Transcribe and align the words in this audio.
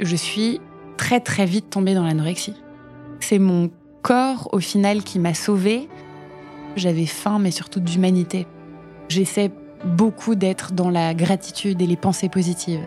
je 0.00 0.16
suis 0.16 0.60
très 0.96 1.20
très 1.20 1.46
vite 1.46 1.70
tombée 1.70 1.94
dans 1.94 2.04
l'anorexie. 2.04 2.54
C'est 3.20 3.38
mon 3.38 3.70
corps 4.02 4.48
au 4.52 4.60
final 4.60 5.02
qui 5.02 5.18
m'a 5.18 5.34
sauvée. 5.34 5.88
J'avais 6.76 7.06
faim 7.06 7.38
mais 7.38 7.50
surtout 7.50 7.80
d'humanité. 7.80 8.46
J'essaie 9.08 9.50
beaucoup 9.84 10.34
d'être 10.34 10.72
dans 10.72 10.90
la 10.90 11.14
gratitude 11.14 11.80
et 11.82 11.86
les 11.86 11.96
pensées 11.96 12.28
positives. 12.28 12.86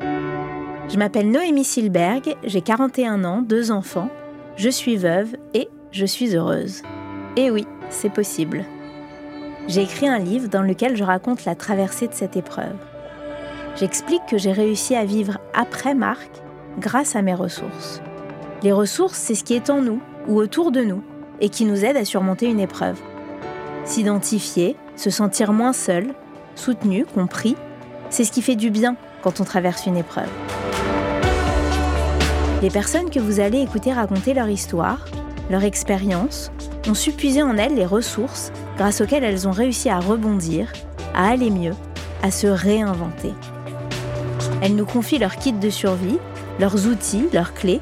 Je 0.00 0.98
m'appelle 0.98 1.30
Noémie 1.30 1.64
Silberg, 1.64 2.36
j'ai 2.44 2.60
41 2.60 3.24
ans, 3.24 3.40
deux 3.40 3.70
enfants, 3.70 4.10
je 4.56 4.68
suis 4.68 4.96
veuve 4.96 5.36
et 5.54 5.68
je 5.90 6.04
suis 6.04 6.36
heureuse. 6.36 6.82
Et 7.36 7.50
oui, 7.50 7.66
c'est 7.88 8.12
possible. 8.12 8.64
J'ai 9.68 9.82
écrit 9.82 10.08
un 10.08 10.18
livre 10.18 10.48
dans 10.48 10.62
lequel 10.62 10.96
je 10.96 11.04
raconte 11.04 11.44
la 11.44 11.54
traversée 11.54 12.08
de 12.08 12.14
cette 12.14 12.36
épreuve. 12.36 12.76
J'explique 13.76 14.26
que 14.26 14.36
j'ai 14.36 14.52
réussi 14.52 14.94
à 14.94 15.04
vivre 15.04 15.38
après 15.54 15.94
Marc 15.94 16.28
grâce 16.78 17.16
à 17.16 17.22
mes 17.22 17.34
ressources. 17.34 18.02
Les 18.62 18.72
ressources, 18.72 19.18
c'est 19.18 19.34
ce 19.34 19.44
qui 19.44 19.54
est 19.54 19.70
en 19.70 19.80
nous 19.80 20.00
ou 20.28 20.36
autour 20.38 20.72
de 20.72 20.82
nous 20.82 21.02
et 21.40 21.48
qui 21.48 21.64
nous 21.64 21.84
aide 21.84 21.96
à 21.96 22.04
surmonter 22.04 22.46
une 22.46 22.60
épreuve. 22.60 23.00
S'identifier, 23.84 24.76
se 24.94 25.10
sentir 25.10 25.52
moins 25.52 25.72
seul, 25.72 26.14
soutenu, 26.54 27.06
compris, 27.06 27.56
c'est 28.10 28.24
ce 28.24 28.32
qui 28.32 28.42
fait 28.42 28.56
du 28.56 28.70
bien 28.70 28.96
quand 29.22 29.40
on 29.40 29.44
traverse 29.44 29.86
une 29.86 29.96
épreuve. 29.96 30.28
Les 32.60 32.70
personnes 32.70 33.10
que 33.10 33.18
vous 33.18 33.40
allez 33.40 33.60
écouter 33.60 33.92
raconter 33.92 34.34
leur 34.34 34.48
histoire, 34.48 35.06
leur 35.50 35.64
expérience, 35.64 36.52
ont 36.86 36.94
su 36.94 37.10
puiser 37.10 37.42
en 37.42 37.56
elles 37.56 37.74
les 37.74 37.86
ressources 37.86 38.52
grâce 38.76 39.00
auxquelles 39.00 39.24
elles 39.24 39.48
ont 39.48 39.52
réussi 39.52 39.88
à 39.88 39.98
rebondir, 39.98 40.72
à 41.14 41.30
aller 41.30 41.50
mieux, 41.50 41.74
à 42.22 42.30
se 42.30 42.46
réinventer. 42.46 43.32
Elles 44.62 44.76
nous 44.76 44.86
confient 44.86 45.18
leur 45.18 45.34
kit 45.36 45.52
de 45.52 45.70
survie, 45.70 46.18
leurs 46.60 46.86
outils, 46.86 47.26
leurs 47.32 47.52
clés, 47.52 47.80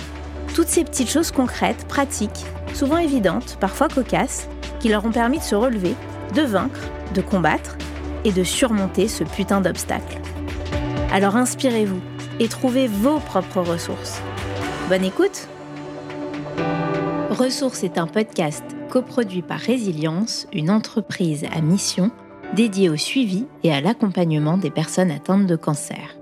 toutes 0.54 0.68
ces 0.68 0.82
petites 0.82 1.10
choses 1.10 1.30
concrètes, 1.30 1.86
pratiques, 1.86 2.46
souvent 2.72 2.96
évidentes, 2.96 3.58
parfois 3.60 3.88
cocasses, 3.88 4.48
qui 4.80 4.88
leur 4.88 5.04
ont 5.04 5.12
permis 5.12 5.38
de 5.38 5.44
se 5.44 5.54
relever, 5.54 5.94
de 6.34 6.40
vaincre, 6.40 6.80
de 7.14 7.20
combattre 7.20 7.76
et 8.24 8.32
de 8.32 8.42
surmonter 8.42 9.08
ce 9.08 9.24
putain 9.24 9.60
d'obstacle. 9.60 10.18
Alors 11.12 11.36
inspirez-vous 11.36 12.00
et 12.38 12.48
trouvez 12.48 12.86
vos 12.86 13.18
propres 13.18 13.60
ressources. 13.60 14.22
Bonne 14.88 15.04
écoute 15.04 15.48
Ressources 17.28 17.84
est 17.84 17.98
un 17.98 18.06
podcast 18.06 18.64
coproduit 18.88 19.42
par 19.42 19.58
Résilience, 19.58 20.46
une 20.52 20.70
entreprise 20.70 21.44
à 21.54 21.60
mission 21.60 22.10
dédiée 22.54 22.88
au 22.88 22.96
suivi 22.96 23.46
et 23.64 23.72
à 23.72 23.80
l'accompagnement 23.80 24.56
des 24.56 24.70
personnes 24.70 25.10
atteintes 25.10 25.46
de 25.46 25.56
cancer. 25.56 26.19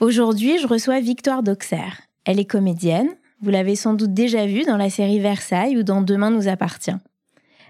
Aujourd'hui, 0.00 0.58
je 0.58 0.66
reçois 0.66 0.98
Victoire 0.98 1.44
d'Auxerre. 1.44 2.00
Elle 2.24 2.40
est 2.40 2.44
comédienne, 2.44 3.10
vous 3.40 3.50
l'avez 3.50 3.76
sans 3.76 3.94
doute 3.94 4.12
déjà 4.12 4.44
vue 4.44 4.64
dans 4.64 4.76
la 4.76 4.90
série 4.90 5.20
Versailles 5.20 5.78
ou 5.78 5.84
dans 5.84 6.02
Demain 6.02 6.30
nous 6.30 6.48
appartient. 6.48 6.96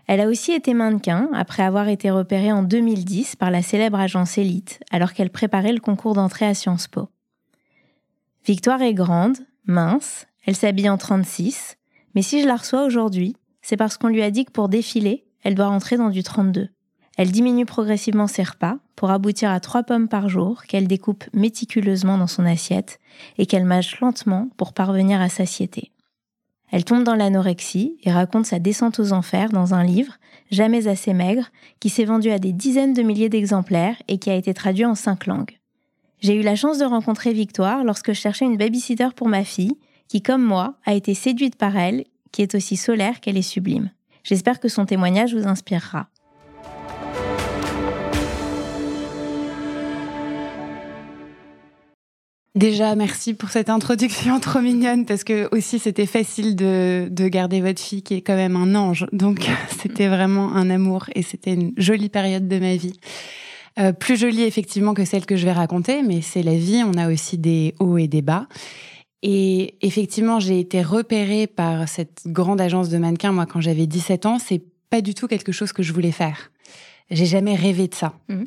Elle 0.06 0.22
a 0.22 0.28
aussi 0.28 0.52
été 0.52 0.72
mannequin 0.72 1.28
après 1.34 1.62
avoir 1.62 1.88
été 1.88 2.10
repérée 2.10 2.50
en 2.50 2.62
2010 2.62 3.36
par 3.36 3.50
la 3.50 3.60
célèbre 3.60 3.98
agence 3.98 4.38
Elite 4.38 4.80
alors 4.90 5.12
qu'elle 5.12 5.28
préparait 5.28 5.74
le 5.74 5.80
concours 5.80 6.14
d'entrée 6.14 6.46
à 6.46 6.54
Sciences 6.54 6.88
Po. 6.88 7.10
Victoire 8.46 8.80
est 8.80 8.94
grande, 8.94 9.36
mince, 9.66 10.26
elle 10.46 10.56
s'habille 10.56 10.88
en 10.88 10.96
36, 10.96 11.76
mais 12.14 12.22
si 12.22 12.40
je 12.40 12.46
la 12.46 12.56
reçois 12.56 12.84
aujourd'hui, 12.84 13.36
c'est 13.60 13.76
parce 13.76 13.98
qu'on 13.98 14.08
lui 14.08 14.22
a 14.22 14.30
dit 14.30 14.46
que 14.46 14.52
pour 14.52 14.70
défiler, 14.70 15.26
elle 15.42 15.54
doit 15.54 15.68
rentrer 15.68 15.98
dans 15.98 16.10
du 16.10 16.22
32. 16.22 16.70
Elle 17.16 17.30
diminue 17.30 17.66
progressivement 17.66 18.26
ses 18.26 18.42
repas 18.42 18.78
pour 18.96 19.10
aboutir 19.10 19.50
à 19.50 19.60
trois 19.60 19.84
pommes 19.84 20.08
par 20.08 20.28
jour 20.28 20.64
qu'elle 20.64 20.88
découpe 20.88 21.24
méticuleusement 21.32 22.18
dans 22.18 22.26
son 22.26 22.44
assiette 22.44 22.98
et 23.38 23.46
qu'elle 23.46 23.64
mâche 23.64 24.00
lentement 24.00 24.48
pour 24.56 24.72
parvenir 24.72 25.20
à 25.20 25.28
satiété. 25.28 25.92
Elle 26.72 26.84
tombe 26.84 27.04
dans 27.04 27.14
l'anorexie 27.14 27.98
et 28.02 28.10
raconte 28.10 28.46
sa 28.46 28.58
descente 28.58 28.98
aux 28.98 29.12
enfers 29.12 29.50
dans 29.50 29.74
un 29.74 29.84
livre, 29.84 30.18
Jamais 30.50 30.86
assez 30.86 31.14
maigre, 31.14 31.50
qui 31.80 31.88
s'est 31.88 32.04
vendu 32.04 32.30
à 32.30 32.38
des 32.38 32.52
dizaines 32.52 32.92
de 32.92 33.02
milliers 33.02 33.28
d'exemplaires 33.28 33.96
et 34.08 34.18
qui 34.18 34.30
a 34.30 34.34
été 34.34 34.54
traduit 34.54 34.84
en 34.84 34.94
cinq 34.94 35.26
langues. 35.26 35.58
J'ai 36.20 36.36
eu 36.36 36.42
la 36.42 36.54
chance 36.54 36.78
de 36.78 36.84
rencontrer 36.84 37.32
Victoire 37.32 37.82
lorsque 37.82 38.12
je 38.12 38.20
cherchais 38.20 38.44
une 38.44 38.56
babysitter 38.56 39.08
pour 39.16 39.28
ma 39.28 39.44
fille, 39.44 39.76
qui, 40.08 40.22
comme 40.22 40.44
moi, 40.44 40.74
a 40.84 40.94
été 40.94 41.14
séduite 41.14 41.56
par 41.56 41.76
elle, 41.76 42.04
qui 42.30 42.42
est 42.42 42.54
aussi 42.54 42.76
solaire 42.76 43.20
qu'elle 43.20 43.36
est 43.36 43.42
sublime. 43.42 43.90
J'espère 44.22 44.60
que 44.60 44.68
son 44.68 44.86
témoignage 44.86 45.34
vous 45.34 45.46
inspirera. 45.46 46.08
Déjà, 52.54 52.94
merci 52.94 53.34
pour 53.34 53.50
cette 53.50 53.68
introduction 53.68 54.38
trop 54.40 54.60
mignonne 54.60 55.06
parce 55.06 55.24
que 55.24 55.48
aussi 55.54 55.80
c'était 55.80 56.06
facile 56.06 56.54
de, 56.54 57.08
de 57.10 57.26
garder 57.26 57.60
votre 57.60 57.80
fille 57.80 58.02
qui 58.02 58.14
est 58.14 58.20
quand 58.20 58.36
même 58.36 58.54
un 58.54 58.74
ange. 58.76 59.06
Donc 59.12 59.48
c'était 59.82 60.06
vraiment 60.08 60.54
un 60.54 60.70
amour 60.70 61.06
et 61.14 61.22
c'était 61.22 61.54
une 61.54 61.72
jolie 61.76 62.08
période 62.08 62.46
de 62.46 62.58
ma 62.58 62.76
vie. 62.76 62.98
Euh, 63.80 63.92
plus 63.92 64.16
jolie 64.16 64.42
effectivement 64.42 64.94
que 64.94 65.04
celle 65.04 65.26
que 65.26 65.34
je 65.34 65.44
vais 65.44 65.52
raconter, 65.52 66.02
mais 66.02 66.20
c'est 66.20 66.44
la 66.44 66.54
vie. 66.54 66.82
On 66.84 66.96
a 66.96 67.12
aussi 67.12 67.38
des 67.38 67.74
hauts 67.80 67.98
et 67.98 68.06
des 68.06 68.22
bas. 68.22 68.46
Et 69.22 69.74
effectivement, 69.80 70.38
j'ai 70.38 70.60
été 70.60 70.80
repérée 70.82 71.48
par 71.48 71.88
cette 71.88 72.22
grande 72.26 72.60
agence 72.60 72.88
de 72.88 72.98
mannequins. 72.98 73.32
Moi, 73.32 73.46
quand 73.46 73.60
j'avais 73.60 73.86
17 73.86 74.26
ans, 74.26 74.38
c'est 74.38 74.62
pas 74.90 75.00
du 75.00 75.14
tout 75.14 75.26
quelque 75.26 75.50
chose 75.50 75.72
que 75.72 75.82
je 75.82 75.92
voulais 75.92 76.12
faire. 76.12 76.52
J'ai 77.10 77.26
jamais 77.26 77.56
rêvé 77.56 77.88
de 77.88 77.94
ça. 77.94 78.12
Mmh. 78.28 78.44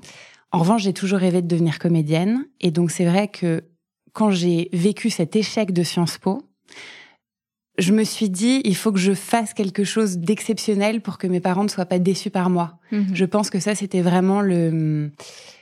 En 0.52 0.60
revanche, 0.60 0.84
j'ai 0.84 0.94
toujours 0.94 1.20
rêvé 1.20 1.42
de 1.42 1.48
devenir 1.48 1.78
comédienne. 1.80 2.46
Et 2.62 2.72
donc, 2.72 2.92
c'est 2.92 3.06
vrai 3.06 3.28
que 3.28 3.64
quand 4.18 4.32
j'ai 4.32 4.70
vécu 4.74 5.12
cet 5.12 5.36
échec 5.36 5.72
de 5.72 5.84
Sciences 5.84 6.18
Po, 6.18 6.42
je 7.78 7.94
me 7.94 8.04
suis 8.04 8.32
dit, 8.32 8.62
il 8.66 8.76
faut 8.76 8.92
que 8.92 8.98
je 8.98 9.14
fasse 9.14 9.54
quelque 9.54 9.84
chose 9.84 10.18
d'exceptionnel 10.18 11.02
pour 11.02 11.20
que 11.20 11.28
mes 11.28 11.40
parents 11.40 11.64
ne 11.64 11.70
soient 11.70 11.86
pas 11.86 12.00
déçus 12.00 12.32
par 12.32 12.50
moi. 12.50 12.80
Mhm. 12.92 13.10
Je 13.14 13.26
pense 13.26 13.52
que 13.52 13.60
ça, 13.60 13.76
c'était 13.76 14.02
vraiment 14.02 14.42
le, 14.42 15.12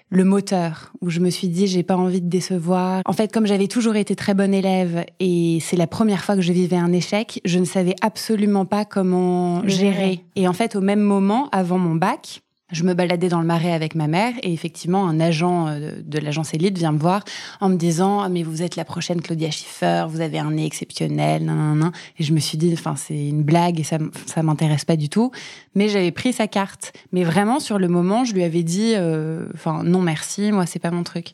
le 0.09 0.23
moteur 0.23 0.93
où 1.01 1.09
je 1.09 1.19
me 1.19 1.29
suis 1.29 1.49
dit, 1.49 1.67
j'ai 1.67 1.83
pas 1.83 1.97
envie 1.97 2.21
de 2.21 2.29
décevoir. 2.29 3.01
En 3.03 3.11
fait, 3.11 3.29
comme 3.29 3.45
j'avais 3.45 3.67
toujours 3.67 3.97
été 3.97 4.16
très 4.16 4.33
bonne 4.33 4.53
élève 4.53 5.03
et 5.19 5.57
c'est 5.59 5.75
la 5.75 5.87
première 5.87 6.23
fois 6.23 6.35
que 6.35 6.41
je 6.41 6.53
vivais 6.53 6.77
un 6.77 6.93
échec, 6.93 7.41
je 7.43 7.59
ne 7.59 7.66
savais 7.66 7.95
absolument 8.01 8.66
pas 8.66 8.85
comment 8.85 9.67
gérer. 9.67 10.23
Et 10.37 10.47
en 10.47 10.53
fait, 10.53 10.77
au 10.77 10.81
même 10.81 11.01
moment, 11.01 11.49
avant 11.51 11.77
mon 11.77 11.95
bac, 11.95 12.41
je 12.72 12.84
me 12.84 12.94
baladais 12.94 13.30
dans 13.30 13.40
le 13.40 13.46
marais 13.46 13.72
avec 13.72 13.94
ma 13.94 14.08
mère 14.08 14.34
et 14.42 14.52
effectivement 14.52 15.08
un 15.08 15.20
agent 15.20 15.68
euh, 15.68 15.92
de 16.03 16.20
l'agence 16.20 16.53
Elite 16.53 16.78
vient 16.78 16.92
me 16.92 16.98
voir 16.98 17.24
en 17.62 17.70
me 17.70 17.76
disant 17.76 18.22
ah, 18.22 18.30
mais 18.30 18.44
vous 18.44 18.64
êtes 18.64 18.76
la 18.76 18.86
prochaine 18.86 19.22
Claudia 19.22 19.52
Schiffer, 19.52 20.06
vous 20.09 20.22
avez 20.22 20.40
un 20.40 20.52
nez 20.52 20.66
exceptionnel, 20.66 21.46
nan, 21.46 21.92
et 22.18 22.24
je 22.24 22.34
me 22.34 22.40
suis 22.40 22.58
dit 22.58 22.74
enfin 22.74 22.96
c'est 22.96 23.28
une 23.28 23.44
blague 23.44 23.80
et 23.80 23.84
ça 23.84 24.00
ça 24.26 24.42
m'intéresse 24.42 24.86
pas 24.86 24.96
du 24.96 25.09
tout, 25.09 25.31
mais 25.76 25.90
j'avais 25.90 26.12
pris 26.12 26.34
sa 26.34 26.48
carte, 26.48 26.94
mais 27.12 27.24
vraiment 27.24 27.59
sur 27.59 27.78
le 27.78 27.88
moment 27.88 28.26
je 28.26 28.34
lui 28.34 28.44
avais 28.44 28.64
dit 28.64 28.94
euh, 28.96 29.47
enfin 29.53 29.84
non 29.84 30.02
merci 30.02 30.52
moi 30.52 30.66
c'est 30.66 30.80
pas 30.80 30.92
mon 30.92 31.03
truc. 31.03 31.34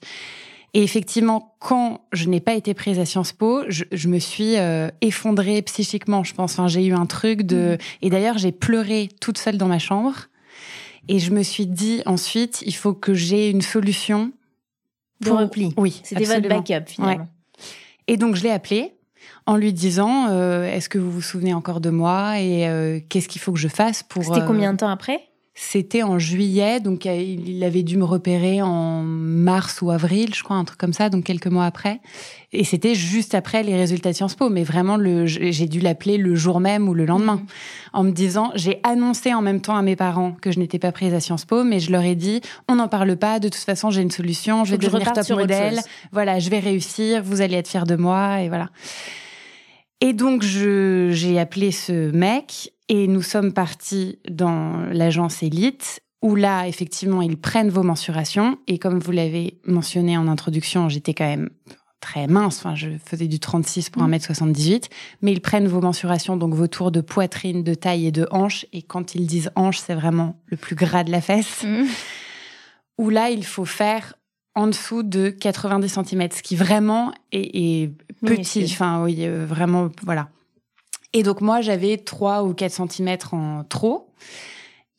Et 0.74 0.84
effectivement, 0.84 1.54
quand 1.60 2.00
je 2.14 2.30
n'ai 2.30 2.40
pas 2.40 2.54
été 2.54 2.74
prise 2.74 2.98
à 2.98 3.06
Sciences 3.06 3.34
Po, 3.34 3.64
je, 3.68 3.84
je 3.92 4.08
me 4.08 4.20
suis 4.20 4.58
euh, 4.58 4.88
effondrée 5.02 5.62
psychiquement, 5.64 6.24
je 6.24 6.34
pense. 6.34 6.54
Enfin, 6.54 6.70
j'ai 6.70 6.86
eu 6.86 6.94
un 6.94 7.06
truc 7.06 7.42
de... 7.42 7.76
Mmh. 7.76 8.06
Et 8.06 8.10
d'ailleurs, 8.10 8.38
j'ai 8.38 8.54
pleuré 8.54 9.10
toute 9.20 9.38
seule 9.38 9.58
dans 9.58 9.68
ma 9.68 9.80
chambre. 9.80 10.30
Et 11.08 11.20
je 11.20 11.32
me 11.32 11.44
suis 11.44 11.68
dit 11.68 12.02
ensuite, 12.06 12.64
il 12.66 12.76
faut 12.76 12.94
que 12.94 13.14
j'ai 13.14 13.50
une 13.50 13.62
solution. 13.62 14.32
Pour... 15.24 15.40
repli. 15.40 15.74
Oui, 15.78 16.02
c'était 16.04 16.24
votre 16.24 16.48
backup 16.48 16.88
finalement. 16.88 17.28
Et 18.08 18.18
donc 18.18 18.36
je 18.36 18.44
l'ai 18.44 18.52
appelé 18.52 18.96
en 19.46 19.56
lui 19.56 19.74
disant 19.74 20.28
euh, 20.30 20.66
Est-ce 20.66 20.90
que 20.90 20.98
vous 20.98 21.12
vous 21.12 21.22
souvenez 21.22 21.54
encore 21.54 21.82
de 21.82 21.90
moi 21.90 22.40
et 22.40 22.68
euh, 22.68 23.00
qu'est-ce 23.10 23.28
qu'il 23.28 23.42
faut 23.42 23.52
que 23.52 23.60
je 23.60 23.68
fasse 23.68 24.04
pour. 24.04 24.24
C'était 24.24 24.46
combien 24.46 24.74
de 24.74 24.78
temps 24.78 24.90
après? 24.90 25.31
C'était 25.54 26.02
en 26.02 26.18
juillet, 26.18 26.80
donc 26.80 27.06
euh, 27.06 27.16
il 27.16 27.62
avait 27.64 27.84
dû 27.84 27.98
me 27.98 28.06
repérer 28.06 28.62
en 28.62 29.04
mars 29.04 29.82
ou 29.82 29.92
avril, 29.92 30.34
je 30.34 30.44
crois, 30.44 30.56
un 30.56 30.64
truc 30.64 30.80
comme 30.80 30.94
ça, 30.94 31.10
donc 31.10 31.26
quelques 31.26 31.48
mois 31.48 31.66
après. 31.66 32.00
Et 32.54 32.64
c'était 32.64 32.96
juste 32.96 33.36
après 33.36 33.62
les 33.62 33.76
résultats 33.76 34.12
de 34.12 34.16
Sciences 34.16 34.36
Po, 34.36 34.50
mais 34.50 34.64
vraiment, 34.64 34.98
j'ai 35.26 35.68
dû 35.68 35.80
l'appeler 35.82 36.18
le 36.18 36.36
jour 36.36 36.62
même 36.62 36.88
ou 36.88 36.94
le 36.94 37.06
lendemain, 37.06 37.36
mmh. 37.36 37.48
en 37.94 38.04
me 38.04 38.12
disant, 38.12 38.52
j'ai 38.56 38.80
annoncé 38.84 39.34
en 39.34 39.42
même 39.42 39.60
temps 39.60 39.76
à 39.76 39.82
mes 39.82 39.98
parents 39.98 40.34
que 40.42 40.52
je 40.52 40.60
n'étais 40.60 40.80
pas 40.80 40.94
prise 40.94 41.14
à 41.14 41.20
Sciences 41.20 41.46
Po, 41.46 41.64
mais 41.64 41.82
je 41.82 41.92
leur 41.92 42.04
ai 42.04 42.16
dit, 42.16 42.40
on 42.70 42.76
n'en 42.76 42.88
parle 42.88 43.18
pas, 43.18 43.40
de 43.40 43.50
toute 43.50 43.64
façon, 43.64 43.90
j'ai 43.90 44.02
une 44.02 44.12
solution, 44.12 44.64
je 44.64 44.72
vais 44.72 44.78
devenir 44.78 45.12
top 45.12 45.30
modèle, 45.32 45.82
voilà, 46.14 46.40
je 46.40 46.50
vais 46.50 46.60
réussir, 46.60 47.24
vous 47.24 47.42
allez 47.42 47.58
être 47.58 47.68
fiers 47.68 47.86
de 47.86 47.96
moi, 47.96 48.42
et 48.42 48.48
voilà. 48.48 48.70
Et 50.02 50.14
donc, 50.14 50.42
j'ai 50.42 51.40
appelé 51.40 51.72
ce 51.72 52.12
mec 52.12 52.74
et 52.90 53.08
nous 53.08 53.22
sommes 53.22 53.54
partis 53.54 54.20
dans 54.30 54.78
l'agence 54.92 55.44
Elite, 55.44 56.02
où 56.24 56.36
là, 56.36 56.68
effectivement, 56.68 57.22
ils 57.22 57.38
prennent 57.38 57.70
vos 57.70 57.84
mensurations. 57.84 58.58
Et 58.68 58.80
comme 58.80 59.00
vous 59.00 59.12
l'avez 59.12 59.60
mentionné 59.66 60.18
en 60.18 60.28
introduction, 60.28 60.90
j'étais 60.90 61.14
quand 61.14 61.28
même 61.28 61.50
très 62.00 62.26
mince. 62.26 62.58
Enfin, 62.58 62.74
je 62.74 62.90
faisais 63.06 63.28
du 63.28 63.40
36 63.40 63.92
pour 63.92 64.02
1m78. 64.02 64.90
Mais 65.22 65.32
ils 65.32 65.42
prennent 65.42 65.68
vos 65.68 65.82
mensurations, 65.82 66.36
donc 66.36 66.56
vos 66.56 66.68
tours 66.68 66.92
de 66.92 67.02
poitrine, 67.02 67.64
de 67.64 67.76
taille 67.76 68.08
et 68.08 68.12
de 68.12 68.28
hanche. 68.32 68.66
Et 68.74 68.82
quand 68.82 69.14
ils 69.14 69.28
disent 69.28 69.52
hanche, 69.56 69.78
c'est 69.78 69.96
vraiment 69.96 70.42
le 70.48 70.58
plus 70.58 70.76
gras 70.76 71.04
de 71.04 71.12
la 71.12 71.22
fesse. 71.22 71.64
Mm. 71.64 71.86
Où 72.98 73.10
là, 73.10 73.30
il 73.30 73.46
faut 73.46 73.66
faire 73.66 74.16
en 74.56 74.68
dessous 74.68 75.04
de 75.04 75.30
90 75.30 75.88
cm, 75.90 76.28
ce 76.32 76.42
qui 76.42 76.56
vraiment 76.56 77.12
est, 77.32 77.84
est 77.84 77.92
petit. 78.26 78.64
Enfin, 78.66 79.04
oui, 79.04 79.18
euh, 79.20 79.46
vraiment, 79.48 79.90
voilà. 80.04 80.30
Et 81.14 81.24
donc, 81.24 81.42
moi, 81.42 81.62
j'avais 81.62 81.98
3 81.98 82.44
ou 82.44 82.54
4 82.54 82.88
cm 82.90 83.18
en 83.32 83.64
trop. 83.64 84.08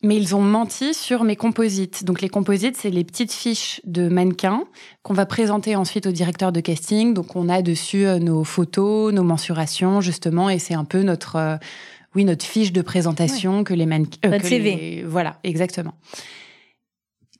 Mais 0.05 0.17
ils 0.17 0.35
ont 0.35 0.41
menti 0.41 0.93
sur 0.93 1.23
mes 1.23 1.37
composites. 1.37 2.03
Donc 2.03 2.19
les 2.19 2.27
composites, 2.27 2.75
c'est 2.75 2.89
les 2.89 3.05
petites 3.05 3.31
fiches 3.31 3.79
de 3.85 4.09
mannequins 4.09 4.65
qu'on 5.01 5.13
va 5.13 5.25
présenter 5.25 5.77
ensuite 5.77 6.05
au 6.07 6.11
directeur 6.11 6.51
de 6.51 6.59
casting. 6.59 7.13
Donc 7.13 7.37
on 7.37 7.47
a 7.47 7.61
dessus 7.61 8.05
euh, 8.05 8.19
nos 8.19 8.43
photos, 8.43 9.13
nos 9.13 9.23
mensurations 9.23 10.01
justement, 10.01 10.49
et 10.49 10.59
c'est 10.59 10.73
un 10.73 10.83
peu 10.83 11.03
notre, 11.03 11.37
euh, 11.37 11.55
oui, 12.15 12.25
notre 12.25 12.43
fiche 12.45 12.73
de 12.73 12.81
présentation 12.81 13.63
que 13.63 13.73
les 13.73 13.85
mannequins. 13.85 14.29
Que 14.39 14.45
CV. 14.45 14.75
les- 14.75 15.03
Voilà, 15.03 15.39
exactement. 15.45 15.93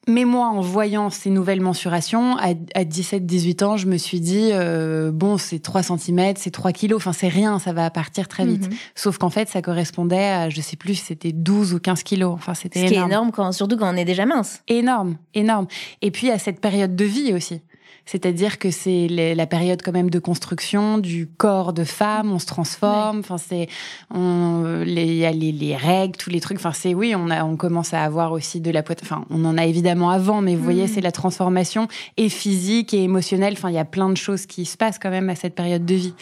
Mais 0.08 0.26
moi, 0.26 0.48
en 0.48 0.60
voyant 0.60 1.10
ces 1.10 1.30
nouvelles 1.30 1.62
mensurations, 1.62 2.36
à, 2.38 2.50
à 2.76 2.84
17-18 2.84 3.64
ans, 3.64 3.78
je 3.78 3.88
me 3.88 3.98
suis 3.98 4.20
dit, 4.20 4.50
euh, 4.52 5.12
bon, 5.14 5.38
c'est 5.38 5.60
3 5.60 5.84
cm, 5.84 6.34
c'est 6.38 6.52
3 6.52 6.74
kilos, 6.74 6.98
enfin 6.98 7.14
c'est 7.14 7.30
rien, 7.30 7.58
ça 7.58 7.72
va 7.72 7.90
partir 7.90 8.28
très 8.28 8.46
vite. 8.46 8.68
Mhm. 8.70 8.76
Sauf 8.96 9.18
qu'en 9.18 9.30
fait, 9.30 9.48
ça 9.48 9.62
correspondait 9.62 10.26
à, 10.26 10.50
je 10.50 10.60
sais 10.60 10.76
plus, 10.76 10.96
c'était 10.96 11.32
12 11.32 11.74
ou 11.74 11.80
15 11.80 12.04
kilos. 12.04 12.34
Enfin, 12.34 12.54
c'était 12.54 12.82
Ce 12.82 12.86
qui 12.88 12.94
est 12.94 12.98
énorme. 12.98 13.12
énorme, 13.12 13.32
quand, 13.32 13.52
surtout 13.54 13.78
quand 13.78 13.94
on 13.94 13.98
est 13.98 14.06
déjà 14.06 14.26
mince. 14.26 14.62
Énorme, 14.68 15.16
énorme. 15.34 15.68
Et 16.02 16.12
puis 16.12 16.30
à 16.32 16.38
cette 16.38 16.60
période 16.60 16.96
de 16.96 17.06
vie 17.06 17.34
aussi. 17.34 17.62
C'est-à-dire 18.06 18.60
que 18.60 18.70
c'est 18.70 19.08
la 19.08 19.46
période 19.48 19.82
quand 19.82 19.94
même 19.94 20.10
de 20.10 20.20
construction 20.20 20.98
du 20.98 21.26
corps 21.28 21.72
de 21.72 21.86
femme, 21.86 22.34
on 22.34 22.40
se 22.40 22.46
transforme. 22.46 23.20
Enfin, 23.20 23.38
c'est 23.38 23.68
on- 24.14 24.84
les- 24.86 25.06
il 25.06 25.16
y 25.16 25.26
a 25.26 25.32
les, 25.32 25.54
les 25.54 25.76
règles, 25.78 26.18
tous 26.18 26.30
les 26.30 26.42
trucs. 26.42 26.58
Enfin, 26.58 26.74
c'est 26.74 26.94
oui, 26.94 27.14
on 27.16 27.30
a, 27.30 27.46
on 27.46 27.56
commence 27.56 27.94
à 27.94 28.04
avoir 28.04 28.34
aussi 28.34 28.60
de 28.60 28.72
la 28.72 28.84
poitrine. 28.84 29.08
Enfin, 29.10 29.26
on 29.30 29.46
en 29.46 29.58
a 29.58 29.66
évidemment 29.66 30.10
avant, 30.10 30.42
mais 30.42 30.56
vous 30.56 30.64
voyez, 30.64 30.84
Mhm. 30.84 30.88
c'est 30.90 31.02
la 31.02 31.14
transformation 31.14 31.88
et 32.18 32.28
physique 32.28 32.94
et 32.94 33.04
émotionnelle. 33.04 33.54
Enfin, 33.54 33.70
il 33.70 33.76
y 33.76 33.80
a 33.80 33.86
plein 33.86 34.10
de 34.10 34.18
choses 34.18 34.46
qui 34.48 34.66
se 34.66 34.76
passent 34.76 35.00
quand 35.00 35.10
même 35.12 35.30
à 35.30 35.36
cette 35.36 35.56
période 35.56 35.86
de 35.86 35.96
vie. 35.96 36.14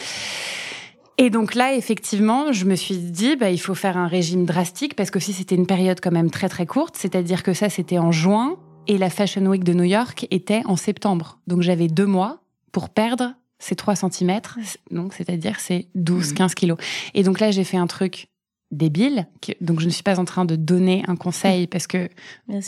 Et 1.18 1.30
donc 1.30 1.56
là, 1.56 1.74
effectivement, 1.76 2.52
je 2.52 2.66
me 2.66 2.76
suis 2.76 2.98
dit, 2.98 3.36
bah, 3.36 3.50
il 3.52 3.60
faut 3.60 3.76
faire 3.76 3.98
un 3.98 4.08
régime 4.08 4.46
drastique 4.46 4.96
parce 4.96 5.12
que 5.12 5.20
si 5.20 5.34
c'était 5.34 5.56
une 5.56 5.68
période 5.68 6.00
quand 6.02 6.12
même 6.12 6.32
très 6.32 6.50
très 6.50 6.66
courte, 6.66 6.96
c'est-à-dire 6.98 7.44
que 7.44 7.54
ça, 7.54 7.70
c'était 7.70 8.00
en 8.00 8.12
juin 8.12 8.56
et 8.88 8.98
la 8.98 9.10
Fashion 9.10 9.46
Week 9.46 9.64
de 9.64 9.74
New 9.74 9.84
York 9.84 10.28
était 10.32 10.62
en 10.66 10.76
septembre. 10.76 11.40
Donc 11.48 11.62
j'avais 11.62 11.88
deux 11.88 12.06
mois 12.06 12.40
pour 12.72 12.90
perdre 12.90 13.34
ces 13.60 13.76
3 13.76 13.96
cm, 13.96 14.42
donc 14.90 15.14
c'est-à-dire 15.14 15.60
ces 15.60 15.88
12-15 15.96 16.54
kilos. 16.56 16.78
Et 17.14 17.24
donc 17.24 17.40
là, 17.40 17.52
j'ai 17.52 17.64
fait 17.64 17.78
un 17.78 17.86
truc 17.88 18.28
débile, 18.72 19.28
que- 19.42 19.52
donc 19.60 19.82
je 19.82 19.86
ne 19.86 19.92
suis 19.92 20.02
pas 20.02 20.18
en 20.18 20.24
train 20.26 20.46
de 20.46 20.56
donner 20.56 21.04
un 21.08 21.18
conseil 21.18 21.68
parce 21.68 21.88
que 21.88 22.08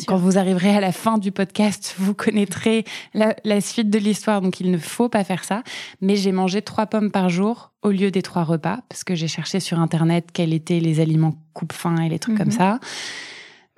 quand 0.06 0.18
vous 0.18 0.38
arriverez 0.38 0.76
à 0.76 0.82
la 0.82 0.92
fin 0.92 1.18
du 1.18 1.32
podcast, 1.32 1.96
vous 1.98 2.14
connaîtrez 2.14 2.84
la, 3.14 3.36
la 3.46 3.62
suite 3.62 3.90
de 3.90 3.98
l'histoire, 3.98 4.42
donc 4.42 4.60
il 4.60 4.70
ne 4.70 4.78
faut 4.78 5.08
pas 5.10 5.24
faire 5.24 5.46
ça. 5.46 5.64
Mais 6.02 6.16
j'ai 6.18 6.34
mangé 6.34 6.62
trois 6.62 6.88
pommes 6.88 7.10
par 7.10 7.30
jour 7.30 7.72
au 7.84 7.90
lieu 7.90 8.12
des 8.12 8.22
trois 8.22 8.44
repas, 8.44 8.82
parce 8.90 9.04
que 9.06 9.16
j'ai 9.16 9.30
cherché 9.30 9.60
sur 9.62 9.80
Internet 9.80 10.28
quels 10.34 10.54
étaient 10.54 10.82
les 10.82 11.00
aliments 11.00 11.36
coupe-faim 11.54 11.96
et 12.04 12.10
les 12.10 12.20
trucs 12.20 12.34
Mhm. 12.36 12.40
comme 12.40 12.52
ça. 12.52 12.80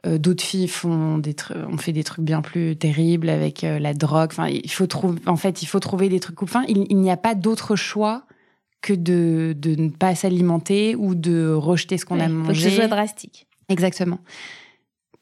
Euh, 0.06 0.18
D'autres 0.18 0.44
filles 0.44 0.68
font 0.68 1.18
des 1.18 1.34
trucs, 1.34 1.58
on 1.70 1.78
fait 1.78 1.92
des 1.92 2.04
trucs 2.04 2.24
bien 2.24 2.42
plus 2.42 2.76
terribles 2.76 3.30
avec 3.30 3.64
euh, 3.64 3.80
la 3.80 3.94
drogue. 3.94 4.30
Enfin, 4.32 4.48
il 4.48 4.70
faut 4.72 4.88
trouver, 4.88 5.20
en 5.26 5.36
fait, 5.36 5.62
il 5.62 5.66
faut 5.66 5.80
trouver 5.80 6.10
des 6.10 6.20
trucs 6.20 6.36
coupe-faim. 6.36 6.64
Il, 6.68 6.86
il 6.90 6.98
n'y 6.98 7.12
a 7.12 7.18
pas 7.18 7.36
d'autre 7.36 7.76
choix 7.76 8.24
que 8.82 8.94
de, 8.94 9.56
de 9.58 9.76
ne 9.76 9.90
pas 9.90 10.14
s'alimenter 10.14 10.96
ou 10.96 11.16
de 11.16 11.52
rejeter 11.52 11.98
ce 11.98 12.06
qu'on 12.06 12.20
a 12.20 12.28
mangé. 12.28 12.54
Faut 12.54 12.66
que 12.66 12.72
ce 12.72 12.76
soit 12.76 12.88
drastique. 12.88 13.48
Exactement. 13.68 14.20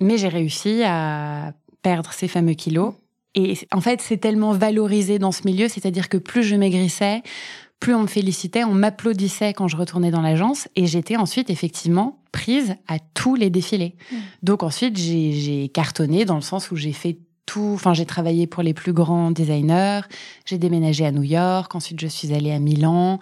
Mais 0.02 0.18
j'ai 0.18 0.28
réussi 0.28 0.84
à 0.84 1.54
perdre 1.82 2.12
ces 2.12 2.28
fameux 2.28 2.54
kilos. 2.54 2.94
Et 3.36 3.58
en 3.72 3.82
fait, 3.82 4.02
c'est 4.02 4.18
tellement 4.18 4.52
valorisé 4.52 5.18
dans 5.18 5.32
ce 5.32 5.42
milieu, 5.46 5.68
c'est-à-dire 5.68 6.10
que 6.10 6.18
plus 6.18 6.44
je 6.44 6.56
maigrissais, 6.56 7.24
plus 7.84 7.94
on 7.94 8.04
me 8.04 8.08
félicitait, 8.08 8.64
on 8.64 8.74
m'applaudissait 8.74 9.54
quand 9.54 9.68
je 9.68 9.76
retournais 9.76 10.10
dans 10.10 10.22
l'agence. 10.22 10.70
Et 10.78 10.88
j'étais 10.88 11.18
ensuite 11.18 11.50
effectivement 11.50 12.18
prise 12.32 12.76
à 12.88 12.98
tous 13.14 13.36
les 13.36 13.50
défilés. 13.50 13.96
Mm. 14.10 14.16
Donc 14.42 14.64
ensuite, 14.64 14.96
j'ai 14.96 15.68
cartonné 15.68 16.24
dans 16.24 16.36
le 16.36 16.42
sens 16.42 16.72
où 16.72 16.78
j'ai 16.78 16.94
fait 16.94 17.18
tout. 17.46 17.72
Enfin, 17.74 17.94
j'ai 17.94 18.06
travaillé 18.06 18.48
pour 18.48 18.64
les 18.64 18.74
plus 18.74 18.94
grands 18.94 19.32
designers. 19.32 20.00
J'ai 20.46 20.58
déménagé 20.58 21.06
à 21.06 21.12
New 21.12 21.24
York. 21.24 21.76
Ensuite, 21.76 22.00
je 22.00 22.08
suis 22.08 22.34
allée 22.34 22.54
à 22.54 22.60
Milan, 22.60 23.20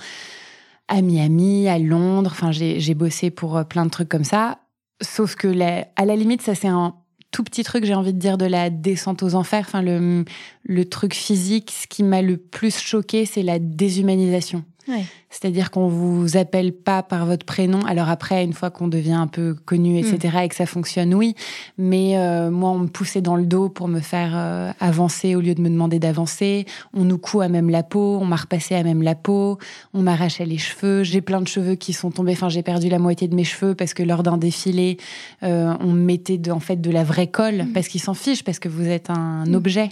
à 0.87 1.01
Miami, 1.01 1.67
à 1.67 1.79
Londres. 1.79 2.29
Enfin, 2.31 2.51
j'ai 2.51 2.93
bossé 2.93 3.31
pour 3.31 3.57
euh, 3.57 3.63
plein 3.63 3.85
de 3.85 3.89
trucs 3.89 4.09
comme 4.09 4.23
ça. 4.23 4.59
Sauf 5.01 5.33
que 5.33 5.47
la- 5.47 5.87
à 5.95 6.05
la 6.05 6.15
limite, 6.15 6.43
ça 6.43 6.53
c'est 6.53 6.67
un 6.67 6.93
tout 7.31 7.43
petit 7.43 7.63
truc, 7.63 7.85
j'ai 7.85 7.95
envie 7.95 8.13
de 8.13 8.19
dire, 8.19 8.37
de 8.37 8.45
la 8.45 8.69
descente 8.69 9.23
aux 9.23 9.35
enfers. 9.35 9.65
Enfin, 9.67 9.81
le, 9.81 10.25
le 10.63 10.85
truc 10.85 11.13
physique, 11.13 11.71
ce 11.71 11.87
qui 11.87 12.03
m'a 12.03 12.21
le 12.21 12.37
plus 12.37 12.77
choqué, 12.77 13.25
c'est 13.25 13.43
la 13.43 13.59
déshumanisation. 13.59 14.63
Ouais. 14.87 15.03
C'est-à-dire 15.29 15.71
qu'on 15.71 15.87
vous 15.87 16.37
appelle 16.37 16.73
pas 16.73 17.03
par 17.03 17.25
votre 17.25 17.45
prénom. 17.45 17.85
Alors 17.85 18.09
après, 18.09 18.43
une 18.43 18.53
fois 18.53 18.69
qu'on 18.69 18.87
devient 18.87 19.13
un 19.13 19.27
peu 19.27 19.53
connu, 19.65 19.97
etc., 19.99 20.39
et 20.43 20.47
que 20.49 20.55
ça 20.55 20.65
fonctionne, 20.65 21.13
oui. 21.13 21.35
Mais 21.77 22.17
euh, 22.17 22.49
moi, 22.51 22.71
on 22.71 22.79
me 22.79 22.87
poussait 22.87 23.21
dans 23.21 23.35
le 23.35 23.45
dos 23.45 23.69
pour 23.69 23.87
me 23.87 23.99
faire 23.99 24.31
euh, 24.35 24.71
avancer 24.79 25.35
au 25.35 25.41
lieu 25.41 25.53
de 25.55 25.61
me 25.61 25.69
demander 25.69 25.99
d'avancer. 25.99 26.65
On 26.93 27.03
nous 27.03 27.17
coud 27.17 27.43
à 27.43 27.49
même 27.49 27.69
la 27.69 27.83
peau, 27.83 28.17
on 28.21 28.25
m'a 28.25 28.35
repassé 28.37 28.75
à 28.75 28.83
même 28.83 29.01
la 29.03 29.15
peau, 29.15 29.57
on 29.93 30.01
m'arrachait 30.01 30.45
les 30.45 30.57
cheveux. 30.57 31.03
J'ai 31.03 31.21
plein 31.21 31.41
de 31.41 31.47
cheveux 31.47 31.75
qui 31.75 31.93
sont 31.93 32.11
tombés. 32.11 32.33
Enfin, 32.33 32.49
j'ai 32.49 32.63
perdu 32.63 32.89
la 32.89 32.99
moitié 32.99 33.27
de 33.27 33.35
mes 33.35 33.43
cheveux 33.43 33.75
parce 33.75 33.93
que 33.93 34.03
lors 34.03 34.23
d'un 34.23 34.37
défilé, 34.37 34.97
euh, 35.43 35.73
on 35.79 35.87
me 35.87 36.01
mettait 36.01 36.37
de, 36.37 36.51
en 36.51 36.59
fait 36.59 36.81
de 36.81 36.91
la 36.91 37.03
vraie 37.03 37.27
colle 37.27 37.67
parce 37.73 37.87
qu'ils 37.87 38.01
s'en 38.01 38.13
fichent 38.13 38.43
parce 38.43 38.59
que 38.59 38.69
vous 38.69 38.87
êtes 38.87 39.09
un 39.09 39.45
Mm. 39.45 39.55
objet. 39.55 39.89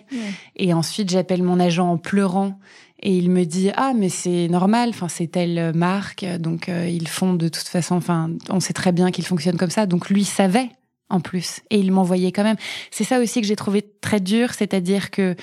Et 0.56 0.74
ensuite, 0.74 1.10
j'appelle 1.10 1.44
mon 1.44 1.60
agent 1.60 1.88
en 1.90 1.98
pleurant. 1.98 2.60
Et 3.02 3.18
il 3.18 3.30
me 3.30 3.46
dit 3.46 3.72
ah 3.76 3.94
mais 3.96 4.10
c'est 4.10 4.48
normal, 4.50 4.90
enfin 4.90 5.08
c'est 5.08 5.28
telle 5.28 5.74
marque, 5.74 6.26
donc 6.40 6.68
euh, 6.68 6.88
ils 6.88 7.08
font 7.08 7.34
de 7.34 7.48
toute 7.48 7.68
façon, 7.68 7.96
enfin 7.96 8.32
on 8.50 8.60
sait 8.60 8.74
très 8.74 8.92
bien 8.92 9.12
qu'ils 9.12 9.26
fonctionnent 9.26 9.58
comme 9.58 9.70
ça, 9.70 9.86
donc 9.86 10.10
lui 10.10 10.26
savait 10.26 10.70
en 11.10 11.20
plus 11.20 11.62
et 11.70 11.80
il 11.80 11.92
m'envoyait 11.92 12.32
quand 12.32 12.44
même. 12.44 12.58
C'est 12.92 13.04
ça 13.04 13.20
aussi 13.20 13.42
que 13.42 13.48
j'ai 13.48 13.56
trouvé 13.56 13.84
très 14.02 14.20
dur, 14.20 14.54
c'est-à-dire 14.54 15.12
que 15.12 15.36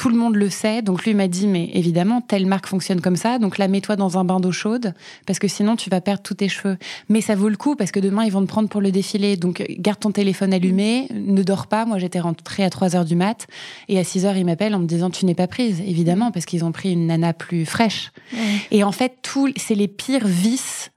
tout 0.00 0.08
le 0.08 0.16
monde 0.16 0.36
le 0.36 0.48
sait, 0.48 0.80
donc 0.80 1.04
lui 1.04 1.12
m'a 1.12 1.28
dit 1.28 1.46
mais 1.46 1.68
évidemment 1.74 2.22
telle 2.22 2.46
marque 2.46 2.66
fonctionne 2.66 3.02
comme 3.02 3.16
ça, 3.16 3.38
donc 3.38 3.58
là 3.58 3.68
mets-toi 3.68 3.96
dans 3.96 4.16
un 4.16 4.24
bain 4.24 4.40
d'eau 4.40 4.50
chaude 4.50 4.94
parce 5.26 5.38
que 5.38 5.46
sinon 5.46 5.76
tu 5.76 5.90
vas 5.90 6.00
perdre 6.00 6.22
tous 6.22 6.32
tes 6.32 6.48
cheveux. 6.48 6.78
Mais 7.10 7.20
ça 7.20 7.34
vaut 7.34 7.50
le 7.50 7.58
coup 7.58 7.76
parce 7.76 7.90
que 7.90 8.00
demain 8.00 8.24
ils 8.24 8.32
vont 8.32 8.40
te 8.40 8.46
prendre 8.46 8.70
pour 8.70 8.80
le 8.80 8.92
défilé, 8.92 9.36
donc 9.36 9.62
garde 9.78 10.00
ton 10.00 10.10
téléphone 10.10 10.54
allumé, 10.54 11.06
ne 11.12 11.42
dors 11.42 11.66
pas. 11.66 11.84
Moi 11.84 11.98
j'étais 11.98 12.18
rentrée 12.18 12.64
à 12.64 12.70
3 12.70 12.96
heures 12.96 13.04
du 13.04 13.14
mat 13.14 13.46
et 13.88 13.98
à 13.98 14.04
6 14.04 14.24
heures, 14.24 14.38
ils 14.38 14.46
m'appellent 14.46 14.74
en 14.74 14.78
me 14.78 14.86
disant 14.86 15.10
tu 15.10 15.26
n'es 15.26 15.34
pas 15.34 15.48
prise, 15.48 15.82
évidemment, 15.82 16.30
parce 16.30 16.46
qu'ils 16.46 16.64
ont 16.64 16.72
pris 16.72 16.92
une 16.92 17.08
nana 17.08 17.34
plus 17.34 17.66
fraîche. 17.66 18.10
Et 18.70 18.82
en 18.84 18.92
fait, 18.92 19.18
tout, 19.20 19.52
c'est 19.56 19.74
les 19.74 19.88
pires 19.88 20.26
vices 20.26 20.92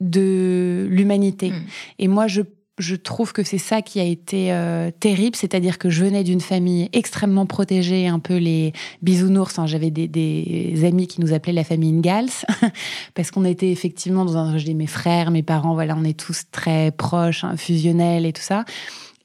de 0.00 0.86
l'humanité. 0.90 1.50
Mm. 1.50 1.62
Et 1.98 2.06
moi, 2.08 2.28
je, 2.28 2.42
je 2.78 2.96
trouve 2.96 3.32
que 3.32 3.44
c'est 3.44 3.58
ça 3.58 3.82
qui 3.82 4.00
a 4.00 4.04
été 4.04 4.52
euh, 4.52 4.90
terrible, 4.98 5.36
c'est-à-dire 5.36 5.78
que 5.78 5.90
je 5.90 6.04
venais 6.04 6.24
d'une 6.24 6.40
famille 6.40 6.88
extrêmement 6.92 7.46
protégée, 7.46 8.08
un 8.08 8.18
peu 8.18 8.36
les 8.36 8.72
bisounours. 9.00 9.58
hein. 9.58 9.66
J'avais 9.66 9.90
des, 9.90 10.08
des 10.08 10.84
amis 10.84 11.06
qui 11.06 11.20
nous 11.20 11.32
appelaient 11.32 11.52
la 11.52 11.64
famille 11.64 11.94
Ingalls, 11.94 12.30
parce 13.14 13.30
qu'on 13.30 13.44
était 13.44 13.70
effectivement 13.70 14.24
dans 14.24 14.36
un... 14.36 14.58
Je 14.58 14.64
dis 14.64 14.74
mes 14.74 14.88
frères, 14.88 15.30
mes 15.30 15.44
parents, 15.44 15.74
voilà, 15.74 15.96
on 15.96 16.04
est 16.04 16.18
tous 16.18 16.44
très 16.50 16.90
proches, 16.90 17.44
hein, 17.44 17.56
fusionnels 17.56 18.26
et 18.26 18.32
tout 18.32 18.42
ça. 18.42 18.64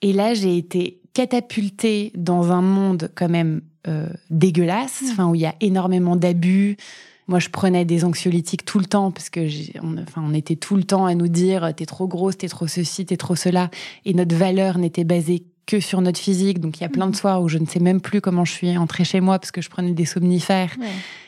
Et 0.01 0.13
là, 0.13 0.33
j'ai 0.33 0.55
été 0.55 0.99
catapultée 1.13 2.11
dans 2.15 2.51
un 2.51 2.61
monde 2.61 3.11
quand 3.15 3.29
même 3.29 3.61
euh, 3.87 4.07
dégueulasse, 4.29 5.03
enfin 5.11 5.27
où 5.27 5.35
il 5.35 5.41
y 5.41 5.45
a 5.45 5.55
énormément 5.59 6.15
d'abus. 6.15 6.77
Moi, 7.29 7.37
je 7.37 7.49
prenais 7.49 7.85
des 7.85 8.05
anxiolytiques 8.05 8.65
tout 8.65 8.79
le 8.79 8.85
temps 8.85 9.11
parce 9.11 9.29
que, 9.29 9.47
on, 9.83 9.99
enfin, 9.99 10.23
on 10.25 10.33
était 10.33 10.55
tout 10.55 10.75
le 10.75 10.83
temps 10.83 11.05
à 11.05 11.13
nous 11.13 11.27
dire 11.27 11.71
t'es 11.77 11.85
trop 11.85 12.07
grosse, 12.07 12.37
t'es 12.37 12.47
trop 12.47 12.65
ceci, 12.65 13.05
t'es 13.05 13.17
trop 13.17 13.35
cela, 13.35 13.69
et 14.03 14.15
notre 14.15 14.35
valeur 14.35 14.79
n'était 14.79 15.03
basée 15.03 15.43
que 15.67 15.79
sur 15.79 16.01
notre 16.01 16.19
physique. 16.19 16.59
Donc, 16.59 16.79
il 16.79 16.81
y 16.81 16.85
a 16.87 16.89
plein 16.89 17.05
de 17.05 17.15
soirs 17.15 17.43
où 17.43 17.47
je 17.47 17.59
ne 17.59 17.67
sais 17.67 17.79
même 17.79 18.01
plus 18.01 18.19
comment 18.19 18.45
je 18.45 18.53
suis 18.53 18.75
entrée 18.75 19.03
chez 19.03 19.21
moi 19.21 19.37
parce 19.37 19.51
que 19.51 19.61
je 19.61 19.69
prenais 19.69 19.91
des 19.91 20.05
somnifères. 20.05 20.75
Ouais. 20.81 20.87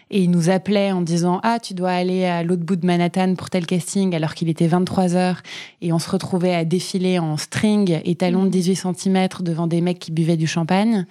Et 0.09 0.23
il 0.23 0.31
nous 0.31 0.49
appelait 0.49 0.91
en 0.91 1.01
disant 1.01 1.39
Ah, 1.43 1.59
tu 1.59 1.75
dois 1.75 1.91
aller 1.91 2.25
à 2.25 2.41
l'autre 2.41 2.63
bout 2.63 2.77
de 2.77 2.85
Manhattan 2.87 3.35
pour 3.35 3.51
tel 3.51 3.67
casting, 3.67 4.15
alors 4.15 4.33
qu'il 4.33 4.49
était 4.49 4.65
23 4.65 5.15
heures. 5.15 5.43
Et 5.83 5.93
on 5.93 5.99
se 5.99 6.09
retrouvait 6.09 6.55
à 6.55 6.65
défiler 6.65 7.19
en 7.19 7.37
string 7.37 8.01
et 8.03 8.15
talons 8.15 8.45
de 8.45 8.49
18 8.49 8.75
cm 8.75 9.27
devant 9.41 9.67
des 9.67 9.81
mecs 9.81 9.99
qui 9.99 10.11
buvaient 10.11 10.35
du 10.35 10.47
champagne. 10.47 11.05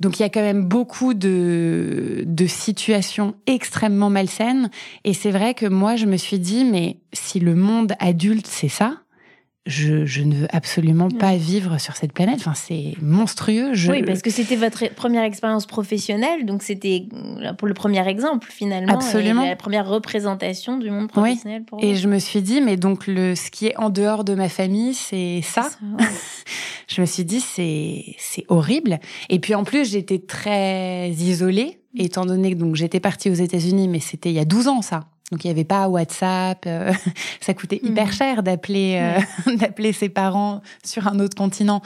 Donc 0.00 0.18
il 0.18 0.22
y 0.22 0.24
a 0.24 0.28
quand 0.28 0.42
même 0.42 0.64
beaucoup 0.64 1.14
de, 1.14 2.24
de 2.26 2.46
situations 2.46 3.34
extrêmement 3.46 4.10
malsaines. 4.10 4.70
Et 5.04 5.14
c'est 5.14 5.30
vrai 5.30 5.54
que 5.54 5.66
moi, 5.66 5.96
je 5.96 6.06
me 6.06 6.16
suis 6.16 6.38
dit 6.38 6.64
Mais 6.64 6.98
si 7.12 7.40
le 7.40 7.54
monde 7.54 7.94
adulte, 8.00 8.46
c'est 8.46 8.68
ça, 8.68 9.03
je, 9.66 10.22
ne 10.22 10.34
veux 10.34 10.48
absolument 10.54 11.08
pas 11.08 11.36
vivre 11.36 11.80
sur 11.80 11.96
cette 11.96 12.12
planète. 12.12 12.36
Enfin, 12.36 12.54
c'est 12.54 12.94
monstrueux. 13.00 13.72
Oui, 13.88 14.02
parce 14.02 14.20
que 14.20 14.30
c'était 14.30 14.56
votre 14.56 14.92
première 14.94 15.22
expérience 15.22 15.64
professionnelle, 15.64 16.44
donc 16.44 16.62
c'était 16.62 17.06
pour 17.56 17.66
le 17.66 17.72
premier 17.72 18.06
exemple 18.06 18.48
finalement. 18.50 18.92
Absolument. 18.92 19.46
la 19.46 19.56
première 19.56 19.88
représentation 19.88 20.76
du 20.76 20.90
monde 20.90 21.08
professionnel 21.08 21.64
pour. 21.64 21.82
Et 21.82 21.94
je 21.94 22.08
me 22.08 22.18
suis 22.18 22.42
dit, 22.42 22.60
mais 22.60 22.76
donc 22.76 23.06
le, 23.06 23.34
ce 23.34 23.50
qui 23.50 23.66
est 23.66 23.76
en 23.78 23.88
dehors 23.88 24.24
de 24.24 24.34
ma 24.34 24.50
famille, 24.50 24.92
c'est 24.92 25.40
ça. 25.42 25.70
je 26.88 27.00
me 27.00 27.06
suis 27.06 27.24
dit, 27.24 27.40
c'est 27.40 28.16
c'est 28.18 28.44
horrible. 28.48 29.00
Et 29.30 29.38
puis 29.38 29.54
en 29.54 29.64
plus, 29.64 29.90
j'étais 29.90 30.18
très 30.18 31.10
isolée, 31.10 31.80
étant 31.96 32.26
donné 32.26 32.52
que 32.52 32.58
donc 32.58 32.76
j'étais 32.76 33.00
partie 33.00 33.30
aux 33.30 33.34
États-Unis, 33.34 33.88
mais 33.88 34.00
c'était 34.00 34.28
il 34.28 34.34
y 34.34 34.40
a 34.40 34.44
12 34.44 34.68
ans 34.68 34.82
ça. 34.82 35.08
Donc 35.32 35.42
il 35.42 35.46
n'y 35.46 35.52
avait 35.52 35.64
pas 35.64 35.88
WhatsApp, 35.88 36.64
euh, 36.66 36.92
ça 37.40 37.54
coûtait 37.54 37.80
hyper 37.82 38.08
hmm. 38.08 38.12
cher 38.12 38.42
d'appeler 38.42 39.00
euh, 39.00 39.56
d'appeler 39.56 39.94
ses 39.94 40.10
parents 40.10 40.60
sur 40.84 41.08
un 41.08 41.18
autre 41.18 41.34
continent. 41.34 41.80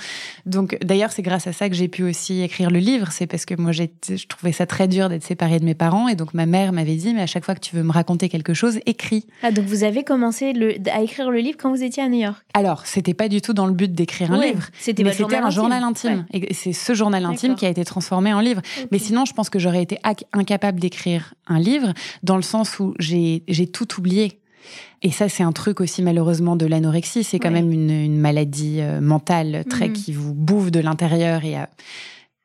Donc 0.44 0.76
d'ailleurs 0.84 1.12
c'est 1.12 1.22
grâce 1.22 1.46
à 1.46 1.52
ça 1.52 1.68
que 1.68 1.76
j'ai 1.76 1.86
pu 1.86 2.02
aussi 2.02 2.42
écrire 2.42 2.68
le 2.68 2.80
livre, 2.80 3.12
c'est 3.12 3.28
parce 3.28 3.44
que 3.44 3.54
moi 3.54 3.70
je 3.70 3.84
trouvais 4.26 4.50
ça 4.50 4.66
très 4.66 4.88
dur 4.88 5.08
d'être 5.08 5.22
séparée 5.22 5.60
de 5.60 5.64
mes 5.64 5.76
parents 5.76 6.08
et 6.08 6.16
donc 6.16 6.34
ma 6.34 6.46
mère 6.46 6.72
m'avait 6.72 6.96
dit 6.96 7.14
mais 7.14 7.22
à 7.22 7.26
chaque 7.26 7.44
fois 7.44 7.54
que 7.54 7.60
tu 7.60 7.76
veux 7.76 7.84
me 7.84 7.92
raconter 7.92 8.28
quelque 8.28 8.54
chose, 8.54 8.80
écris. 8.86 9.24
Ah 9.44 9.52
donc 9.52 9.66
vous 9.66 9.84
avez 9.84 10.02
commencé 10.02 10.52
le, 10.52 10.74
à 10.92 11.00
écrire 11.00 11.30
le 11.30 11.38
livre 11.38 11.58
quand 11.60 11.70
vous 11.70 11.84
étiez 11.84 12.02
à 12.02 12.08
New 12.08 12.18
York? 12.18 12.44
Alors 12.54 12.86
c'était 12.86 13.14
pas 13.14 13.28
du 13.28 13.40
tout 13.40 13.52
dans 13.52 13.66
le 13.66 13.72
but 13.72 13.92
d'écrire 13.92 14.32
un 14.32 14.40
livre, 14.40 14.66
c'était 14.80 15.04
mais 15.04 15.12
c'était 15.12 15.36
un 15.36 15.50
journal 15.50 15.84
intime 15.84 16.26
et 16.32 16.52
c'est 16.54 16.72
ce 16.72 16.92
journal 16.92 17.24
intime 17.24 17.54
qui 17.54 17.66
a 17.66 17.68
été 17.68 17.84
transformé 17.84 18.34
en 18.34 18.40
livre. 18.40 18.62
Mais 18.90 18.98
sinon 18.98 19.24
je 19.24 19.32
pense 19.32 19.48
que 19.48 19.60
j'aurais 19.60 19.82
été 19.82 20.00
incapable 20.32 20.80
d'écrire 20.80 21.34
un 21.46 21.60
livre 21.60 21.92
dans 22.24 22.36
le 22.36 22.42
sens 22.42 22.80
où 22.80 22.94
j'ai 22.98 23.27
j'ai 23.48 23.66
tout 23.66 23.98
oublié. 23.98 24.38
Et 25.02 25.10
ça, 25.10 25.28
c'est 25.28 25.42
un 25.42 25.52
truc 25.52 25.80
aussi 25.80 26.02
malheureusement 26.02 26.56
de 26.56 26.66
l'anorexie. 26.66 27.24
C'est 27.24 27.38
quand 27.38 27.50
même 27.50 27.72
une, 27.72 28.18
maladie 28.18 28.80
euh, 28.80 29.00
mentale 29.00 29.64
très 29.70 29.88
mhm. 29.88 29.94
qui 29.94 30.12
vous 30.12 30.34
bouffe 30.34 30.70
de 30.70 30.80
l'intérieur 30.80 31.44
et 31.44 31.56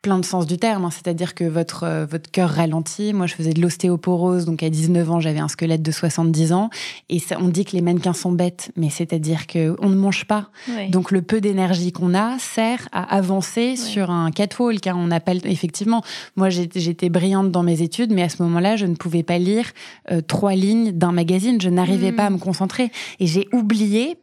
plein 0.03 0.19
de 0.19 0.25
sens 0.25 0.45
du 0.45 0.57
terme. 0.57 0.85
Hein. 0.85 0.91
C'est-à-dire 0.91 1.33
que 1.33 1.45
votre, 1.45 1.85
euh, 1.85 2.05
votre 2.05 2.29
cœur 2.29 2.49
ralentit. 2.49 3.13
Moi, 3.13 3.25
je 3.25 3.33
faisais 3.33 3.53
de 3.53 3.61
l'ostéoporose, 3.61 4.45
donc 4.45 4.61
à 4.61 4.69
19 4.69 5.09
ans, 5.09 5.19
j'avais 5.19 5.39
un 5.39 5.47
squelette 5.47 5.81
de 5.81 5.91
70 5.91 6.53
ans. 6.53 6.69
Et 7.09 7.17
ça, 7.17 7.37
on 7.39 7.47
dit 7.47 7.65
que 7.65 7.71
les 7.71 7.81
mannequins 7.81 8.13
sont 8.13 8.33
bêtes, 8.33 8.71
mais 8.75 8.89
c'est-à-dire 8.89 9.47
qu'on 9.47 9.89
ne 9.89 9.95
mange 9.95 10.25
pas. 10.25 10.49
Donc 10.89 11.11
le 11.11 11.21
peu 11.21 11.41
d'énergie 11.41 11.91
qu'on 11.91 12.13
a 12.13 12.37
sert 12.37 12.89
à 12.91 13.15
avancer 13.15 13.77
sur 13.77 14.11
un 14.11 14.29
catwalk. 14.29 14.85
Hein. 14.85 14.95
On 14.97 15.09
pas 15.19 15.33
effectivement. 15.45 16.03
Moi, 16.35 16.49
j'étais 16.49 17.09
brillante 17.09 17.49
dans 17.49 17.63
mes 17.63 17.81
études, 17.81 18.11
mais 18.11 18.23
à 18.23 18.29
ce 18.29 18.43
moment-là, 18.43 18.75
je 18.75 18.85
ne 18.85 18.95
pouvais 18.95 19.23
pas 19.23 19.37
lire 19.37 19.71
euh, 20.11 20.21
trois 20.21 20.53
lignes 20.53 20.91
d'un 20.91 21.13
magazine. 21.13 21.61
Je 21.61 21.69
n'arrivais 21.69 22.11
mmh. 22.11 22.15
pas 22.15 22.25
à 22.25 22.29
me 22.29 22.37
concentrer. 22.39 22.91
Et 23.21 23.27
j'ai 23.27 23.47
oublié 23.53 24.17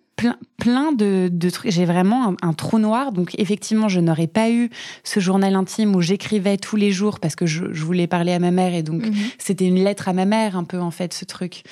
plein, 0.56 0.92
de, 0.92 1.50
trucs. 1.50 1.70
J'ai 1.70 1.84
vraiment 1.84 2.34
un, 2.42 2.52
trou 2.52 2.78
noir. 2.78 3.12
Donc, 3.12 3.34
effectivement, 3.38 3.88
je 3.88 4.00
n'aurais 4.00 4.26
pas 4.26 4.50
eu 4.50 4.70
ce 5.04 5.20
journal 5.20 5.54
intime 5.54 5.94
où 5.96 6.00
j'écrivais 6.00 6.56
tous 6.56 6.76
les 6.76 6.90
jours 6.90 7.20
parce 7.20 7.36
que 7.36 7.46
je, 7.46 7.64
voulais 7.64 8.06
parler 8.06 8.32
à 8.32 8.38
ma 8.38 8.50
mère. 8.50 8.74
Et 8.74 8.82
donc, 8.82 9.06
mhm. 9.06 9.14
c'était 9.38 9.66
une 9.66 9.82
lettre 9.82 10.08
à 10.08 10.12
ma 10.12 10.24
mère, 10.24 10.56
un 10.56 10.64
peu, 10.64 10.80
en 10.80 10.90
fait, 10.90 11.12
ce 11.14 11.24
truc. 11.24 11.62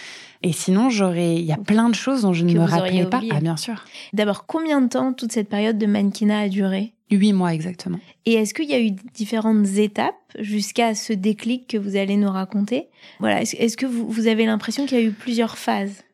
Et 0.42 0.52
sinon, 0.52 0.90
j'aurais. 0.90 1.36
Il 1.36 1.44
y 1.44 1.52
a 1.52 1.56
plein 1.56 1.88
de 1.88 1.94
choses 1.94 2.22
dont 2.22 2.32
je 2.32 2.44
ne 2.44 2.52
me 2.52 2.60
rappelais 2.60 3.06
pas. 3.06 3.20
Ah, 3.30 3.40
bien 3.40 3.56
sûr. 3.56 3.84
D'abord, 4.12 4.46
combien 4.46 4.80
de 4.80 4.88
temps 4.88 5.12
toute 5.12 5.32
cette 5.32 5.48
période 5.48 5.78
de 5.78 5.86
mannequinat 5.86 6.40
a 6.40 6.48
duré? 6.48 6.92
Huit 7.10 7.32
mois 7.32 7.54
exactement. 7.54 7.98
Et 8.26 8.34
est-ce 8.34 8.52
qu'il 8.52 8.68
y 8.68 8.74
a 8.74 8.80
eu 8.80 8.90
différentes 9.14 9.66
étapes 9.78 10.14
jusqu'à 10.38 10.94
ce 10.94 11.14
déclic 11.14 11.66
que 11.66 11.78
vous 11.78 11.96
allez 11.96 12.16
nous 12.16 12.30
raconter? 12.30 12.88
Voilà. 13.18 13.40
Est-ce 13.40 13.76
que 13.78 13.86
vous 13.86 14.26
avez 14.26 14.44
l'impression 14.44 14.84
qu'il 14.84 14.98
y 14.98 15.00
a 15.00 15.04
eu 15.04 15.12
plusieurs 15.12 15.56
phases? 15.56 16.04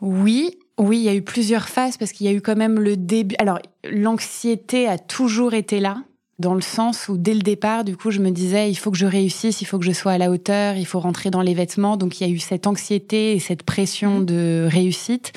Oui, 0.00 0.50
oui, 0.82 0.98
il 0.98 1.04
y 1.04 1.08
a 1.08 1.14
eu 1.14 1.22
plusieurs 1.22 1.68
phases 1.68 1.96
parce 1.96 2.12
qu'il 2.12 2.26
y 2.26 2.28
a 2.28 2.32
eu 2.32 2.40
quand 2.40 2.56
même 2.56 2.78
le 2.78 2.96
début. 2.96 3.34
Alors, 3.38 3.58
l'anxiété 3.90 4.88
a 4.88 4.98
toujours 4.98 5.54
été 5.54 5.80
là, 5.80 6.02
dans 6.38 6.54
le 6.54 6.60
sens 6.60 7.08
où 7.08 7.16
dès 7.16 7.34
le 7.34 7.40
départ, 7.40 7.84
du 7.84 7.96
coup, 7.96 8.10
je 8.10 8.20
me 8.20 8.30
disais, 8.30 8.70
il 8.70 8.74
faut 8.74 8.90
que 8.90 8.98
je 8.98 9.06
réussisse, 9.06 9.60
il 9.60 9.64
faut 9.64 9.78
que 9.78 9.84
je 9.84 9.92
sois 9.92 10.12
à 10.12 10.18
la 10.18 10.30
hauteur, 10.30 10.76
il 10.76 10.86
faut 10.86 11.00
rentrer 11.00 11.30
dans 11.30 11.42
les 11.42 11.54
vêtements. 11.54 11.96
Donc, 11.96 12.20
il 12.20 12.26
y 12.26 12.30
a 12.30 12.32
eu 12.32 12.38
cette 12.38 12.66
anxiété 12.66 13.32
et 13.32 13.38
cette 13.38 13.62
pression 13.62 14.20
mmh. 14.20 14.26
de 14.26 14.68
réussite 14.70 15.32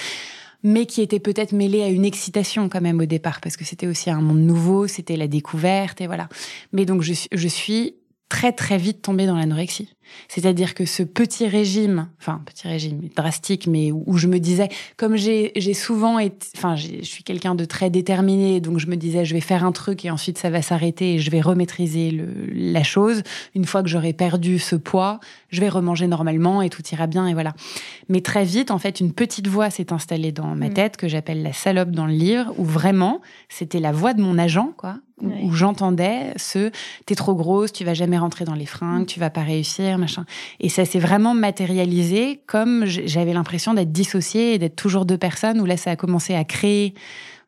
mais 0.65 0.87
qui 0.87 1.03
était 1.03 1.19
peut-être 1.19 1.51
mêlée 1.51 1.83
à 1.83 1.89
une 1.89 2.05
excitation 2.05 2.69
quand 2.69 2.81
même 2.81 2.99
au 2.99 3.05
départ, 3.05 3.39
parce 3.39 3.55
que 3.55 3.63
c'était 3.63 3.85
aussi 3.85 4.09
un 4.09 4.19
monde 4.19 4.39
nouveau, 4.39 4.87
c'était 4.87 5.15
la 5.15 5.27
découverte, 5.27 6.01
et 6.01 6.07
voilà. 6.07 6.27
Mais 6.73 6.85
donc 6.85 7.03
je, 7.03 7.13
je 7.31 7.47
suis 7.47 7.93
très 8.29 8.51
très 8.51 8.79
vite 8.79 9.03
tombée 9.03 9.27
dans 9.27 9.35
l'anorexie. 9.35 9.89
C'est-à-dire 10.27 10.73
que 10.73 10.85
ce 10.85 11.03
petit 11.03 11.47
régime, 11.47 12.07
enfin 12.19 12.41
petit 12.45 12.67
régime 12.67 13.01
drastique, 13.15 13.67
mais 13.67 13.91
où, 13.91 14.17
je 14.17 14.27
me 14.27 14.39
disais, 14.39 14.69
comme 14.97 15.15
j'ai 15.15 15.73
souvent 15.73 16.19
été, 16.19 16.47
enfin 16.55 16.75
je 16.75 17.03
suis 17.03 17.23
quelqu'un 17.23 17.55
de 17.55 17.65
très 17.65 17.89
déterminé, 17.89 18.59
donc 18.61 18.79
je 18.79 18.87
me 18.87 18.95
disais 18.95 19.25
je 19.25 19.33
vais 19.33 19.41
faire 19.41 19.63
un 19.63 19.71
truc 19.71 20.05
et 20.05 20.11
ensuite 20.11 20.37
ça 20.37 20.49
va 20.49 20.61
s'arrêter 20.61 21.15
et 21.15 21.19
je 21.19 21.31
vais 21.31 21.41
remaîtriser 21.41 22.11
le, 22.11 22.27
la 22.51 22.83
chose. 22.83 23.23
Une 23.55 23.65
fois 23.65 23.83
que 23.83 23.89
j'aurai 23.89 24.13
perdu 24.13 24.59
ce 24.59 24.75
poids, 24.75 25.19
je 25.49 25.61
vais 25.61 25.69
remanger 25.69 26.07
normalement 26.07 26.61
et 26.61 26.69
tout 26.69 26.83
ira 26.91 27.07
bien 27.07 27.27
et 27.27 27.33
voilà. 27.33 27.53
Mais 28.09 28.21
très 28.21 28.43
vite, 28.43 28.71
en 28.71 28.77
fait, 28.77 28.99
une 28.99 29.13
petite 29.13 29.47
voix 29.47 29.69
s'est 29.69 29.93
installée 29.93 30.31
dans 30.31 30.55
ma 30.55 30.69
mm. 30.69 30.73
tête 30.73 30.97
que 30.97 31.07
j'appelle 31.07 31.43
la 31.43 31.53
salope 31.53 31.91
dans 31.91 32.05
le 32.05 32.13
livre, 32.13 32.53
où 32.57 32.65
vraiment 32.65 33.21
c'était 33.49 33.79
la 33.79 33.91
voix 33.91 34.13
de 34.13 34.21
mon 34.21 34.37
agent, 34.37 34.73
quoi, 34.77 34.97
où, 35.21 35.53
j'entendais 35.53 36.33
ce 36.35 36.71
t'es 37.05 37.15
trop 37.15 37.35
grosse, 37.35 37.71
tu 37.71 37.85
vas 37.85 37.93
jamais 37.93 38.17
rentrer 38.17 38.45
dans 38.45 38.53
les 38.53 38.65
fringues, 38.65 39.03
mm. 39.03 39.07
tu 39.07 39.19
vas 39.19 39.29
pas 39.29 39.43
réussir, 39.43 39.94
machin. 39.97 40.25
Et 40.59 40.69
ça 40.69 40.85
s'est 40.85 40.99
vraiment 40.99 41.33
matérialisé 41.33 42.41
comme 42.47 42.85
j'avais 42.85 43.33
l'impression 43.33 43.73
d'être 43.73 43.91
dissociée 43.91 44.53
et 44.53 44.59
d'être 44.59 44.75
toujours 44.75 45.05
deux 45.05 45.17
personnes, 45.17 45.59
où 45.59 45.65
là 45.65 45.77
ça 45.77 45.91
a 45.91 45.95
commencé 45.95 46.35
à 46.35 46.43
créer 46.43 46.93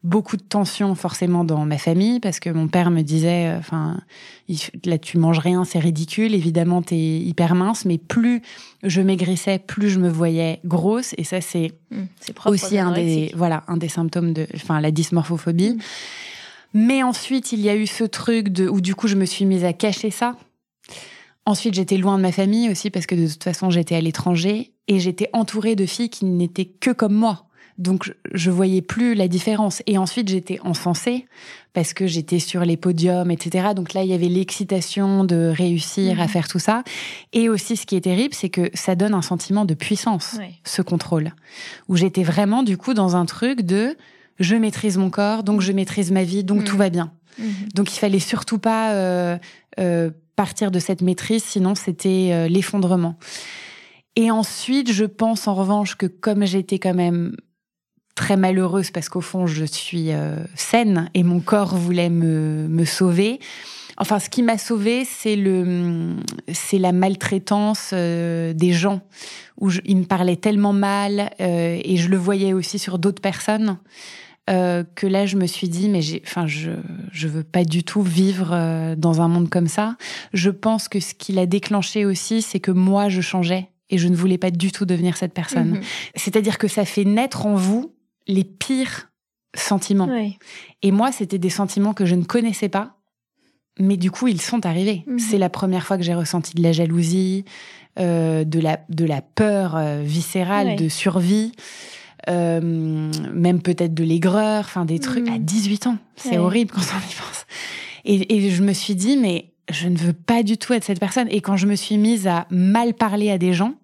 beaucoup 0.04 0.38
de 0.38 0.44
tensions 0.44 0.94
forcément 0.96 1.44
dans 1.44 1.66
ma 1.66 1.78
famille 1.78 2.20
parce 2.20 2.40
que 2.40 2.50
mon 2.50 2.68
père 2.68 2.92
me 2.92 3.02
disait 3.02 3.48
euh, 3.48 3.58
enfin 3.58 4.00
là 4.86 5.00
tu 5.00 5.18
manges 5.18 5.40
rien 5.40 5.66
c'est 5.66 5.80
ridicule 5.80 6.36
évidemment 6.36 6.84
t'es 6.84 6.96
hyper 6.96 7.56
mince 7.56 7.84
mais 7.84 7.98
plus 7.98 8.44
je 8.84 9.02
maigrissais 9.02 9.58
plus 9.58 9.90
je 9.90 10.00
me 10.00 10.08
voyais 10.08 10.60
grosse 10.66 11.16
et 11.18 11.24
ça 11.24 11.42
c'est 11.42 11.74
mmh, 11.90 12.04
aussi 12.46 12.78
un 12.78 12.92
des 12.92 13.32
voilà 13.36 13.64
un 13.68 13.76
des 13.76 13.90
symptômes 13.90 14.34
de 14.34 14.48
enfin 14.56 14.80
la 14.80 14.92
dysmorphophobie 14.92 15.74
mmh. 15.74 15.80
Mais 16.74 17.02
ensuite, 17.04 17.54
il 17.54 17.62
y 17.62 17.70
a 17.70 17.76
eu 17.76 17.88
ce 17.88 18.04
truc 18.04 18.50
de, 18.50 18.68
où 18.68 18.82
du 18.82 18.94
coup, 18.94 19.08
je 19.08 19.16
me 19.16 19.26
suis 19.26 19.46
mise 19.46 19.66
à 19.66 19.74
cacher 19.74 20.12
ça. 20.12 20.36
Ensuite, 21.48 21.76
j'étais 21.76 21.96
loin 21.96 22.18
de 22.18 22.22
ma 22.22 22.34
famille 22.34 22.70
aussi 22.70 22.90
parce 22.90 23.06
que 23.06 23.16
de 23.16 23.26
toute 23.26 23.42
façon, 23.42 23.70
j'étais 23.70 23.96
à 23.96 24.02
l'étranger 24.02 24.74
et 24.90 25.00
j'étais 25.00 25.30
entourée 25.32 25.78
de 25.78 25.86
filles 25.86 26.10
qui 26.10 26.26
n'étaient 26.26 26.66
que 26.66 26.92
comme 26.92 27.14
moi. 27.14 27.46
Donc, 27.78 28.14
je 28.34 28.52
voyais 28.52 28.82
plus 28.82 29.16
la 29.16 29.30
différence. 29.30 29.82
Et 29.86 29.98
ensuite, 29.98 30.28
j'étais 30.28 30.60
encensée 30.60 31.26
parce 31.72 31.94
que 31.94 32.06
j'étais 32.06 32.40
sur 32.40 32.66
les 32.66 32.76
podiums, 32.76 33.32
etc. 33.32 33.70
Donc 33.74 33.94
là, 33.94 34.04
il 34.04 34.10
y 34.10 34.14
avait 34.14 34.28
l'excitation 34.28 35.24
de 35.24 35.54
réussir 35.56 36.20
à 36.20 36.24
mhm. 36.24 36.30
faire 36.30 36.48
tout 36.50 36.60
ça. 36.60 36.84
Et 37.32 37.48
aussi, 37.48 37.78
ce 37.78 37.86
qui 37.86 37.96
est 37.96 38.02
terrible, 38.02 38.34
c'est 38.34 38.50
que 38.50 38.70
ça 38.74 38.96
donne 38.96 39.14
un 39.14 39.22
sentiment 39.22 39.64
de 39.64 39.74
puissance, 39.74 40.38
ce 40.66 40.82
contrôle. 40.82 41.32
Où 41.88 41.96
j'étais 41.96 42.24
vraiment, 42.24 42.62
du 42.62 42.76
coup, 42.76 42.94
dans 42.94 43.16
un 43.16 43.26
truc 43.26 43.62
de 43.62 43.96
je 44.38 44.58
maîtrise 44.58 44.98
mon 44.98 45.10
corps, 45.10 45.44
donc 45.44 45.62
je 45.62 45.72
maîtrise 45.72 46.12
ma 46.12 46.24
vie, 46.24 46.44
donc 46.44 46.66
tout 46.66 46.76
mm. 46.76 46.80
va 46.80 46.90
bien. 46.90 47.12
Mm-hmm. 47.40 47.74
Donc 47.74 47.96
il 47.96 48.00
fallait 48.00 48.20
surtout 48.20 48.58
pas 48.58 48.92
euh, 48.92 49.38
euh, 49.80 50.12
partir 50.38 50.72
de 50.72 50.80
cette 50.80 51.02
maîtrise, 51.02 51.44
sinon 51.44 51.76
c'était 51.76 52.30
euh, 52.32 52.48
l'effondrement. 52.48 53.16
Et 54.16 54.32
ensuite, 54.32 54.94
je 54.94 55.04
pense 55.04 55.50
en 55.50 55.54
revanche 55.54 55.96
que 55.96 56.06
comme 56.06 56.46
j'étais 56.46 56.80
quand 56.80 56.94
même 56.94 57.36
très 58.16 58.38
malheureuse 58.38 58.90
parce 58.90 59.10
qu'au 59.10 59.22
fond 59.22 59.46
je 59.46 59.64
suis 59.64 60.10
saine 60.56 61.12
et 61.14 61.22
mon 61.22 61.40
corps 61.40 61.76
voulait 61.76 62.10
me, 62.10 62.68
me 62.68 62.84
sauver. 62.84 63.40
Enfin, 64.00 64.18
ce 64.18 64.30
qui 64.30 64.42
m'a 64.42 64.58
sauvée, 64.58 65.06
c'est 65.06 65.36
le, 65.36 66.16
c'est 66.52 66.80
la 66.80 66.94
maltraitance 66.94 67.94
des 67.94 68.72
gens 68.74 69.02
où 69.62 69.70
ils 69.86 69.98
me 69.98 70.06
parlaient 70.06 70.36
tellement 70.36 70.74
mal 70.74 71.30
et 71.38 71.96
je 71.98 72.10
le 72.10 72.18
voyais 72.18 72.54
aussi 72.54 72.80
sur 72.80 72.98
d'autres 72.98 73.22
personnes. 73.22 73.78
Euh, 74.50 74.86
que 74.96 75.06
là, 75.08 75.26
je 75.26 75.36
me 75.36 75.46
suis 75.46 75.68
dit, 75.68 75.90
mais 75.90 76.02
j'ai, 76.02 76.22
enfin, 76.26 76.48
je, 76.48 76.72
je 77.12 77.28
veux 77.28 77.44
pas 77.44 77.66
du 77.66 77.84
tout 77.84 78.02
vivre 78.02 78.52
euh, 78.54 78.96
dans 78.96 79.20
un 79.20 79.28
monde 79.28 79.50
comme 79.50 79.68
ça. 79.68 79.98
Je 80.32 80.50
pense 80.50 80.88
que 80.88 81.02
ce 81.02 81.14
qui 81.14 81.34
l'a 81.34 81.46
déclenché 81.46 82.06
aussi, 82.06 82.42
c'est 82.42 82.62
que 82.62 82.72
moi, 82.72 83.10
je 83.10 83.20
changeais 83.20 83.70
et 83.90 83.98
je 83.98 84.08
ne 84.08 84.16
voulais 84.16 84.38
pas 84.38 84.52
du 84.52 84.72
tout 84.72 84.86
devenir 84.86 85.18
cette 85.18 85.34
personne. 85.34 85.72
Mhm. 85.72 85.82
C'est-à-dire 86.16 86.58
que 86.58 86.70
ça 86.70 86.86
fait 86.86 87.04
naître 87.04 87.46
en 87.46 87.56
vous 87.56 87.94
les 88.26 88.46
pires 88.46 89.10
sentiments. 89.54 90.10
Et 90.82 90.92
moi, 90.92 91.12
c'était 91.12 91.40
des 91.40 91.50
sentiments 91.50 91.94
que 91.94 92.06
je 92.06 92.16
ne 92.16 92.24
connaissais 92.24 92.70
pas, 92.70 92.96
mais 93.80 93.98
du 93.98 94.12
coup, 94.12 94.30
ils 94.30 94.42
sont 94.42 94.66
arrivés. 94.66 95.04
Mhm. 95.08 95.20
C'est 95.20 95.38
la 95.38 95.50
première 95.50 95.86
fois 95.86 95.98
que 95.98 96.04
j'ai 96.04 96.16
ressenti 96.16 96.56
de 96.56 96.64
la 96.64 96.72
jalousie, 96.72 97.44
euh, 98.00 98.46
de, 98.46 98.60
la, 98.60 98.80
de 98.88 99.04
la 99.04 99.22
peur 99.22 99.78
viscérale, 100.04 100.78
de 100.78 100.88
survie. 100.88 101.52
Euh, 102.30 102.60
même 103.34 103.62
peut-être 103.62 103.94
de 103.94 104.04
l'aigreur, 104.04 104.66
enfin 104.66 104.84
des 104.84 105.00
trucs 105.00 105.30
à 105.30 105.38
18 105.38 105.86
mm. 105.86 105.90
ans. 105.90 105.98
C'est 106.16 106.38
horrible 106.38 106.72
quand 106.72 106.82
on 106.82 107.00
y 107.00 107.16
pense. 107.16 107.46
Et, 108.06 108.50
je 108.50 108.64
me 108.64 108.74
suis 108.74 108.96
dit, 108.96 109.18
mais 109.18 109.52
je 109.70 109.88
ne 109.88 109.98
veux 109.98 110.14
pas 110.14 110.44
du 110.44 110.58
tout 110.58 110.74
être 110.74 110.84
cette 110.84 111.00
personne. 111.00 111.28
Et 111.30 111.42
quand 111.42 111.58
je 111.58 111.68
me 111.68 111.76
suis 111.76 111.98
mise 111.98 112.28
à 112.28 112.46
mal 112.50 112.94
parler 112.94 113.32
à 113.32 113.38
des 113.38 113.54
gens, 113.54 113.76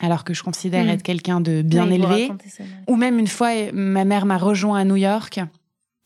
alors 0.00 0.24
que 0.24 0.32
je 0.32 0.42
considère 0.42 0.88
être 0.88 1.02
quelqu'un 1.02 1.40
de 1.40 1.62
bien 1.62 1.90
élevé. 1.90 2.30
Ou 2.88 2.96
même 2.96 3.18
une 3.18 3.26
fois, 3.26 3.50
ma 3.72 4.04
mère 4.04 4.26
m'a 4.26 4.38
rejoint 4.38 4.78
à 4.78 4.84
New 4.84 4.96
York 4.96 5.40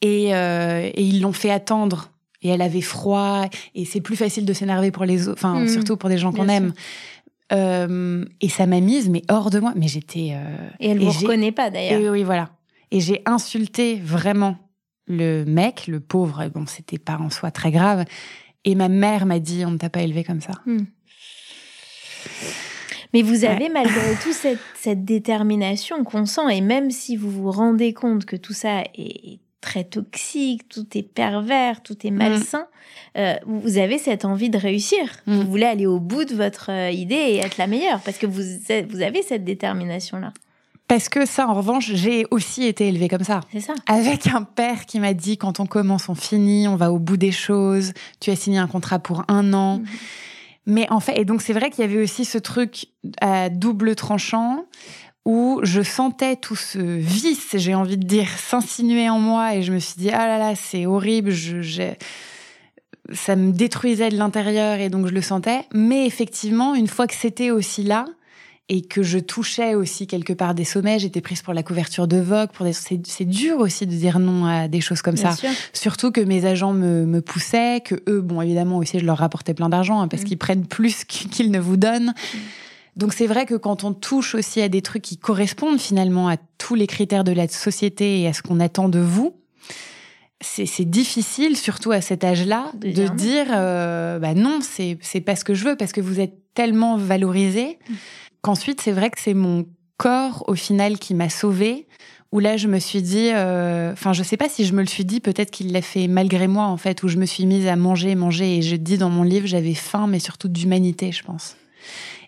et, 0.02 0.30
et 0.30 1.02
ils 1.02 1.20
l'ont 1.20 1.32
fait 1.32 1.50
attendre 1.50 2.10
et 2.42 2.48
elle 2.48 2.62
avait 2.62 2.80
froid 2.80 3.46
et 3.74 3.84
c'est 3.84 4.00
plus 4.00 4.16
facile 4.16 4.44
de 4.44 4.52
s'énerver 4.52 4.90
pour 4.90 5.04
les 5.04 5.28
autres, 5.28 5.44
enfin 5.44 5.66
surtout 5.68 5.96
pour 5.96 6.08
des 6.08 6.18
gens 6.18 6.32
qu'on 6.32 6.48
aime. 6.48 6.72
Euh, 7.52 8.24
et 8.40 8.48
ça 8.48 8.66
m'a 8.66 8.80
mise, 8.80 9.08
mais 9.08 9.22
hors 9.28 9.50
de 9.50 9.60
moi. 9.60 9.72
Mais 9.76 9.88
j'étais. 9.88 10.32
Euh, 10.32 10.68
et 10.80 10.90
elle 10.90 10.98
ne 10.98 11.04
vous 11.04 11.20
reconnaît 11.20 11.52
pas 11.52 11.70
d'ailleurs. 11.70 12.00
Oui, 12.00 12.08
oui, 12.08 12.24
voilà. 12.24 12.50
Et 12.90 13.00
j'ai 13.00 13.22
insulté 13.26 13.96
vraiment 13.96 14.56
le 15.06 15.44
mec, 15.44 15.86
le 15.86 16.00
pauvre. 16.00 16.48
Bon, 16.48 16.66
c'était 16.66 16.98
pas 16.98 17.18
en 17.18 17.30
soi 17.30 17.50
très 17.50 17.70
grave. 17.70 18.04
Et 18.64 18.74
ma 18.74 18.88
mère 18.88 19.26
m'a 19.26 19.38
dit 19.38 19.64
on 19.64 19.70
ne 19.70 19.78
t'a 19.78 19.90
pas 19.90 20.02
élevé 20.02 20.24
comme 20.24 20.40
ça. 20.40 20.52
Hmm. 20.66 20.84
Mais 23.14 23.22
vous 23.22 23.44
avez 23.44 23.68
malgré 23.68 24.14
tout 24.22 24.32
cette, 24.32 24.58
cette 24.74 25.04
détermination 25.04 26.02
qu'on 26.02 26.26
sent, 26.26 26.50
et 26.50 26.60
même 26.60 26.90
si 26.90 27.16
vous 27.16 27.30
vous 27.30 27.50
rendez 27.50 27.94
compte 27.94 28.24
que 28.24 28.36
tout 28.36 28.52
ça 28.52 28.82
est 28.94 29.38
très 29.66 29.82
toxique, 29.84 30.68
tout 30.68 30.86
est 30.94 31.02
pervers, 31.02 31.82
tout 31.82 32.06
est 32.06 32.12
malsain, 32.12 32.60
mm. 32.60 33.18
euh, 33.18 33.34
vous 33.46 33.78
avez 33.78 33.98
cette 33.98 34.24
envie 34.24 34.48
de 34.48 34.58
réussir. 34.58 35.00
Mm. 35.26 35.34
Vous 35.34 35.50
voulez 35.50 35.66
aller 35.66 35.86
au 35.86 35.98
bout 35.98 36.24
de 36.24 36.34
votre 36.34 36.70
euh, 36.70 36.90
idée 36.90 37.14
et 37.14 37.36
être 37.38 37.58
la 37.58 37.66
meilleure 37.66 38.00
parce 38.00 38.16
que 38.16 38.26
vous, 38.26 38.42
vous 38.88 39.02
avez 39.02 39.22
cette 39.22 39.44
détermination-là. 39.44 40.32
Parce 40.86 41.08
que 41.08 41.26
ça, 41.26 41.48
en 41.48 41.54
revanche, 41.54 41.90
j'ai 41.94 42.26
aussi 42.30 42.64
été 42.64 42.86
élevée 42.86 43.08
comme 43.08 43.24
ça. 43.24 43.40
C'est 43.52 43.60
ça. 43.60 43.74
Avec 43.88 44.28
un 44.28 44.44
père 44.44 44.86
qui 44.86 45.00
m'a 45.00 45.14
dit 45.14 45.36
quand 45.36 45.58
on 45.58 45.66
commence, 45.66 46.08
on 46.08 46.14
finit, 46.14 46.68
on 46.68 46.76
va 46.76 46.92
au 46.92 47.00
bout 47.00 47.16
des 47.16 47.32
choses. 47.32 47.92
Tu 48.20 48.30
as 48.30 48.36
signé 48.36 48.58
un 48.58 48.68
contrat 48.68 49.00
pour 49.00 49.24
un 49.26 49.52
an. 49.52 49.78
Mm. 49.78 49.84
Mais 50.68 50.86
en 50.90 51.00
fait, 51.00 51.18
et 51.18 51.24
donc 51.24 51.42
c'est 51.42 51.52
vrai 51.52 51.70
qu'il 51.70 51.82
y 51.82 51.88
avait 51.88 52.02
aussi 52.02 52.24
ce 52.24 52.38
truc 52.38 52.86
à 53.20 53.50
double 53.50 53.94
tranchant 53.94 54.64
où 55.26 55.58
je 55.64 55.82
sentais 55.82 56.36
tout 56.36 56.54
ce 56.54 56.78
vice, 56.78 57.48
j'ai 57.54 57.74
envie 57.74 57.98
de 57.98 58.06
dire, 58.06 58.28
s'insinuer 58.38 59.10
en 59.10 59.18
moi 59.18 59.56
et 59.56 59.62
je 59.62 59.72
me 59.72 59.80
suis 59.80 59.96
dit, 59.98 60.10
ah 60.10 60.28
là 60.28 60.38
là, 60.38 60.54
c'est 60.54 60.86
horrible, 60.86 61.32
je, 61.32 61.92
ça 63.12 63.34
me 63.34 63.50
détruisait 63.50 64.10
de 64.10 64.16
l'intérieur 64.16 64.78
et 64.78 64.88
donc 64.88 65.08
je 65.08 65.12
le 65.12 65.20
sentais. 65.20 65.64
Mais 65.74 66.06
effectivement, 66.06 66.76
une 66.76 66.86
fois 66.86 67.08
que 67.08 67.14
c'était 67.14 67.50
aussi 67.50 67.82
là 67.82 68.06
et 68.68 68.82
que 68.82 69.02
je 69.02 69.18
touchais 69.18 69.74
aussi 69.74 70.06
quelque 70.06 70.32
part 70.32 70.54
des 70.54 70.64
sommets, 70.64 71.00
j'étais 71.00 71.20
prise 71.20 71.42
pour 71.42 71.54
la 71.54 71.64
couverture 71.64 72.06
de 72.06 72.18
Vogue, 72.18 72.50
pour 72.52 72.64
des... 72.64 72.72
c'est 72.72 73.24
dur 73.24 73.58
aussi 73.58 73.84
de 73.84 73.94
dire 73.94 74.20
non 74.20 74.46
à 74.46 74.68
des 74.68 74.80
choses 74.80 75.02
comme 75.02 75.16
ça. 75.16 75.34
Surtout 75.72 76.12
que 76.12 76.20
mes 76.20 76.44
agents 76.44 76.72
me, 76.72 77.20
poussaient, 77.20 77.80
que 77.80 77.96
eux, 78.08 78.20
bon 78.20 78.40
évidemment 78.42 78.78
aussi 78.78 79.00
je 79.00 79.04
leur 79.04 79.18
rapportais 79.18 79.54
plein 79.54 79.68
d'argent 79.68 80.00
hein, 80.00 80.06
parce 80.06 80.22
mm. 80.22 80.26
qu'ils 80.26 80.38
prennent 80.38 80.66
plus 80.66 81.04
qu'ils 81.04 81.50
ne 81.50 81.58
vous 81.58 81.76
donnent. 81.76 82.14
Mm. 82.32 82.38
Donc 82.96 83.12
c'est 83.12 83.26
vrai 83.26 83.44
que 83.44 83.54
quand 83.54 83.84
on 83.84 83.92
touche 83.92 84.34
aussi 84.34 84.60
à 84.62 84.68
des 84.68 84.82
trucs 84.82 85.02
qui 85.02 85.18
correspondent 85.18 85.78
finalement 85.78 86.28
à 86.28 86.36
tous 86.58 86.74
les 86.74 86.86
critères 86.86 87.24
de 87.24 87.32
la 87.32 87.46
société 87.46 88.22
et 88.22 88.26
à 88.26 88.32
ce 88.32 88.42
qu'on 88.42 88.58
attend 88.58 88.88
de 88.88 89.00
vous, 89.00 89.36
c'est 90.40 90.84
difficile, 90.84 91.56
surtout 91.56 91.92
à 91.92 92.00
cet 92.00 92.22
âge-là, 92.22 92.70
de, 92.74 93.08
dire 93.08 93.46
euh, 93.50 94.18
bah 94.18 94.34
non, 94.34 94.60
c'est 94.60 95.20
pas 95.20 95.36
ce 95.36 95.44
que 95.44 95.54
je 95.54 95.64
veux 95.64 95.76
parce 95.76 95.92
que 95.92 96.00
vous 96.00 96.20
êtes 96.20 96.34
tellement 96.54 96.96
valorisé 96.96 97.78
qu'ensuite 98.42 98.80
c'est 98.80 98.92
vrai 98.92 99.10
que 99.10 99.20
c'est 99.20 99.34
mon 99.34 99.66
corps 99.96 100.44
au 100.46 100.54
final 100.54 100.98
qui 100.98 101.14
m'a 101.14 101.28
sauvée. 101.28 101.86
Où 102.32 102.40
là, 102.40 102.56
je 102.56 102.66
me 102.66 102.80
suis 102.80 103.02
dit, 103.02 103.30
euh, 103.32 103.92
enfin, 103.92 104.12
je 104.12 104.24
sais 104.24 104.36
pas 104.36 104.48
si 104.48 104.64
je 104.66 104.74
me 104.74 104.80
le 104.80 104.88
suis 104.88 105.04
dit, 105.04 105.20
peut-être 105.20 105.52
qu'il 105.52 105.72
l'a 105.72 105.80
fait 105.80 106.08
malgré 106.08 106.48
moi 106.48 106.64
en 106.64 106.76
fait, 106.76 107.04
où 107.04 107.08
je 107.08 107.18
me 107.18 107.24
suis 107.24 107.46
mise 107.46 107.68
à 107.68 107.76
manger, 107.76 108.16
manger, 108.16 108.58
et 108.58 108.62
je 108.62 108.74
dis 108.74 108.98
dans 108.98 109.08
mon 109.08 109.22
livre, 109.22 109.46
j'avais 109.46 109.74
faim, 109.74 110.08
mais 110.08 110.18
surtout 110.18 110.48
d'humanité, 110.48 111.12
je 111.12 111.22
pense. 111.22 111.56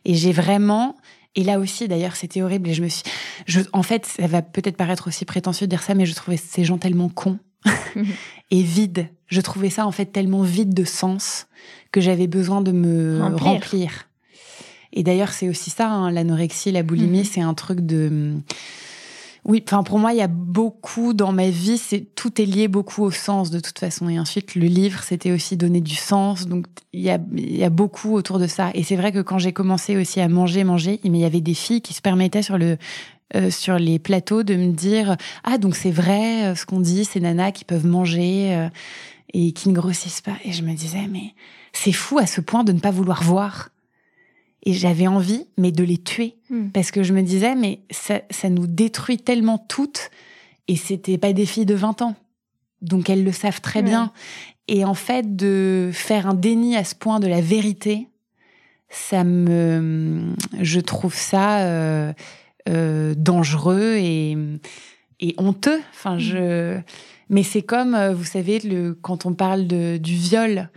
Et 0.05 0.15
j'ai 0.15 0.33
vraiment, 0.33 0.97
et 1.35 1.45
là 1.45 1.59
aussi 1.59 1.89
d'ailleurs 1.89 2.17
c'était 2.17 2.43
horrible, 2.43 2.69
et 2.71 2.75
je 2.75 2.83
me 2.83 2.89
suis, 2.89 3.05
je, 3.47 3.61
en 3.73 3.83
fait 3.83 4.07
ça 4.07 4.27
va 4.27 4.43
peut-être 4.43 4.77
paraître 4.77 5.09
aussi 5.09 5.25
prétentieux 5.25 5.67
de 5.67 5.71
dire 5.71 5.83
ça, 5.83 5.95
mais 5.95 6.07
je 6.07 6.15
trouvais 6.15 6.37
ces 6.37 6.65
gens 6.65 6.79
tellement 6.79 7.09
cons 7.09 7.39
et 8.51 8.63
vides. 8.63 9.09
Je 9.27 9.41
trouvais 9.41 9.71
ça 9.71 9.87
en 9.87 9.93
fait 9.93 10.07
tellement 10.07 10.43
vide 10.43 10.73
de 10.75 10.85
sens 10.85 11.47
que 11.93 12.01
j'avais 12.01 12.27
besoin 12.27 12.61
de 12.61 12.73
me 12.73 13.21
remplir. 13.37 14.09
Et 14.93 15.03
d'ailleurs 15.03 15.33
c'est 15.33 15.49
aussi 15.49 15.71
ça, 15.71 15.89
hein, 15.89 16.11
l'anorexie, 16.11 16.73
la 16.73 16.83
boulimie, 16.83 17.19
mhm. 17.19 17.25
c'est 17.25 17.43
un 17.43 17.55
truc 17.55 17.81
de 17.81 18.33
oui, 19.49 19.65
enfin 19.67 19.83
pour 19.83 19.99
moi, 19.99 20.13
il 20.13 20.19
y 20.19 20.23
a 20.23 20.29
beaucoup 20.29 21.15
dans 21.15 21.33
ma 21.33 21.49
vie, 21.49 21.79
c'est 21.79 22.15
tout 22.15 22.39
est 22.39 22.45
lié 22.45 22.69
beaucoup 22.69 23.03
au 23.03 23.11
sens 23.11 23.51
de 23.51 23.61
toute 23.61 23.79
façon. 23.79 24.11
Et 24.11 24.21
ensuite, 24.21 24.55
le 24.55 24.67
livre, 24.67 25.03
c'était 25.03 25.33
aussi 25.33 25.57
donner 25.57 25.81
du 25.81 25.95
sens. 25.95 26.47
Donc 26.47 26.67
il 26.93 27.01
y 27.01 27.09
a, 27.09 27.19
y 27.33 27.65
a 27.65 27.71
beaucoup 27.71 28.13
autour 28.13 28.39
de 28.39 28.47
ça. 28.47 28.71
Et 28.75 28.83
c'est 28.83 28.97
vrai 28.97 29.11
que 29.11 29.21
quand 29.21 29.39
j'ai 29.39 29.55
commencé 29.55 29.97
aussi 29.97 30.21
à 30.21 30.29
manger, 30.29 30.65
manger, 30.65 31.01
il 31.03 31.17
y 31.17 31.25
avait 31.25 31.41
des 31.41 31.55
filles 31.55 31.81
qui 31.81 31.95
se 31.95 32.03
permettaient 32.03 32.43
sur 32.43 32.59
le 32.59 32.77
euh, 33.37 33.51
sur 33.51 33.79
les 33.79 33.99
plateaux 33.99 34.43
de 34.43 34.55
me 34.55 34.73
dire 34.73 35.17
ah 35.45 35.59
donc 35.59 35.77
c'est 35.77 35.91
vrai 35.91 36.47
euh, 36.47 36.55
ce 36.55 36.67
qu'on 36.67 36.81
dit, 36.81 37.07
ces 37.07 37.21
nanas 37.21 37.53
qui 37.53 37.65
peuvent 37.65 37.87
manger 37.87 38.55
euh, 38.55 38.69
et 39.33 39.53
qui 39.53 39.71
ne 39.71 39.75
grossissent 39.75 40.21
pas. 40.21 40.37
Et 40.45 40.53
je 40.53 40.63
me 40.63 40.75
disais 40.75 41.09
mais 41.11 41.35
c'est 41.73 41.93
fou 41.93 42.19
à 42.19 42.27
ce 42.27 42.43
point 42.43 42.65
de 42.65 42.73
ne 42.73 42.81
pas 42.81 42.91
vouloir 42.91 43.23
voir. 43.23 43.71
Et 44.65 44.73
j'avais 44.73 45.07
envie, 45.07 45.47
mais 45.57 45.73
de 45.73 45.85
les 45.85 45.99
tuer. 45.99 46.37
Hmm. 46.51 46.69
Parce 46.69 46.91
que 46.91 47.03
je 47.03 47.13
me 47.13 47.23
disais, 47.23 47.55
mais 47.55 47.81
ça, 47.91 48.21
ça 48.31 48.51
nous 48.51 48.67
détruit 48.67 49.19
tellement 49.19 49.59
toutes. 49.59 50.11
Et 50.67 50.77
c'était 50.77 51.19
pas 51.19 51.33
des 51.33 51.47
filles 51.47 51.67
de 51.67 51.75
20 51.75 52.03
ans. 52.03 52.17
Donc 52.83 53.11
elles 53.11 53.25
le 53.25 53.33
savent 53.33 53.61
très 53.61 53.83
bien. 53.83 54.13
Et 54.69 54.85
en 54.85 54.95
fait, 54.95 55.37
de 55.37 55.91
faire 55.93 56.27
un 56.27 56.35
déni 56.35 56.77
à 56.77 56.85
ce 56.85 56.95
point 56.95 57.21
de 57.21 57.27
la 57.27 57.41
vérité, 57.41 58.09
ça 58.89 59.25
me. 59.25 60.35
Je 60.61 60.81
trouve 60.81 61.15
ça 61.15 61.61
euh, 61.61 62.13
euh, 62.69 63.15
dangereux 63.17 63.97
et, 63.97 64.37
et 65.21 65.35
honteux. 65.39 65.81
Enfin, 65.93 66.17
hmm. 66.17 66.21
je. 66.21 66.81
Mais 67.31 67.43
c'est 67.43 67.63
comme, 67.63 67.95
euh, 67.95 68.15
vous 68.15 68.25
savez, 68.25 68.59
le, 68.61 68.95
quand 68.95 69.27
on 69.27 69.35
parle 69.35 69.67
de, 69.67 69.99
du 69.99 70.15
viol, 70.15 70.71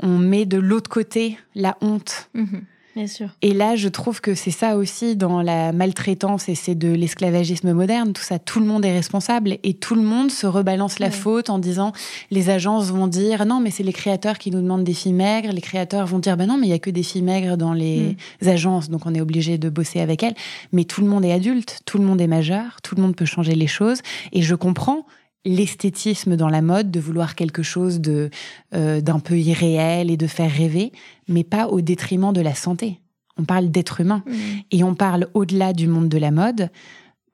on 0.00 0.18
met 0.18 0.46
de 0.46 0.58
l'autre 0.58 0.90
côté 0.90 1.38
la 1.54 1.76
honte. 1.80 2.28
Hmm. 2.34 2.60
Bien 2.94 3.06
sûr. 3.06 3.28
Et 3.40 3.54
là, 3.54 3.74
je 3.74 3.88
trouve 3.88 4.20
que 4.20 4.34
c'est 4.34 4.50
ça 4.50 4.76
aussi 4.76 5.16
dans 5.16 5.40
la 5.40 5.72
maltraitance 5.72 6.48
et 6.48 6.54
c'est 6.54 6.74
de 6.74 6.92
l'esclavagisme 6.92 7.72
moderne. 7.72 8.12
Tout 8.12 8.22
ça, 8.22 8.38
tout 8.38 8.60
le 8.60 8.66
monde 8.66 8.84
est 8.84 8.92
responsable 8.92 9.56
et 9.62 9.74
tout 9.74 9.94
le 9.94 10.02
monde 10.02 10.30
se 10.30 10.46
rebalance 10.46 10.98
la 10.98 11.10
faute 11.10 11.48
en 11.48 11.58
disant 11.58 11.92
les 12.30 12.50
agences 12.50 12.90
vont 12.90 13.06
dire 13.06 13.46
non, 13.46 13.60
mais 13.60 13.70
c'est 13.70 13.82
les 13.82 13.94
créateurs 13.94 14.36
qui 14.36 14.50
nous 14.50 14.60
demandent 14.60 14.84
des 14.84 14.92
filles 14.92 15.14
maigres. 15.14 15.52
Les 15.52 15.62
créateurs 15.62 16.06
vont 16.06 16.18
dire 16.18 16.36
ben 16.36 16.46
non, 16.46 16.58
mais 16.58 16.66
il 16.66 16.70
y 16.70 16.74
a 16.74 16.78
que 16.78 16.90
des 16.90 17.02
filles 17.02 17.22
maigres 17.22 17.56
dans 17.56 17.72
les 17.72 18.16
mm. 18.42 18.48
agences, 18.48 18.90
donc 18.90 19.06
on 19.06 19.14
est 19.14 19.20
obligé 19.20 19.56
de 19.56 19.70
bosser 19.70 20.00
avec 20.00 20.22
elles. 20.22 20.34
Mais 20.72 20.84
tout 20.84 21.00
le 21.00 21.06
monde 21.06 21.24
est 21.24 21.32
adulte, 21.32 21.80
tout 21.86 21.96
le 21.96 22.04
monde 22.04 22.20
est 22.20 22.26
majeur, 22.26 22.82
tout 22.82 22.94
le 22.94 23.02
monde 23.02 23.16
peut 23.16 23.24
changer 23.24 23.54
les 23.54 23.66
choses. 23.66 24.02
Et 24.32 24.42
je 24.42 24.54
comprends 24.54 25.06
l'esthétisme 25.44 26.36
dans 26.36 26.48
la 26.48 26.62
mode, 26.62 26.90
de 26.90 27.00
vouloir 27.00 27.34
quelque 27.34 27.62
chose 27.62 28.00
de 28.00 28.30
euh, 28.74 29.00
d'un 29.00 29.18
peu 29.18 29.38
irréel 29.38 30.10
et 30.10 30.16
de 30.16 30.26
faire 30.26 30.50
rêver, 30.50 30.92
mais 31.28 31.44
pas 31.44 31.68
au 31.68 31.80
détriment 31.80 32.32
de 32.32 32.40
la 32.40 32.54
santé. 32.54 33.00
On 33.38 33.44
parle 33.44 33.70
d'être 33.70 34.00
humain 34.00 34.22
mmh. 34.26 34.32
et 34.70 34.84
on 34.84 34.94
parle 34.94 35.28
au-delà 35.34 35.72
du 35.72 35.88
monde 35.88 36.08
de 36.08 36.18
la 36.18 36.30
mode 36.30 36.70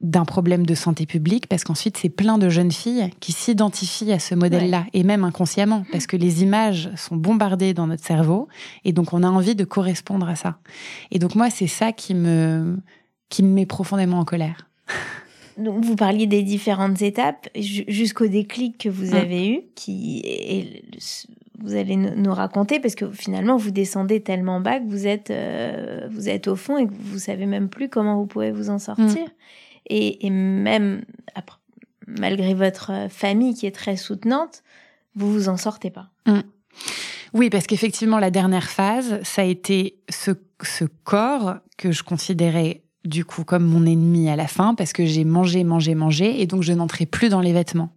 d'un 0.01 0.25
problème 0.25 0.64
de 0.64 0.75
santé 0.77 1.07
publique 1.07 1.49
parce 1.49 1.64
qu'ensuite 1.64 1.97
c'est 1.97 2.09
plein 2.09 2.38
de 2.38 2.49
jeunes 2.49 2.71
filles 2.71 3.11
qui 3.18 3.33
s'identifient 3.33 4.12
à 4.12 4.21
ce 4.21 4.37
modèle-là 4.37 4.87
et 4.92 5.03
même 5.03 5.25
inconsciemment 5.25 5.85
parce 5.90 6.07
que 6.07 6.16
les 6.16 6.42
images 6.42 6.88
sont 6.97 7.16
bombardées 7.16 7.75
dans 7.75 7.88
notre 7.88 8.05
cerveau 8.05 8.47
et 8.85 8.92
donc 8.92 9.12
on 9.12 9.25
a 9.25 9.29
envie 9.29 9.57
de 9.57 9.64
correspondre 9.64 10.29
à 10.29 10.37
ça. 10.37 10.59
Et 11.11 11.18
donc 11.18 11.35
moi 11.35 11.51
c'est 11.51 11.66
ça 11.66 11.90
qui 11.90 12.14
me 12.14 12.77
qui 13.29 13.42
me 13.42 13.53
met 13.53 13.66
profondément 13.66 14.21
en 14.21 14.25
colère. 14.25 14.68
Donc, 15.59 15.85
vous 15.85 15.97
parliez 15.97 16.27
des 16.27 16.42
différentes 16.42 17.03
étapes 17.03 17.49
jusqu'au 17.57 18.29
déclic 18.29 18.79
que 18.79 18.88
vous 18.88 19.12
mm. 19.12 19.16
avez 19.16 19.49
eu, 19.49 19.61
qui 19.75 20.23
vous 21.61 21.75
allez 21.75 21.97
nous 21.97 22.33
raconter 22.33 22.79
parce 22.79 22.94
que 22.94 23.11
finalement 23.11 23.57
vous 23.57 23.73
descendez 23.73 24.21
tellement 24.21 24.61
bas 24.61 24.79
que 24.79 24.88
vous 24.88 25.07
êtes 25.07 25.31
euh, 25.31 26.07
vous 26.11 26.29
êtes 26.29 26.47
au 26.47 26.55
fond 26.55 26.79
et 26.79 26.87
que 26.87 26.92
vous 26.92 27.18
savez 27.18 27.47
même 27.47 27.68
plus 27.68 27.88
comment 27.88 28.16
vous 28.16 28.27
pouvez 28.27 28.53
vous 28.53 28.71
en 28.71 28.79
sortir. 28.79 29.25
Mm. 29.25 29.90
Et, 29.90 30.31
même 30.31 31.03
malgré 32.07 32.55
votre 32.55 33.09
famille 33.11 33.55
qui 33.55 33.66
est 33.66 33.75
très 33.75 33.97
soutenante, 33.97 34.62
vous 35.14 35.33
vous 35.33 35.49
en 35.49 35.57
sortez 35.57 35.90
pas. 35.90 36.11
Mm. 36.27 36.40
Oui, 37.35 37.51
parce 37.51 37.66
qu'effectivement, 37.66 38.18
la 38.18 38.31
dernière 38.31 38.71
phase, 38.71 39.21
ça 39.23 39.42
a 39.42 39.44
été 39.44 39.99
ce, 40.09 40.31
ce 40.62 40.85
corps 41.05 41.57
que 41.77 41.92
je 41.92 42.03
considérais 42.03 42.83
du 43.09 43.25
coup 43.25 43.44
comme 43.44 43.64
mon 43.64 43.87
ennemi 43.87 44.29
à 44.29 44.37
la 44.37 44.47
fin 44.47 44.75
parce 44.75 44.92
que 44.92 45.07
j'ai 45.07 45.25
mangé, 45.25 45.64
mangé, 45.64 45.94
mangé 45.94 46.40
et 46.40 46.47
donc 46.47 46.62
je 46.62 46.73
n'entrais 46.73 47.07
plus 47.07 47.29
dans 47.29 47.40
les 47.40 47.53
vêtements. 47.53 47.90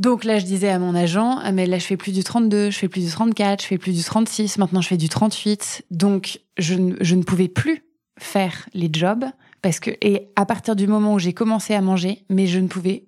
Donc 0.00 0.24
là, 0.24 0.40
je 0.40 0.44
disais 0.44 0.70
à 0.70 0.80
mon 0.80 0.94
agent, 0.94 1.38
ah, 1.40 1.52
mais 1.52 1.66
là, 1.66 1.78
je 1.78 1.86
fais 1.86 1.96
plus 1.96 2.12
du 2.12 2.24
32, 2.24 2.70
je 2.70 2.78
fais 2.78 2.88
plus 2.88 3.04
du 3.04 3.10
34, 3.10 3.62
je 3.62 3.66
fais 3.66 3.78
plus 3.78 3.92
du 3.92 4.02
36, 4.02 4.58
maintenant 4.58 4.80
je 4.80 4.88
fais 4.88 4.96
du 4.96 5.08
38. 5.08 5.84
Donc, 5.92 6.40
je, 6.58 6.74
je 7.00 7.14
ne 7.14 7.22
pouvais 7.22 7.46
plus 7.46 7.84
faire 8.18 8.68
les 8.74 8.90
jobs 8.92 9.24
parce 9.62 9.80
que, 9.80 9.90
et 10.02 10.28
à 10.36 10.46
partir 10.46 10.74
du 10.76 10.86
moment 10.86 11.14
où 11.14 11.18
j'ai 11.18 11.32
commencé 11.32 11.74
à 11.74 11.80
manger, 11.80 12.24
mais 12.28 12.46
je 12.46 12.58
ne 12.58 12.66
pouvais 12.66 13.04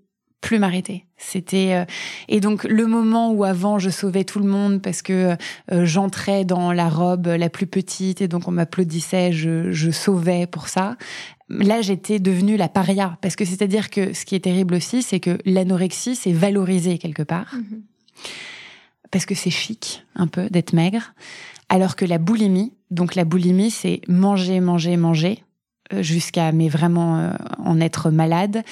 plus 0.47 0.61
m'arrêter. 0.61 1.05
C'était 1.17 1.73
euh, 1.73 1.85
et 2.29 2.39
donc 2.39 2.63
le 2.63 2.87
moment 2.87 3.33
où 3.33 3.43
avant 3.43 3.81
je 3.81 3.91
sauvais 3.91 4.23
tout 4.23 4.39
le 4.39 4.47
monde 4.47 4.81
parce 4.81 5.03
que 5.03 5.37
euh, 5.73 5.85
j'entrais 5.85 6.45
dans 6.45 6.71
la 6.71 6.89
robe 6.89 7.27
la 7.27 7.51
plus 7.51 7.67
petite 7.67 8.21
et 8.21 8.29
donc 8.29 8.47
on 8.47 8.53
m'applaudissait, 8.53 9.33
je, 9.33 9.73
je 9.73 9.91
sauvais 9.91 10.47
pour 10.47 10.69
ça. 10.69 10.97
Là, 11.49 11.83
j'étais 11.83 12.21
devenue 12.21 12.57
la 12.57 12.69
paria 12.69 13.19
parce 13.23 13.35
que 13.35 13.45
c'est-à-dire 13.45 13.91
que 13.91 14.13
ce 14.13 14.25
qui 14.25 14.37
est 14.37 14.41
terrible 14.41 14.75
aussi, 14.75 15.03
c'est 15.03 15.19
que 15.19 15.37
l'anorexie 15.45 16.15
c'est 16.15 16.33
valorisé 16.33 16.99
quelque 16.99 17.25
part. 17.25 17.53
Mhm. 17.53 17.83
Parce 19.11 19.27
que 19.27 19.35
c'est 19.35 19.51
chic 19.51 20.05
un 20.15 20.29
peu 20.29 20.49
d'être 20.49 20.75
maigre, 20.75 21.13
alors 21.69 21.97
que 21.97 22.05
la 22.05 22.19
boulimie, 22.19 22.73
donc 22.93 23.17
la 23.17 23.25
boulimie, 23.25 23.73
c'est 23.73 24.01
manger, 24.07 24.61
manger, 24.61 24.97
manger, 24.97 25.43
jusqu'à 25.93 26.53
mais 26.53 26.69
vraiment 26.69 27.19
euh, 27.19 27.31
en 27.59 27.81
être 27.81 28.11
malade, 28.11 28.63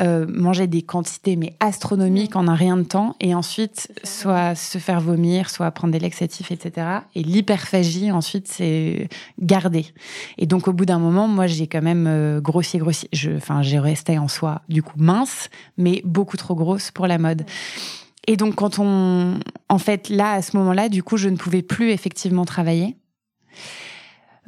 euh, 0.00 0.26
manger 0.28 0.66
des 0.66 0.82
quantités 0.82 1.36
mais 1.36 1.54
astronomiques 1.60 2.36
en 2.36 2.48
un 2.48 2.54
rien 2.54 2.76
de 2.76 2.82
temps, 2.82 3.16
et 3.20 3.34
ensuite 3.34 3.92
soit 4.02 4.54
se 4.54 4.78
faire 4.78 5.00
vomir, 5.00 5.50
soit 5.50 5.70
prendre 5.70 5.92
des 5.92 6.00
laxatifs, 6.00 6.50
etc. 6.50 6.86
Et 7.14 7.22
l'hyperphagie 7.22 8.10
ensuite 8.10 8.48
c'est 8.48 9.08
garder. 9.40 9.86
Et 10.38 10.46
donc 10.46 10.68
au 10.68 10.72
bout 10.72 10.86
d'un 10.86 10.98
moment, 10.98 11.28
moi 11.28 11.46
j'ai 11.46 11.66
quand 11.66 11.82
même 11.82 12.40
grossi, 12.40 12.78
grossi. 12.78 13.08
Enfin 13.36 13.62
j'ai 13.62 13.78
resté 13.78 14.18
en 14.18 14.28
soi 14.28 14.62
du 14.68 14.82
coup 14.82 14.98
mince, 14.98 15.50
mais 15.78 16.02
beaucoup 16.04 16.36
trop 16.36 16.54
grosse 16.54 16.90
pour 16.90 17.06
la 17.06 17.18
mode. 17.18 17.44
Et 18.26 18.36
donc 18.36 18.54
quand 18.56 18.78
on, 18.78 19.38
en 19.68 19.78
fait 19.78 20.08
là 20.08 20.32
à 20.32 20.42
ce 20.42 20.56
moment-là, 20.56 20.88
du 20.88 21.02
coup 21.02 21.16
je 21.16 21.28
ne 21.28 21.36
pouvais 21.36 21.62
plus 21.62 21.90
effectivement 21.90 22.44
travailler. 22.44 22.96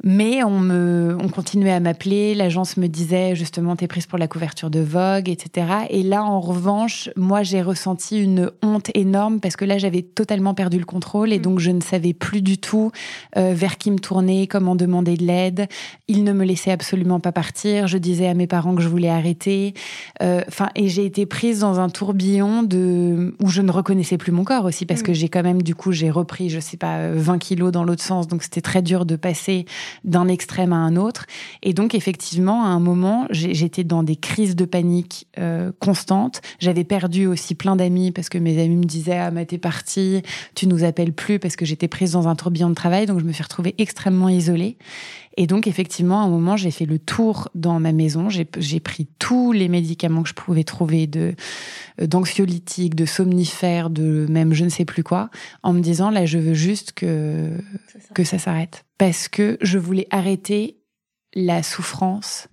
Mais 0.03 0.43
on 0.43 0.59
me, 0.59 1.17
on 1.19 1.27
continuait 1.27 1.71
à 1.71 1.79
m'appeler. 1.79 2.35
L'agence 2.35 2.77
me 2.77 2.87
disait 2.87 3.35
justement, 3.35 3.75
t'es 3.75 3.87
prise 3.87 4.05
pour 4.05 4.19
la 4.19 4.27
couverture 4.27 4.69
de 4.69 4.79
Vogue, 4.79 5.27
etc. 5.27 5.67
Et 5.89 6.03
là, 6.03 6.23
en 6.23 6.39
revanche, 6.39 7.09
moi, 7.15 7.41
j'ai 7.41 7.61
ressenti 7.61 8.21
une 8.21 8.51
honte 8.61 8.91
énorme 8.93 9.39
parce 9.39 9.55
que 9.55 9.65
là, 9.65 9.77
j'avais 9.77 10.03
totalement 10.03 10.53
perdu 10.53 10.77
le 10.77 10.85
contrôle 10.85 11.33
et 11.33 11.39
mm. 11.39 11.41
donc 11.41 11.59
je 11.59 11.71
ne 11.71 11.81
savais 11.81 12.13
plus 12.13 12.41
du 12.41 12.59
tout 12.59 12.91
euh, 13.37 13.53
vers 13.55 13.77
qui 13.77 13.89
me 13.89 13.97
tourner, 13.97 14.45
comment 14.47 14.75
demander 14.75 15.17
de 15.17 15.25
l'aide. 15.25 15.67
Ils 16.07 16.23
ne 16.23 16.31
me 16.31 16.45
laissaient 16.45 16.71
absolument 16.71 17.19
pas 17.19 17.31
partir. 17.31 17.87
Je 17.87 17.97
disais 17.97 18.27
à 18.27 18.35
mes 18.35 18.47
parents 18.47 18.75
que 18.75 18.83
je 18.83 18.89
voulais 18.89 19.09
arrêter. 19.09 19.73
Euh, 20.21 20.41
enfin, 20.47 20.69
et 20.75 20.89
j'ai 20.89 21.05
été 21.05 21.25
prise 21.25 21.61
dans 21.61 21.79
un 21.79 21.89
tourbillon 21.89 22.61
de 22.61 23.35
où 23.41 23.49
je 23.49 23.61
ne 23.61 23.71
reconnaissais 23.71 24.17
plus 24.17 24.31
mon 24.31 24.43
corps 24.43 24.65
aussi 24.65 24.85
parce 24.85 25.01
que 25.01 25.11
mm. 25.11 25.15
j'ai 25.15 25.29
quand 25.29 25.43
même 25.43 25.63
du 25.63 25.73
coup 25.73 25.91
j'ai 25.91 26.11
repris, 26.11 26.49
je 26.49 26.59
sais 26.59 26.77
pas, 26.77 27.09
20 27.11 27.39
kilos 27.39 27.71
dans 27.71 27.83
l'autre 27.83 28.03
sens. 28.03 28.27
Donc 28.27 28.43
c'était 28.43 28.61
très 28.61 28.83
dur 28.83 29.05
de 29.05 29.15
passer 29.15 29.65
d'un 30.03 30.27
extrême 30.27 30.73
à 30.73 30.77
un 30.77 30.95
autre. 30.95 31.25
Et 31.63 31.73
donc, 31.73 31.95
effectivement, 31.95 32.63
à 32.63 32.67
un 32.67 32.79
moment, 32.79 33.27
j'étais 33.29 33.83
dans 33.83 34.03
des 34.03 34.15
crises 34.15 34.55
de 34.55 34.65
panique 34.65 35.27
euh, 35.37 35.71
constantes. 35.79 36.41
J'avais 36.59 36.83
perdu 36.83 37.27
aussi 37.27 37.55
plein 37.55 37.75
d'amis 37.75 38.11
parce 38.11 38.29
que 38.29 38.37
mes 38.37 38.61
amis 38.61 38.77
me 38.77 38.85
disaient 38.85 39.17
Ah, 39.17 39.31
mais 39.31 39.45
t'es 39.45 39.57
partie, 39.57 40.21
tu 40.55 40.67
nous 40.67 40.83
appelles 40.83 41.13
plus 41.13 41.39
parce 41.39 41.55
que 41.55 41.65
j'étais 41.65 41.87
prise 41.87 42.11
dans 42.11 42.27
un 42.27 42.35
tourbillon 42.35 42.69
de 42.69 42.75
travail. 42.75 43.05
Donc, 43.05 43.19
je 43.19 43.25
me 43.25 43.31
suis 43.31 43.43
retrouvée 43.43 43.75
extrêmement 43.77 44.29
isolée. 44.29 44.77
Et 45.37 45.45
donc, 45.45 45.67
effectivement, 45.67 46.21
à 46.21 46.25
un 46.25 46.29
moment, 46.29 46.57
j'ai 46.57 46.71
fait 46.71 46.85
le 46.85 46.97
tour 46.97 47.49
dans 47.53 47.79
ma 47.79 47.91
maison. 47.91 48.27
J'ai 48.29 48.79
pris 48.79 49.07
tous 49.19 49.51
les 49.51 49.69
médicaments 49.69 50.23
que 50.23 50.29
je 50.29 50.33
pouvais 50.33 50.63
trouver 50.63 51.05
de 51.05 51.35
euh, 52.01 52.07
d'anxiolytiques, 52.07 52.95
de 52.95 53.05
somnifères, 53.05 53.91
de 53.91 54.25
même 54.29 54.53
je 54.53 54.65
ne 54.65 54.69
sais 54.69 54.83
plus 54.83 55.03
quoi, 55.03 55.29
en 55.61 55.73
me 55.73 55.79
disant 55.79 56.09
là, 56.09 56.25
je 56.25 56.39
veux 56.39 56.55
juste 56.55 56.91
que 56.91 57.51
que 58.15 58.23
ça 58.23 58.39
s'arrête, 58.39 58.83
parce 58.97 59.27
que 59.27 59.57
je 59.61 59.77
voulais 59.77 60.07
arrêter 60.09 60.77
la 61.33 61.63
souffrance. 61.63 62.49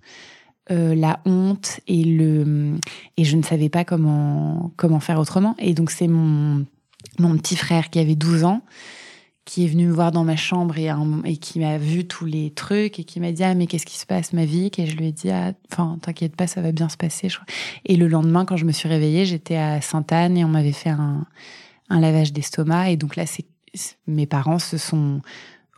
Euh, 0.71 0.95
la 0.95 1.19
honte 1.25 1.79
et 1.85 2.03
le 2.03 2.79
et 3.17 3.23
je 3.23 3.37
ne 3.37 3.43
savais 3.43 3.69
pas 3.69 3.85
comment 3.85 4.73
comment 4.77 4.99
faire 4.99 5.19
autrement 5.19 5.53
et 5.59 5.75
donc 5.75 5.91
c'est 5.91 6.07
mon 6.07 6.65
mon 7.19 7.37
petit 7.37 7.55
frère 7.55 7.91
qui 7.91 7.99
avait 7.99 8.15
12 8.15 8.45
ans 8.45 8.63
qui 9.45 9.63
est 9.63 9.67
venu 9.67 9.85
me 9.85 9.93
voir 9.93 10.11
dans 10.11 10.23
ma 10.23 10.35
chambre 10.35 10.75
et, 10.77 11.37
qui 11.37 11.59
m'a 11.59 11.77
vu 11.77 12.05
tous 12.05 12.25
les 12.25 12.49
trucs 12.49 12.99
et 12.99 13.03
qui 13.03 13.19
m'a 13.19 13.31
dit 13.31 13.43
ah 13.43 13.53
mais 13.53 13.67
qu'est-ce 13.67 13.85
qui 13.85 13.97
se 13.97 14.05
passe 14.07 14.33
ma 14.33 14.45
vie? 14.45 14.71
Et 14.77 14.87
je 14.87 14.97
lui 14.97 15.07
ai 15.07 15.11
dit 15.11 15.29
ah 15.29 15.53
enfin 15.71 15.97
t'inquiète 16.01 16.35
pas 16.35 16.47
ça 16.47 16.61
va 16.61 16.71
bien 16.71 16.89
se 16.89 16.97
passer 16.97 17.29
je 17.29 17.35
crois. 17.35 17.45
et 17.85 17.95
le 17.95 18.07
lendemain 18.07 18.45
quand 18.45 18.57
je 18.57 18.65
me 18.65 18.71
suis 18.71 18.89
réveillée 18.89 19.25
j'étais 19.25 19.55
à 19.55 19.81
Sainte-Anne 19.81 20.35
et 20.35 20.43
on 20.43 20.49
m'avait 20.49 20.71
fait 20.71 20.89
un, 20.89 21.25
un 21.89 21.99
lavage 21.99 22.33
d'estomac 22.33 22.89
et 22.89 22.97
donc 22.97 23.15
là 23.15 23.25
c'est 23.25 23.45
mes 24.07 24.25
parents 24.25 24.59
se 24.59 24.77
sont 24.77 25.21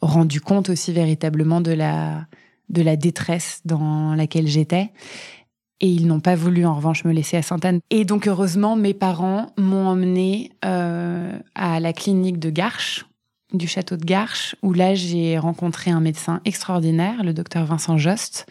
rendus 0.01 0.41
compte 0.41 0.69
aussi 0.69 0.93
véritablement 0.93 1.59
de 1.61 1.71
la 1.71 2.25
de 2.69 2.81
la 2.81 2.95
détresse 2.95 3.61
dans 3.65 4.13
laquelle 4.15 4.47
j'étais 4.47 4.91
et 5.79 5.87
ils 5.87 6.07
n'ont 6.07 6.19
pas 6.19 6.35
voulu 6.35 6.65
en 6.65 6.75
revanche 6.75 7.03
me 7.05 7.11
laisser 7.11 7.37
à 7.37 7.41
Sainte-Anne. 7.41 7.79
Et 7.89 8.03
donc 8.03 8.27
heureusement, 8.27 8.75
mes 8.75 8.93
parents 8.93 9.53
m'ont 9.57 9.87
emmené 9.87 10.51
euh, 10.65 11.37
à 11.55 11.79
la 11.79 11.93
clinique 11.93 12.39
de 12.39 12.49
Garches, 12.49 13.05
du 13.53 13.67
château 13.67 13.95
de 13.97 14.05
Garches, 14.05 14.55
où 14.61 14.73
là 14.73 14.93
j'ai 14.95 15.37
rencontré 15.37 15.91
un 15.91 16.01
médecin 16.01 16.41
extraordinaire, 16.45 17.23
le 17.23 17.33
docteur 17.33 17.65
Vincent 17.65 17.97
Jost, 17.97 18.45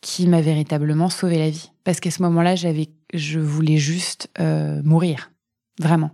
qui 0.00 0.26
m'a 0.26 0.42
véritablement 0.42 1.08
sauvé 1.08 1.38
la 1.38 1.50
vie. 1.50 1.70
Parce 1.82 2.00
qu'à 2.00 2.10
ce 2.10 2.22
moment-là, 2.22 2.56
j'avais, 2.56 2.90
je 3.14 3.40
voulais 3.40 3.78
juste 3.78 4.28
euh, 4.38 4.82
mourir, 4.84 5.30
vraiment. 5.80 6.10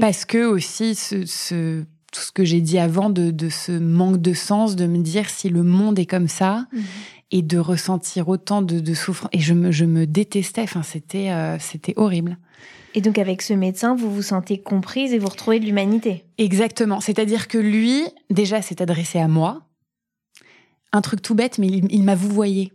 Parce 0.00 0.24
que 0.24 0.46
aussi, 0.46 0.94
ce, 0.94 1.82
tout 2.12 2.20
ce 2.20 2.30
que 2.30 2.44
j'ai 2.44 2.60
dit 2.60 2.78
avant 2.78 3.10
de, 3.10 3.48
ce 3.48 3.72
manque 3.72 4.18
de 4.18 4.32
sens, 4.32 4.76
de 4.76 4.86
me 4.86 4.98
dire 4.98 5.28
si 5.28 5.48
le 5.48 5.64
monde 5.64 5.98
est 5.98 6.06
comme 6.06 6.28
ça, 6.28 6.66
mhm. 6.72 6.82
Et 7.30 7.42
de 7.42 7.58
ressentir 7.58 8.28
autant 8.28 8.62
de, 8.62 8.94
souffrance. 8.94 9.30
Et 9.32 9.40
je 9.40 9.54
me, 9.54 9.70
je 9.70 9.84
me 9.84 10.06
détestais. 10.06 10.62
Enfin, 10.62 10.82
c'était, 10.82 11.30
euh, 11.30 11.58
c'était 11.58 11.94
horrible. 11.96 12.38
Et 12.94 13.00
donc 13.00 13.18
avec 13.18 13.42
ce 13.42 13.52
médecin, 13.52 13.94
vous 13.94 14.10
vous 14.10 14.22
sentez 14.22 14.58
comprise 14.58 15.12
et 15.12 15.18
vous 15.18 15.28
retrouvez 15.28 15.60
de 15.60 15.66
l'humanité. 15.66 16.24
Exactement. 16.38 17.00
C'est-à-dire 17.00 17.48
que 17.48 17.58
lui, 17.58 18.02
déjà, 18.30 18.62
s'est 18.62 18.80
adressé 18.80 19.18
à 19.18 19.28
moi. 19.28 19.62
Un 20.92 21.02
truc 21.02 21.20
tout 21.20 21.34
bête, 21.34 21.58
mais 21.58 21.66
il, 21.66 22.02
m'a 22.02 22.14
vous 22.14 22.30
voyé. 22.30 22.72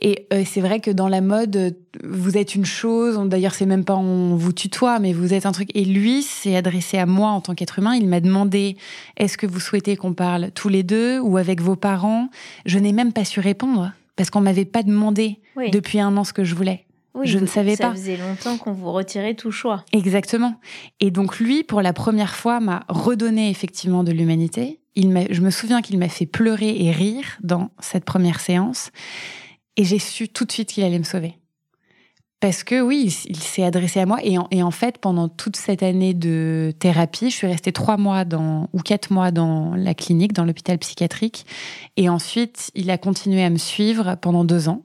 Et 0.00 0.26
euh, 0.32 0.42
c'est 0.46 0.60
vrai 0.60 0.80
que 0.80 0.90
dans 0.90 1.08
la 1.08 1.20
mode, 1.20 1.76
vous 2.04 2.36
êtes 2.36 2.54
une 2.54 2.64
chose. 2.64 3.18
D'ailleurs, 3.28 3.54
c'est 3.54 3.66
même 3.66 3.84
pas 3.84 3.96
on 3.96 4.36
vous 4.36 4.52
tutoie, 4.52 4.98
mais 4.98 5.12
vous 5.12 5.34
êtes 5.34 5.46
un 5.46 5.52
truc. 5.52 5.70
Et 5.74 5.84
lui 5.84 6.22
s'est 6.22 6.56
adressé 6.56 6.98
à 6.98 7.06
moi 7.06 7.30
en 7.30 7.40
tant 7.40 7.54
qu'être 7.54 7.78
humain. 7.78 7.94
Il 7.94 8.08
m'a 8.08 8.20
demandé 8.20 8.76
est-ce 9.16 9.36
que 9.36 9.46
vous 9.46 9.60
souhaitez 9.60 9.96
qu'on 9.96 10.14
parle 10.14 10.50
tous 10.52 10.68
les 10.68 10.82
deux 10.82 11.20
ou 11.20 11.36
avec 11.36 11.60
vos 11.60 11.76
parents? 11.76 12.28
Je 12.66 12.78
n'ai 12.78 12.92
même 12.92 13.12
pas 13.12 13.24
su 13.24 13.40
répondre 13.40 13.92
parce 14.16 14.30
qu'on 14.30 14.40
m'avait 14.40 14.64
pas 14.64 14.82
demandé 14.82 15.38
depuis 15.72 16.00
un 16.00 16.16
an 16.16 16.24
ce 16.24 16.32
que 16.32 16.44
je 16.44 16.54
voulais 16.54 16.84
je 17.24 17.38
ne 17.38 17.46
savais 17.46 17.76
pas. 17.76 17.90
Ça 17.90 17.92
faisait 17.92 18.16
longtemps 18.16 18.56
qu'on 18.56 18.72
vous 18.72 18.92
retirait 18.92 19.34
tout 19.34 19.52
choix. 19.52 19.84
Exactement. 19.92 20.54
Et 21.00 21.10
donc 21.10 21.38
lui, 21.38 21.62
pour 21.62 21.82
la 21.82 21.92
première 21.92 22.34
fois, 22.34 22.60
m'a 22.60 22.84
redonné 22.88 23.50
effectivement 23.50 24.04
de 24.04 24.12
l'humanité. 24.12 24.80
Il 24.94 25.26
je 25.30 25.40
me 25.40 25.50
souviens 25.50 25.82
qu'il 25.82 25.98
m'a 25.98 26.08
fait 26.08 26.26
pleurer 26.26 26.84
et 26.84 26.90
rire 26.90 27.38
dans 27.42 27.70
cette 27.80 28.04
première 28.04 28.40
séance. 28.40 28.90
Et 29.76 29.84
j'ai 29.84 29.98
su 29.98 30.28
tout 30.28 30.44
de 30.44 30.52
suite 30.52 30.70
qu'il 30.70 30.84
allait 30.84 30.98
me 30.98 31.04
sauver. 31.04 31.36
Parce 32.42 32.64
que 32.64 32.80
oui, 32.80 33.16
il, 33.28 33.36
s'est 33.36 33.62
adressé 33.62 34.00
à 34.00 34.06
moi. 34.06 34.18
Et 34.24 34.36
en, 34.36 34.48
et 34.50 34.64
en, 34.64 34.72
fait, 34.72 34.98
pendant 34.98 35.28
toute 35.28 35.54
cette 35.54 35.84
année 35.84 36.12
de 36.12 36.74
thérapie, 36.76 37.30
je 37.30 37.36
suis 37.36 37.46
restée 37.46 37.70
trois 37.70 37.96
mois 37.96 38.24
dans, 38.24 38.68
ou 38.72 38.80
quatre 38.80 39.12
mois 39.12 39.30
dans 39.30 39.76
la 39.76 39.94
clinique, 39.94 40.32
dans 40.32 40.44
l'hôpital 40.44 40.76
psychiatrique. 40.78 41.46
Et 41.96 42.08
ensuite, 42.08 42.72
il 42.74 42.90
a 42.90 42.98
continué 42.98 43.44
à 43.44 43.50
me 43.50 43.58
suivre 43.58 44.16
pendant 44.20 44.44
deux 44.44 44.68
ans. 44.68 44.82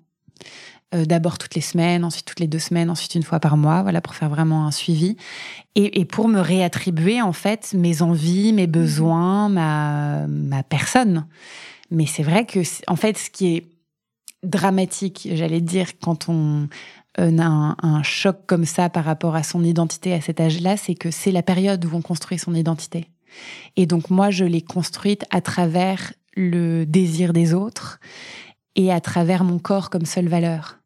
Euh, 0.93 1.06
d'abord 1.06 1.39
toutes 1.39 1.56
les 1.56 1.62
semaines, 1.62 2.06
ensuite 2.06 2.26
toutes 2.26 2.39
les 2.39 2.47
deux 2.47 2.60
semaines, 2.60 2.91
ensuite 2.91 3.15
une 3.15 3.23
fois 3.23 3.39
par 3.39 3.58
mois, 3.58 3.82
voilà, 3.82 4.02
pour 4.02 4.13
faire 4.13 4.30
vraiment 4.30 4.67
un 4.67 4.71
suivi. 4.71 5.17
Et, 5.73 6.06
pour 6.06 6.28
me 6.28 6.39
réattribuer, 6.39 7.23
en 7.23 7.34
fait, 7.34 7.73
mes 7.73 8.04
envies, 8.04 8.54
mes 8.54 8.67
besoins, 8.67 9.50
ma, 9.50 10.28
ma 10.28 10.62
personne. 10.62 11.26
Mais 11.89 12.06
c'est 12.06 12.23
vrai 12.23 12.45
que, 12.45 12.60
en 12.88 12.95
fait, 12.95 13.17
ce 13.17 13.30
qui 13.30 13.56
est 13.56 13.65
dramatique, 14.43 15.28
j'allais 15.34 15.62
dire, 15.62 16.00
quand 16.00 16.30
on 16.30 16.67
euh, 17.19 17.38
a 17.38 17.45
un, 17.45 17.76
un, 17.82 18.04
choc 18.04 18.45
comme 18.45 18.65
ça 18.65 18.89
par 18.89 19.06
rapport 19.06 19.36
à 19.36 19.43
son 19.43 19.63
identité 19.63 20.13
à 20.13 20.21
cet 20.21 20.39
âge-là, 20.39 20.78
c'est 20.78 20.95
que 20.95 21.12
c'est 21.12 21.32
la 21.32 21.43
période 21.43 21.84
où 21.86 21.89
on 21.93 22.02
construit 22.02 22.38
son 22.38 22.54
identité. 22.54 23.08
Et 23.76 23.86
donc 23.86 24.10
moi, 24.10 24.30
je 24.30 24.45
l'ai 24.45 24.62
construite 24.62 25.26
à 25.32 25.41
travers 25.41 26.13
le 26.36 26.86
désir 26.86 27.34
des 27.34 27.54
autres 27.54 28.00
et 28.76 28.91
à 28.91 29.02
travers 29.02 29.43
mon 29.43 29.60
corps 29.60 29.89
comme 29.89 30.06
seule 30.06 30.28
valeur. 30.28 30.80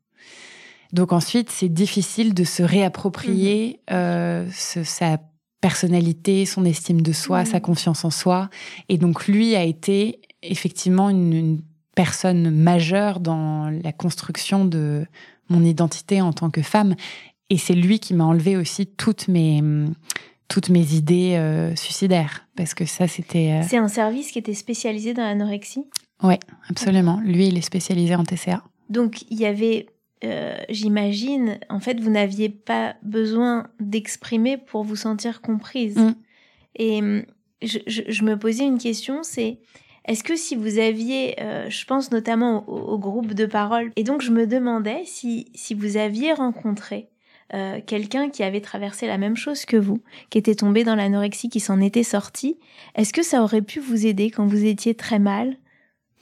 Donc 0.94 1.14
ensuite, 1.14 1.50
c'est 1.50 1.70
difficile 1.70 2.34
de 2.34 2.44
se 2.44 2.64
réapproprier 2.64 3.80
mhm. 3.90 3.96
euh, 3.96 4.50
sa 4.52 5.20
personnalité, 5.62 6.46
son 6.46 6.66
estime 6.66 7.02
de 7.02 7.12
soi, 7.12 7.46
sa 7.46 7.58
mhm. 7.58 7.62
confiance 7.62 8.06
en 8.06 8.10
soi. 8.10 8.50
Et 8.90 8.98
donc 8.98 9.28
lui 9.28 9.56
a 9.56 9.64
été 9.64 10.22
effectivement 10.42 11.10
une, 11.10 11.62
personne 11.96 12.50
majeure 12.52 13.20
dans 13.20 13.70
la 13.84 13.92
construction 13.92 14.66
de 14.66 15.06
mon 15.50 15.64
identité 15.64 16.22
en 16.22 16.34
tant 16.34 16.50
que 16.50 16.62
femme. 16.62 16.96
Et 17.50 17.58
c'est 17.58 17.74
lui 17.74 18.00
qui 18.00 18.14
m'a 18.14 18.24
enlevé 18.24 18.56
aussi 18.58 18.88
toutes 18.88 19.28
mes 19.28 19.62
toutes 20.48 20.70
mes 20.70 20.94
idées 20.96 21.36
euh, 21.38 21.74
suicidaires 21.78 22.46
parce 22.58 22.74
que 22.74 22.86
ça 22.86 23.08
c'était. 23.08 23.52
Euh, 23.62 23.66
c'est 23.68 23.78
un 23.78 23.88
service 23.88 24.32
qui 24.32 24.40
était 24.40 24.54
spécialisé 24.54 25.14
dans 25.14 25.24
l'anorexie? 25.24 25.86
Oui, 26.24 26.36
absolument. 26.70 27.20
Lui, 27.24 27.48
il 27.48 27.58
est 27.58 27.62
spécialisé 27.62 28.16
en 28.16 28.24
TCA. 28.24 28.62
Donc, 28.90 29.24
il 29.32 29.40
y 29.40 29.46
avait 29.46 29.88
euh, 30.24 30.56
j'imagine, 30.70 31.58
en 31.70 31.80
fait, 31.80 32.00
vous 32.00 32.10
n'aviez 32.12 32.50
pas 32.50 32.96
besoin 33.02 33.68
d'exprimer 33.80 34.58
pour 34.58 34.84
vous 34.84 34.96
sentir 34.98 35.42
comprise. 35.42 35.96
Mm. 35.98 36.14
Et 36.76 37.00
hum, 37.00 37.24
je, 37.62 37.80
je- 37.88 38.04
je 38.08 38.24
me 38.24 38.38
posais 38.38 38.66
une 38.66 38.78
question, 38.78 39.24
c'est 39.24 39.58
est-ce 40.06 40.24
que 40.24 40.36
si 40.36 40.56
vous 40.56 40.80
aviez, 40.80 41.42
euh, 41.42 41.70
je 41.70 41.86
pense 41.86 42.12
notamment 42.12 42.68
au, 42.68 42.94
au 42.94 42.98
groupe 42.98 43.34
de 43.34 43.46
parole, 43.46 43.92
et 43.96 44.04
donc 44.04 44.22
je 44.22 44.32
me 44.32 44.48
demandais 44.48 45.04
si, 45.06 45.52
si 45.54 45.74
vous 45.74 45.98
aviez 45.98 46.34
rencontré 46.34 47.10
euh, 47.54 47.82
quelqu'un 47.86 48.30
qui 48.30 48.44
avait 48.44 48.62
traversé 48.62 49.08
la 49.08 49.18
même 49.18 49.36
chose 49.36 49.66
que 49.66 49.76
vous, 49.76 50.00
qui 50.30 50.38
était 50.38 50.56
tombé 50.56 50.86
dans 50.86 50.96
l'anorexie, 50.96 51.50
qui 51.50 51.60
s'en 51.60 51.82
était 51.82 52.04
sorti, 52.04 52.58
est-ce 52.96 53.12
que 53.12 53.24
ça 53.24 53.44
aurait 53.44 53.62
pu 53.62 53.82
vous 53.82 54.06
aider 54.06 54.32
quand 54.32 54.48
vous 54.48 54.64
étiez 54.64 54.96
très 54.96 55.20
mal 55.20 55.58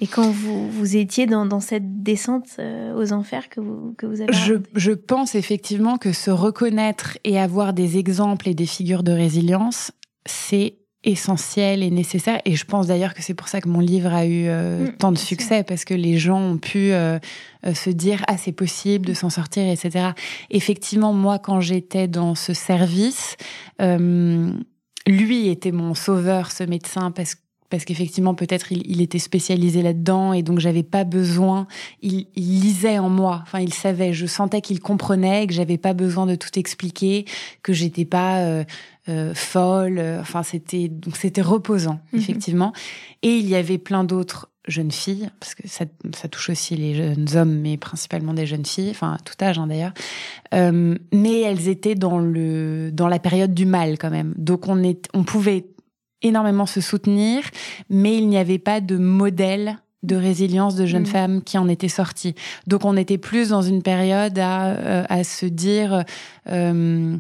et 0.01 0.07
quand 0.07 0.31
vous, 0.31 0.71
vous 0.71 0.95
étiez 0.95 1.27
dans, 1.27 1.45
dans 1.45 1.59
cette 1.59 2.01
descente 2.01 2.47
euh, 2.57 2.95
aux 2.95 3.13
enfers 3.13 3.49
que 3.49 3.59
vous, 3.59 3.93
que 3.97 4.07
vous 4.07 4.21
avez 4.21 4.33
Je, 4.33 4.55
je 4.73 4.91
pense 4.91 5.35
effectivement 5.35 5.97
que 5.97 6.13
se 6.13 6.31
reconnaître 6.31 7.19
et 7.23 7.39
avoir 7.39 7.73
des 7.73 7.97
exemples 7.97 8.49
et 8.49 8.55
des 8.55 8.65
figures 8.65 9.03
de 9.03 9.11
résilience, 9.11 9.91
c'est 10.25 10.78
essentiel 11.03 11.83
et 11.83 11.91
nécessaire. 11.91 12.41
Et 12.45 12.55
je 12.55 12.65
pense 12.65 12.88
d'ailleurs 12.88 13.13
que 13.13 13.21
c'est 13.21 13.33
pour 13.33 13.47
ça 13.47 13.62
que 13.62 13.69
mon 13.69 13.79
livre 13.79 14.13
a 14.13 14.25
eu 14.25 14.47
euh, 14.47 14.79
Mm, 14.79 14.91
tant 14.97 15.12
de 15.12 15.17
succès, 15.17 15.63
parce 15.63 15.85
que 15.85 15.93
les 15.93 16.17
gens 16.17 16.39
ont 16.39 16.57
pu 16.57 16.91
euh, 16.91 17.19
euh, 17.65 17.73
se 17.73 17.89
dire 17.89 18.23
ah 18.27 18.38
c'est 18.38 18.51
possible 18.51 19.05
de 19.05 19.13
s'en 19.13 19.29
sortir, 19.29 19.67
etc. 19.67 20.09
Effectivement, 20.49 21.13
moi 21.13 21.39
quand 21.39 21.62
j'étais 21.62 22.07
dans 22.07 22.35
ce 22.35 22.53
service, 22.53 23.35
euh, 23.81 24.51
lui 25.07 25.47
était 25.47 25.71
mon 25.71 25.93
sauveur, 25.93 26.51
ce 26.51 26.63
médecin, 26.63 27.12
parce 27.12 27.35
que 27.35 27.41
parce 27.69 27.86
qu'effectivement 27.86 28.34
peut-être 28.36 28.71
il, 28.71 28.82
il 28.89 29.01
était 29.01 29.19
spécialisé 29.19 29.82
là-dedans 29.82 30.34
et 30.34 30.41
donc 30.43 30.60
j'avais 30.60 30.84
pas 30.84 31.03
besoin 31.03 31.67
il, 32.01 32.27
il 32.36 32.62
lisait 32.62 32.99
en 32.99 33.10
moi. 33.10 33.39
Enfin 33.43 33.60
il 33.60 33.73
savait. 33.73 34.13
Je 34.13 34.25
sentais 34.25 34.62
qu'il 34.62 34.79
comprenait 34.79 35.47
que 35.47 35.53
j'avais 35.53 35.77
pas 35.77 35.93
besoin 35.93 36.25
de 36.25 36.36
tout 36.36 36.58
expliquer 36.58 37.25
que 37.63 37.73
j'étais 37.73 38.05
pas 38.05 38.39
euh, 38.39 38.63
euh, 39.08 39.34
folle. 39.34 40.01
Enfin 40.19 40.43
c'était 40.43 40.88
donc 40.88 41.15
c'était 41.17 41.41
reposant 41.41 41.99
Mhm. 42.12 42.19
effectivement. 42.19 42.73
Et 43.21 43.36
il 43.36 43.47
y 43.47 43.55
avait 43.55 43.77
plein 43.77 44.03
d'autres 44.03 44.49
jeunes 44.67 44.91
filles 44.91 45.29
parce 45.39 45.55
que 45.55 45.67
ça, 45.67 45.86
ça 46.15 46.27
touche 46.27 46.49
aussi 46.51 46.75
les 46.75 46.93
jeunes 46.93 47.25
hommes 47.36 47.55
mais 47.60 47.75
principalement 47.77 48.34
des 48.36 48.45
jeunes 48.45 48.65
filles 48.65 48.91
enfin 48.91 49.13
à 49.13 49.17
tout 49.17 49.34
âge 49.43 49.58
hein, 49.58 49.67
d'ailleurs. 49.67 49.93
Euh, 50.53 50.95
mais 51.12 51.41
elles 51.41 51.67
étaient 51.69 51.95
dans 51.95 52.19
le 52.19 52.91
dans 52.91 53.08
la 53.08 53.19
période 53.19 53.53
du 53.53 53.65
mal 53.65 53.97
quand 53.97 54.12
même. 54.12 54.34
Donc 54.38 54.67
on 54.67 54.84
est 54.84 55.08
on 55.13 55.23
pouvait 55.23 55.65
énormément 56.21 56.65
se 56.65 56.82
soutenir, 56.82 57.43
mais 57.89 58.17
il 58.17 58.27
n'y 58.27 58.38
avait 58.38 58.60
pas 58.60 58.82
de 58.82 58.97
modèle 58.97 59.77
de 60.01 60.15
résilience 60.15 60.75
de 60.75 60.86
jeunes 60.86 61.01
Mhm. 61.01 61.08
femmes 61.08 61.41
qui 61.43 61.58
en 61.58 61.67
étaient 61.67 61.89
sorties. 61.89 62.34
Donc 62.67 62.86
on 62.86 62.95
était 62.95 63.17
plus 63.17 63.49
dans 63.49 63.62
une 63.62 63.82
période 63.82 64.39
à, 64.39 64.67
euh, 64.67 65.03
à 65.10 65.25
se 65.25 65.45
dire 65.45 66.05
euh, 66.47 67.17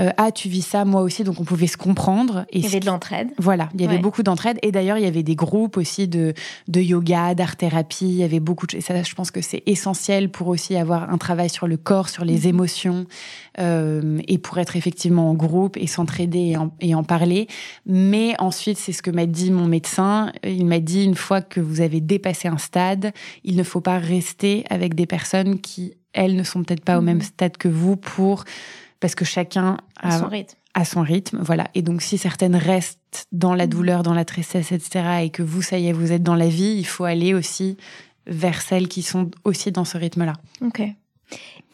euh, 0.00 0.10
ah 0.16 0.32
tu 0.32 0.48
vis 0.48 0.62
ça 0.62 0.84
moi 0.84 1.02
aussi 1.02 1.22
donc 1.24 1.40
on 1.40 1.44
pouvait 1.44 1.66
se 1.68 1.76
comprendre 1.76 2.44
et 2.50 2.58
Il 2.58 2.64
y 2.64 2.66
avait 2.66 2.80
de 2.80 2.86
l'entraide. 2.86 3.28
voilà, 3.38 3.68
il 3.74 3.80
y 3.80 3.84
avait 3.84 3.94
Ouais. 3.96 4.00
beaucoup 4.00 4.22
d'entraide 4.22 4.58
et 4.62 4.72
d'ailleurs 4.72 4.98
il 4.98 5.04
y 5.04 5.06
avait 5.06 5.22
des 5.22 5.36
groupes 5.36 5.76
aussi 5.76 6.08
de, 6.08 6.34
de 6.68 6.80
yoga, 6.80 7.34
d'art 7.34 7.56
thérapie, 7.56 8.06
il 8.08 8.16
y 8.16 8.22
avait 8.24 8.40
beaucoup 8.40 8.66
de 8.66 8.76
et 8.76 8.80
ça 8.80 9.00
je 9.02 9.14
pense 9.14 9.30
que 9.30 9.40
c'est 9.40 9.62
essentiel 9.66 10.30
pour 10.30 10.48
aussi 10.48 10.74
avoir 10.76 11.10
un 11.10 11.18
travail 11.18 11.48
sur 11.50 11.66
le 11.68 11.76
corps, 11.76 12.08
sur 12.08 12.24
les 12.24 12.40
Mhm. 12.40 12.46
émotions 12.48 13.06
euh, 13.60 14.18
et 14.26 14.38
pour 14.38 14.58
être 14.58 14.76
effectivement 14.76 15.30
en 15.30 15.34
groupe 15.34 15.76
et 15.76 15.86
s'entraider 15.86 16.38
et 16.52 16.56
en, 16.56 16.72
et 16.80 16.94
en 16.94 17.04
parler. 17.04 17.46
Mais 17.86 18.34
ensuite 18.40 18.78
c'est 18.78 18.92
ce 18.92 19.02
que 19.02 19.10
m'a 19.10 19.26
dit 19.26 19.50
mon 19.50 19.66
médecin, 19.66 20.32
il 20.44 20.66
m'a 20.66 20.80
dit 20.80 21.04
une 21.04 21.14
fois 21.14 21.40
que 21.40 21.60
vous 21.60 21.80
avez 21.80 22.00
dépassé 22.00 22.48
un 22.48 22.58
stade, 22.58 23.12
il 23.44 23.56
ne 23.56 23.62
faut 23.62 23.80
pas 23.80 23.98
rester 23.98 24.64
avec 24.70 24.94
des 24.94 25.06
personnes 25.06 25.60
qui 25.60 25.94
elles 26.12 26.36
ne 26.36 26.42
sont 26.44 26.62
peut-être 26.62 26.84
pas 26.84 26.96
au 26.98 27.00
Mhm. 27.00 27.06
même 27.06 27.20
stade 27.22 27.56
que 27.56 27.68
vous 27.68 27.96
pour 27.96 28.44
parce 29.04 29.14
que 29.14 29.26
chacun 29.26 29.76
a, 30.00 30.18
son 30.18 30.28
rythme. 30.28 30.56
à 30.72 30.86
son 30.86 31.02
rythme, 31.02 31.38
voilà. 31.42 31.68
Et 31.74 31.82
donc, 31.82 32.00
si 32.00 32.16
certaines 32.16 32.56
restent 32.56 33.26
dans 33.32 33.52
la 33.54 33.64
Mhm. 33.66 33.70
douleur, 33.70 34.02
dans 34.02 34.14
la 34.14 34.24
tristesse, 34.24 34.72
etc., 34.72 35.24
et 35.24 35.28
que 35.28 35.42
vous, 35.42 35.60
ça 35.60 35.76
y 35.78 35.88
est, 35.88 35.92
vous 35.92 36.10
êtes 36.10 36.22
dans 36.22 36.34
la 36.34 36.48
vie, 36.48 36.74
il 36.78 36.86
faut 36.86 37.04
aller 37.04 37.34
aussi 37.34 37.76
vers 38.26 38.62
celles 38.62 38.88
qui 38.88 39.02
sont 39.02 39.30
aussi 39.44 39.72
dans 39.72 39.84
ce 39.84 39.98
rythme-là. 39.98 40.32
Ok. 40.62 40.80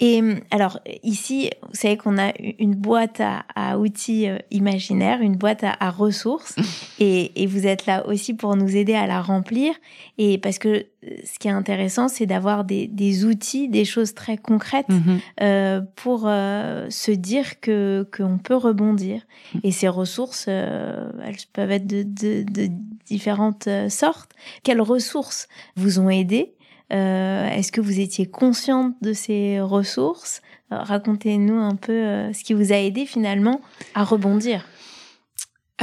Et 0.03 0.21
hum, 0.21 0.41
alors 0.51 0.81
ici, 1.03 1.51
vous 1.69 1.75
savez 1.75 1.97
qu'on 1.99 2.17
a 2.19 2.33
une 2.59 2.75
boîte 2.75 3.21
à, 3.21 3.45
à 3.55 3.79
outils 3.79 4.29
euh, 4.29 4.39
imaginaires, 4.51 5.21
une 5.21 5.37
boîte 5.37 5.63
à, 5.63 5.77
à 5.79 5.91
ressources, 5.91 6.57
et, 6.99 7.43
et 7.43 7.47
vous 7.47 7.67
êtes 7.67 7.85
là 7.85 8.07
aussi 8.07 8.33
pour 8.35 8.57
nous 8.57 8.75
aider 8.77 8.95
à 8.95 9.07
la 9.07 9.21
remplir. 9.21 9.75
Et 10.17 10.39
parce 10.39 10.59
que 10.59 10.69
euh, 10.69 10.85
ce 11.25 11.39
qui 11.39 11.49
est 11.49 11.53
intéressant, 11.53 12.09
c'est 12.09 12.25
d'avoir 12.27 12.65
des, 12.65 12.87
des 12.87 13.27
outils, 13.27 13.69
des 13.69 13.85
choses 13.85 14.15
très 14.15 14.37
concrètes 14.39 14.89
Mhm. 14.89 15.21
euh, 15.43 15.81
pour 15.97 16.23
euh, 16.27 16.89
se 16.89 17.11
dire 17.11 17.61
que 17.61 18.09
qu'on 18.17 18.39
peut 18.39 18.57
rebondir. 18.57 19.21
Mm. 19.55 19.59
Et 19.65 19.71
ces 19.73 19.89
ressources, 19.89 20.47
euh, 20.49 21.11
elles 21.25 21.37
peuvent 21.53 21.71
être 21.71 21.87
de, 21.87 22.03
de, 22.05 22.43
de 22.51 22.69
différentes 23.07 23.67
euh, 23.67 23.89
sortes. 23.91 24.31
Quelles 24.63 24.81
ressources 24.81 25.47
vous 25.77 25.99
ont 25.99 26.09
aidé 26.09 26.53
Euh, 26.53 26.60
Est-ce 26.91 27.73
que 27.73 27.81
vous 27.81 28.01
étiez 28.01 28.27
consciente 28.27 28.95
de 29.03 29.13
ces 29.13 29.61
ressources? 29.61 30.43
Euh, 30.73 30.79
Racontez-nous 30.79 31.59
un 31.59 31.75
peu 31.75 31.93
euh, 31.93 32.33
ce 32.33 32.45
qui 32.45 32.55
vous 32.55 32.73
a 32.73 32.77
aidé 32.77 33.07
finalement 33.07 33.61
à 33.95 34.05
rebondir. 34.05 34.65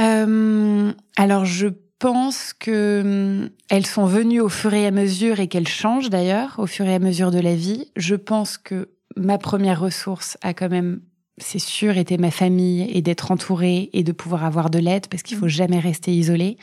Euh, 0.00 0.92
alors, 1.16 1.44
je 1.44 1.68
pense 1.98 2.52
que 2.52 3.02
hum, 3.02 3.50
elles 3.68 3.86
sont 3.86 4.06
venues 4.06 4.40
au 4.40 4.48
fur 4.48 4.72
et 4.72 4.86
à 4.86 4.90
mesure 4.90 5.40
et 5.40 5.48
qu'elles 5.48 5.68
changent 5.68 6.10
d'ailleurs 6.10 6.54
au 6.58 6.66
fur 6.66 6.86
et 6.86 6.94
à 6.94 6.98
mesure 6.98 7.30
de 7.30 7.40
la 7.40 7.54
vie. 7.54 7.90
Je 7.96 8.14
pense 8.14 8.56
que 8.56 8.90
ma 9.16 9.36
première 9.38 9.80
ressource 9.80 10.38
a 10.42 10.54
quand 10.54 10.68
même, 10.68 11.00
c'est 11.38 11.58
sûr, 11.58 11.98
été 11.98 12.16
ma 12.16 12.30
famille 12.30 12.88
et 12.92 13.02
d'être 13.02 13.30
entourée 13.30 13.90
et 13.92 14.04
de 14.04 14.12
pouvoir 14.12 14.44
avoir 14.44 14.70
de 14.70 14.78
l'aide 14.78 15.08
parce 15.08 15.22
qu'il 15.22 15.36
faut 15.36 15.48
jamais 15.48 15.80
rester 15.80 16.12
isolé. 16.12 16.56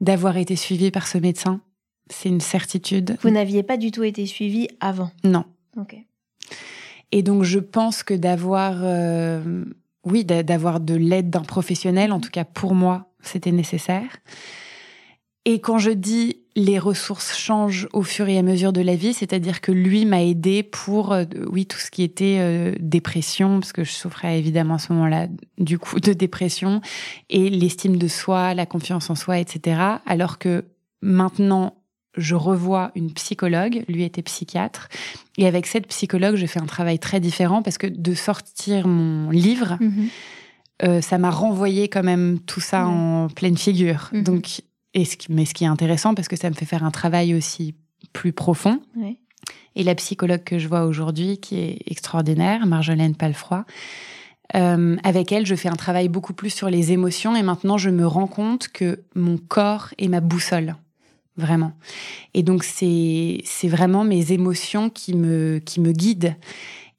D'avoir 0.00 0.36
été 0.36 0.54
suivie 0.54 0.92
par 0.92 1.08
ce 1.08 1.18
médecin, 1.18 1.60
c'est 2.10 2.28
une 2.28 2.40
certitude. 2.40 3.16
Vous 3.22 3.30
n'aviez 3.30 3.62
pas 3.62 3.76
du 3.76 3.90
tout 3.90 4.04
été 4.04 4.26
suivi 4.26 4.68
avant. 4.80 5.10
Non. 5.24 5.44
Ok. 5.76 5.96
Et 7.12 7.22
donc, 7.22 7.42
je 7.44 7.58
pense 7.58 8.02
que 8.02 8.14
d'avoir, 8.14 8.74
euh, 8.82 9.64
oui, 10.04 10.24
d'a- 10.24 10.42
d'avoir 10.42 10.80
de 10.80 10.94
l'aide 10.94 11.30
d'un 11.30 11.42
professionnel, 11.42 12.12
en 12.12 12.20
tout 12.20 12.30
cas 12.30 12.44
pour 12.44 12.74
moi, 12.74 13.10
c'était 13.22 13.52
nécessaire. 13.52 14.18
Et 15.44 15.60
quand 15.60 15.78
je 15.78 15.90
dis 15.90 16.40
les 16.56 16.78
ressources 16.78 17.38
changent 17.38 17.88
au 17.92 18.02
fur 18.02 18.28
et 18.28 18.36
à 18.36 18.42
mesure 18.42 18.72
de 18.72 18.80
la 18.82 18.96
vie, 18.96 19.14
c'est-à-dire 19.14 19.60
que 19.62 19.72
lui 19.72 20.04
m'a 20.04 20.22
aidé 20.22 20.62
pour, 20.62 21.12
euh, 21.12 21.24
oui, 21.50 21.64
tout 21.64 21.78
ce 21.78 21.90
qui 21.90 22.02
était 22.02 22.38
euh, 22.40 22.74
dépression, 22.80 23.60
parce 23.60 23.72
que 23.72 23.84
je 23.84 23.92
souffrais 23.92 24.38
évidemment 24.38 24.74
à 24.74 24.78
ce 24.78 24.92
moment-là 24.92 25.28
du 25.56 25.78
coup 25.78 26.00
de 26.00 26.12
dépression, 26.12 26.80
et 27.30 27.48
l'estime 27.48 27.96
de 27.96 28.08
soi, 28.08 28.52
la 28.54 28.66
confiance 28.66 29.08
en 29.08 29.14
soi, 29.14 29.38
etc. 29.38 29.80
Alors 30.04 30.38
que 30.38 30.64
maintenant, 31.00 31.76
je 32.16 32.34
revois 32.34 32.90
une 32.94 33.12
psychologue, 33.12 33.84
lui 33.88 34.02
était 34.04 34.22
psychiatre, 34.22 34.88
et 35.36 35.46
avec 35.46 35.66
cette 35.66 35.86
psychologue, 35.88 36.36
je 36.36 36.46
fais 36.46 36.60
un 36.60 36.66
travail 36.66 36.98
très 36.98 37.20
différent 37.20 37.62
parce 37.62 37.78
que 37.78 37.86
de 37.86 38.14
sortir 38.14 38.88
mon 38.88 39.30
livre, 39.30 39.76
Mhm. 39.80 40.08
euh, 40.84 41.00
ça 41.00 41.18
m'a 41.18 41.30
renvoyé 41.30 41.88
quand 41.88 42.02
même 42.02 42.38
tout 42.40 42.60
ça 42.60 42.86
en 42.86 43.28
pleine 43.28 43.56
figure. 43.58 44.10
Mhm. 44.12 44.22
Donc, 44.24 44.62
et 44.94 45.04
ce 45.04 45.16
qui, 45.16 45.30
mais 45.32 45.44
ce 45.44 45.54
qui 45.54 45.64
est 45.64 45.68
intéressant 45.68 46.14
parce 46.14 46.28
que 46.28 46.36
ça 46.36 46.48
me 46.50 46.54
fait 46.54 46.64
faire 46.64 46.82
un 46.84 46.90
travail 46.90 47.34
aussi 47.34 47.74
plus 48.12 48.32
profond. 48.32 48.80
Et 49.76 49.84
la 49.84 49.94
psychologue 49.94 50.42
que 50.42 50.58
je 50.58 50.66
vois 50.66 50.84
aujourd'hui, 50.86 51.38
qui 51.38 51.56
est 51.58 51.78
extraordinaire, 51.86 52.66
Marjolaine 52.66 53.14
Palfroy, 53.14 53.64
euh, 54.56 54.96
avec 55.04 55.30
elle, 55.30 55.46
je 55.46 55.54
fais 55.54 55.68
un 55.68 55.76
travail 55.76 56.08
beaucoup 56.08 56.32
plus 56.32 56.50
sur 56.50 56.70
les 56.70 56.90
émotions 56.90 57.36
et 57.36 57.42
maintenant 57.42 57.76
je 57.78 57.90
me 57.90 58.06
rends 58.06 58.26
compte 58.26 58.68
que 58.68 59.02
mon 59.14 59.36
corps 59.36 59.88
est 59.98 60.08
ma 60.08 60.20
boussole. 60.20 60.74
Vraiment. 61.38 61.72
Et 62.34 62.42
donc, 62.42 62.64
c'est, 62.64 63.40
c'est 63.44 63.68
vraiment 63.68 64.04
mes 64.04 64.32
émotions 64.32 64.90
qui 64.90 65.14
me, 65.14 65.60
qui 65.64 65.80
me 65.80 65.92
guident. 65.92 66.34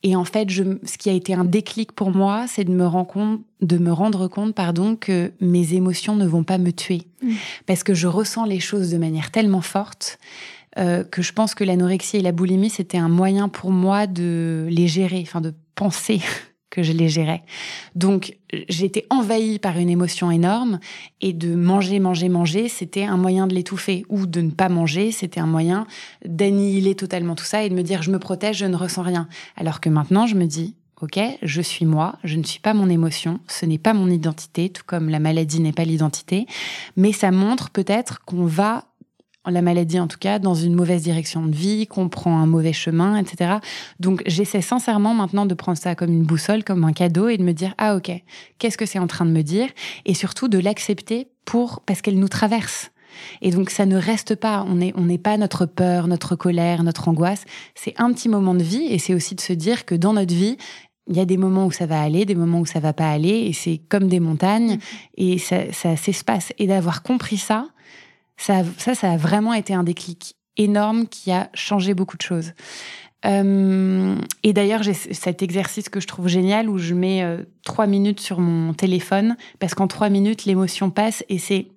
Et 0.02 0.16
en 0.16 0.24
fait, 0.24 0.50
je, 0.50 0.64
ce 0.86 0.98
qui 0.98 1.10
a 1.10 1.14
été 1.14 1.34
un 1.34 1.44
déclic 1.44 1.92
pour 1.92 2.12
moi, 2.12 2.46
c'est 2.48 2.64
de 2.64 2.72
me 2.72 2.88
rendre 2.88 3.08
compte, 3.08 3.42
de 3.62 3.78
me 3.78 3.92
rendre 3.92 4.30
compte, 4.30 4.56
pardon, 4.56 4.96
que 4.96 5.34
mes 5.42 5.74
émotions 5.74 6.16
ne 6.16 6.26
vont 6.26 6.44
pas 6.44 6.58
me 6.58 6.72
tuer. 6.72 7.02
Mm. 7.22 7.34
Parce 7.66 7.84
que 7.84 7.94
je 7.94 8.08
ressens 8.08 8.46
les 8.46 8.62
choses 8.62 8.92
de 8.92 8.98
manière 8.98 9.30
tellement 9.30 9.62
forte 9.62 10.18
euh, 10.78 11.04
que 11.04 11.22
je 11.22 11.34
pense 11.34 11.54
que 11.54 11.66
l'anorexie 11.66 12.18
et 12.18 12.22
la 12.22 12.32
boulimie, 12.32 12.70
c'était 12.70 12.98
un 12.98 13.10
moyen 13.10 13.50
pour 13.50 13.72
moi 13.72 14.08
de 14.08 14.68
les 14.70 14.88
gérer, 14.88 15.20
enfin 15.22 15.42
de 15.42 15.54
penser 15.76 16.22
que 16.70 16.84
je 16.84 16.92
les 16.92 17.10
gérais. 17.10 17.44
Donc, 17.96 18.38
j'étais 18.68 19.06
envahie 19.10 19.60
par 19.60 19.78
une 19.78 19.90
émotion 19.90 20.32
énorme 20.32 20.80
et 21.22 21.34
de 21.34 21.56
manger, 21.56 22.00
manger, 22.00 22.30
manger, 22.30 22.70
c'était 22.70 23.04
un 23.04 23.18
moyen 23.18 23.48
de 23.48 23.56
l'étouffer. 23.56 24.06
Ou 24.10 24.26
de 24.26 24.42
ne 24.42 24.52
pas 24.52 24.70
manger, 24.70 25.12
c'était 25.12 25.40
un 25.40 25.48
moyen 25.48 25.88
d'annihiler 26.26 26.96
totalement 26.96 27.36
tout 27.36 27.46
ça 27.46 27.64
et 27.64 27.70
de 27.70 27.76
me 27.76 27.84
dire, 27.84 28.02
je 28.04 28.12
me 28.12 28.20
protège, 28.20 28.58
je 28.58 28.66
ne 28.66 28.76
ressens 28.76 29.04
rien. 29.04 29.28
Alors 29.56 29.82
que 29.82 29.90
maintenant, 29.90 30.28
je 30.28 30.36
me 30.36 30.46
dis, 30.46 30.76
ok, 31.02 31.20
je 31.42 31.62
suis 31.62 31.86
moi, 31.86 32.16
je 32.24 32.36
ne 32.36 32.44
suis 32.44 32.60
pas 32.60 32.74
mon 32.74 32.90
émotion, 32.90 33.40
ce 33.48 33.66
n'est 33.66 33.78
pas 33.78 33.94
mon 33.94 34.10
identité, 34.10 34.70
tout 34.70 34.84
comme 34.86 35.10
la 35.10 35.20
maladie 35.20 35.62
n'est 35.62 35.72
pas 35.72 35.86
l'identité, 35.86 36.46
mais 36.98 37.14
ça 37.14 37.32
montre 37.32 37.70
peut-être 37.70 38.24
qu'on 38.26 38.46
va 38.46 38.86
la 39.46 39.62
maladie 39.62 40.00
en 40.00 40.08
tout 40.08 40.18
cas, 40.20 40.40
dans 40.40 40.54
une 40.54 40.76
mauvaise 40.76 41.04
direction 41.04 41.46
de 41.46 41.56
vie, 41.56 41.88
qu'on 41.88 42.10
prend 42.10 42.38
un 42.40 42.46
mauvais 42.46 42.74
chemin, 42.74 43.18
etc. 43.18 43.58
Donc 44.00 44.22
j'essaie 44.26 44.62
sincèrement 44.62 45.14
maintenant 45.14 45.46
de 45.46 45.54
prendre 45.54 45.78
ça 45.78 45.96
comme 45.96 46.12
une 46.12 46.24
boussole, 46.24 46.64
comme 46.64 46.84
un 46.84 46.94
cadeau 46.94 47.30
et 47.30 47.38
de 47.38 47.44
me 47.44 47.54
dire 47.54 47.74
ah 47.78 47.96
ok, 47.96 48.12
qu'est-ce 48.58 48.78
que 48.78 48.86
c'est 48.86 49.00
en 49.00 49.08
train 49.08 49.26
de 49.26 49.32
me 49.32 49.42
dire? 49.42 49.70
Et 50.06 50.14
surtout 50.14 50.48
de 50.48 50.60
l'accepter 50.60 51.28
pour 51.46 51.82
parce 51.86 52.02
qu'elle 52.02 52.20
nous 52.20 52.28
traverse. 52.28 52.92
Et 53.42 53.52
donc 53.52 53.70
ça 53.70 53.86
ne 53.86 53.98
reste 53.98 54.36
pas, 54.36 54.64
on 54.68 54.76
n'est 54.76 54.94
on 54.96 55.18
pas 55.18 55.38
notre 55.38 55.66
peur, 55.66 56.08
notre 56.08 56.36
colère, 56.36 56.84
notre 56.84 57.08
angoisse. 57.08 57.46
C'est 57.76 58.00
un 58.00 58.12
petit 58.14 58.30
moment 58.30 58.54
de 58.54 58.64
vie 58.64 58.86
et 58.86 59.00
c'est 59.00 59.14
aussi 59.14 59.36
de 59.36 59.42
se 59.42 59.54
dire 59.54 59.86
que 59.86 59.96
dans 59.96 60.14
notre 60.14 60.34
vie, 60.34 60.58
il 61.10 61.18
y 61.18 61.20
a 61.20 61.26
des 61.26 61.38
moments 61.38 61.66
où 61.66 61.72
ça 61.72 61.88
va 61.88 62.00
aller, 62.02 62.26
des 62.26 62.36
moments 62.36 62.60
où 62.60 62.68
ça 62.68 62.80
va 62.80 62.94
pas 62.94 63.10
aller, 63.10 63.48
et 63.48 63.54
c'est 63.54 63.82
comme 63.90 64.08
des 64.08 64.20
montagnes, 64.20 64.78
et 65.18 65.40
ça, 65.40 65.74
ça 65.74 65.96
s'espace. 65.96 66.54
Et 66.60 66.68
d'avoir 66.68 67.02
compris 67.02 67.38
ça, 67.38 67.68
ça, 68.40 68.64
ça, 68.78 69.12
a 69.12 69.18
vraiment 69.18 69.54
été 69.54 69.74
un 69.74 69.84
déclic 69.84 70.36
énorme 70.58 71.08
qui 71.08 71.32
a 71.32 71.50
changé 71.54 71.94
beaucoup 71.94 72.18
de 72.18 72.22
choses. 72.22 72.54
Euh, 73.26 74.16
et 74.44 74.54
d'ailleurs, 74.54 74.82
j'ai 74.82 74.94
cet 74.94 75.44
exercice 75.44 75.90
que 75.90 76.00
je 76.00 76.08
trouve 76.08 76.30
génial 76.30 76.70
où 76.70 76.78
je 76.78 76.94
mets 76.94 77.22
euh, 77.22 77.44
trois 77.66 77.86
minutes 77.86 78.22
sur 78.22 78.40
mon 78.40 78.74
téléphone 78.74 79.36
parce 79.60 79.76
qu'en 79.76 79.88
trois 79.88 80.10
minutes, 80.10 80.46
l'émotion 80.46 80.90
passe 80.90 81.24
et 81.28 81.38
c'est 81.38 81.68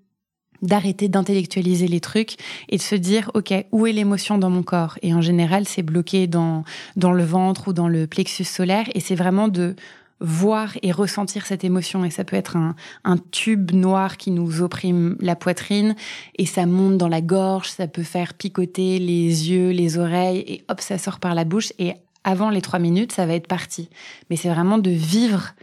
d'arrêter 0.62 1.08
d'intellectualiser 1.08 1.88
les 1.88 1.98
trucs 1.98 2.36
et 2.68 2.76
de 2.76 2.82
se 2.82 2.94
dire, 2.94 3.32
OK, 3.34 3.52
où 3.72 3.86
est 3.88 3.92
l'émotion 3.92 4.38
dans 4.38 4.50
mon 4.50 4.62
corps? 4.62 4.96
Et 5.02 5.12
en 5.12 5.20
général, 5.20 5.66
c'est 5.66 5.82
bloqué 5.82 6.28
dans, 6.28 6.62
dans 6.94 7.10
le 7.10 7.24
ventre 7.24 7.68
ou 7.68 7.72
dans 7.72 7.88
le 7.88 8.06
plexus 8.06 8.44
solaire 8.44 8.86
et 8.94 9.00
c'est 9.00 9.16
vraiment 9.16 9.48
de 9.48 9.74
voir 10.22 10.76
et 10.82 10.92
ressentir 10.92 11.46
cette 11.46 11.64
émotion. 11.64 12.04
Et 12.04 12.10
ça 12.10 12.24
peut 12.24 12.36
être 12.36 12.56
un, 12.56 12.74
un, 13.04 13.16
tube 13.18 13.72
noir 13.72 14.16
qui 14.16 14.30
nous 14.30 14.62
opprime 14.62 15.16
la 15.20 15.36
poitrine 15.36 15.94
et 16.38 16.46
ça 16.46 16.64
monte 16.66 16.96
dans 16.96 17.08
la 17.08 17.20
gorge, 17.20 17.68
ça 17.68 17.88
peut 17.88 18.02
faire 18.02 18.34
picoter 18.34 18.98
les 18.98 19.50
yeux, 19.50 19.70
les 19.70 19.98
oreilles 19.98 20.44
et 20.46 20.64
hop, 20.68 20.80
ça 20.80 20.98
sort 20.98 21.18
par 21.18 21.34
la 21.34 21.44
bouche. 21.44 21.72
Et 21.78 21.94
avant 22.24 22.50
les 22.50 22.62
trois 22.62 22.78
minutes, 22.78 23.12
ça 23.12 23.26
va 23.26 23.34
être 23.34 23.48
parti. 23.48 23.88
Mais 24.30 24.36
c'est 24.36 24.48
vraiment 24.48 24.78
de 24.78 24.90
vivre 24.90 25.54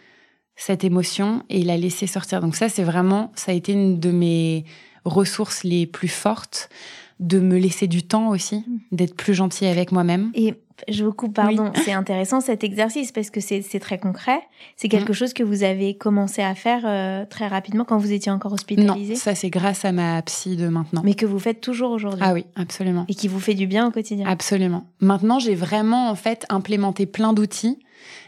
cette 0.55 0.83
émotion 0.83 1.43
et 1.49 1.63
la 1.63 1.77
laisser 1.77 2.05
sortir. 2.05 2.41
Donc 2.41 2.55
ça, 2.55 2.67
c'est 2.67 2.83
vraiment, 2.83 3.31
ça 3.35 3.51
a 3.51 3.55
été 3.55 3.71
une 3.71 3.99
de 3.99 4.11
mes 4.11 4.65
ressources 5.05 5.63
les 5.63 5.87
plus 5.87 6.09
fortes 6.09 6.69
de 7.19 7.39
me 7.39 7.57
laisser 7.57 7.87
du 7.87 8.03
temps 8.03 8.29
aussi, 8.29 8.57
mmh. 8.57 8.95
d'être 8.95 9.15
plus 9.15 9.33
gentil 9.33 9.65
avec 9.65 9.91
moi-même. 9.91 10.31
Et 10.33 10.55
je 10.87 11.03
vous 11.03 11.13
coupe, 11.13 11.33
pardon. 11.33 11.71
C'est 11.83 11.93
intéressant 11.93 12.41
cet 12.41 12.63
exercice 12.63 13.11
parce 13.11 13.29
que 13.29 13.39
c'est 13.39 13.79
très 13.79 13.97
concret. 13.97 14.41
C'est 14.75 14.89
quelque 14.89 15.11
mmh. 15.11 15.15
chose 15.15 15.33
que 15.33 15.43
vous 15.43 15.63
avez 15.63 15.95
commencé 15.95 16.41
à 16.41 16.55
faire 16.55 16.83
euh, 16.85 17.25
très 17.25 17.47
rapidement 17.47 17.85
quand 17.85 17.97
vous 17.97 18.11
étiez 18.11 18.31
encore 18.31 18.53
hospitalisé. 18.53 19.13
Non, 19.13 19.19
ça 19.19 19.35
c'est 19.35 19.49
grâce 19.49 19.85
à 19.85 19.91
ma 19.91 20.21
psy 20.23 20.55
de 20.55 20.67
maintenant. 20.67 21.01
Mais 21.03 21.13
que 21.13 21.25
vous 21.25 21.39
faites 21.39 21.61
toujours 21.61 21.91
aujourd'hui. 21.91 22.21
Ah 22.23 22.33
oui, 22.33 22.45
absolument. 22.55 23.05
Et 23.07 23.15
qui 23.15 23.27
vous 23.27 23.39
fait 23.39 23.53
du 23.53 23.67
bien 23.67 23.87
au 23.87 23.91
quotidien. 23.91 24.27
Absolument. 24.27 24.85
Maintenant, 24.99 25.39
j'ai 25.39 25.55
vraiment 25.55 26.09
en 26.09 26.15
fait 26.15 26.45
implémenté 26.49 27.05
plein 27.05 27.33
d'outils 27.33 27.79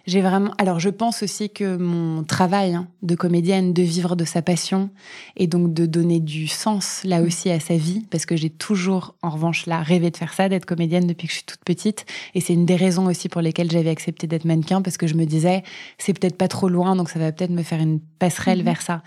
j'ai 0.07 0.21
vraiment. 0.21 0.51
Alors, 0.57 0.79
je 0.79 0.89
pense 0.89 1.23
aussi 1.23 1.49
que 1.49 1.77
mon 1.77 2.23
travail 2.23 2.73
hein, 2.73 2.87
de 3.01 3.15
comédienne, 3.15 3.73
de 3.73 3.81
vivre 3.83 4.15
de 4.15 4.25
sa 4.25 4.41
passion 4.41 4.89
et 5.37 5.47
donc 5.47 5.73
de 5.73 5.85
donner 5.85 6.19
du 6.19 6.47
sens 6.47 7.01
là 7.03 7.21
mm. 7.21 7.25
aussi 7.25 7.49
à 7.49 7.59
sa 7.59 7.75
vie, 7.75 8.05
parce 8.09 8.25
que 8.25 8.35
j'ai 8.35 8.49
toujours, 8.49 9.15
en 9.21 9.29
revanche, 9.29 9.65
là, 9.65 9.81
rêvé 9.81 10.09
de 10.11 10.17
faire 10.17 10.33
ça, 10.33 10.49
d'être 10.49 10.65
comédienne 10.65 11.07
depuis 11.07 11.27
que 11.27 11.33
je 11.33 11.37
suis 11.37 11.45
toute 11.45 11.63
petite. 11.63 12.05
Et 12.33 12.40
c'est 12.41 12.53
une 12.53 12.65
des 12.65 12.75
raisons 12.75 13.05
aussi 13.05 13.29
pour 13.29 13.41
lesquelles 13.41 13.71
j'avais 13.71 13.89
accepté 13.89 14.27
d'être 14.27 14.45
mannequin, 14.45 14.81
parce 14.81 14.97
que 14.97 15.07
je 15.07 15.15
me 15.15 15.25
disais, 15.25 15.63
c'est 15.97 16.17
peut-être 16.17 16.37
pas 16.37 16.47
trop 16.47 16.69
loin, 16.69 16.95
donc 16.95 17.09
ça 17.09 17.19
va 17.19 17.31
peut-être 17.31 17.51
me 17.51 17.63
faire 17.63 17.79
une 17.79 17.99
passerelle 18.19 18.61
mm-hmm. 18.61 18.65
vers 18.65 18.81
ça. 18.81 19.03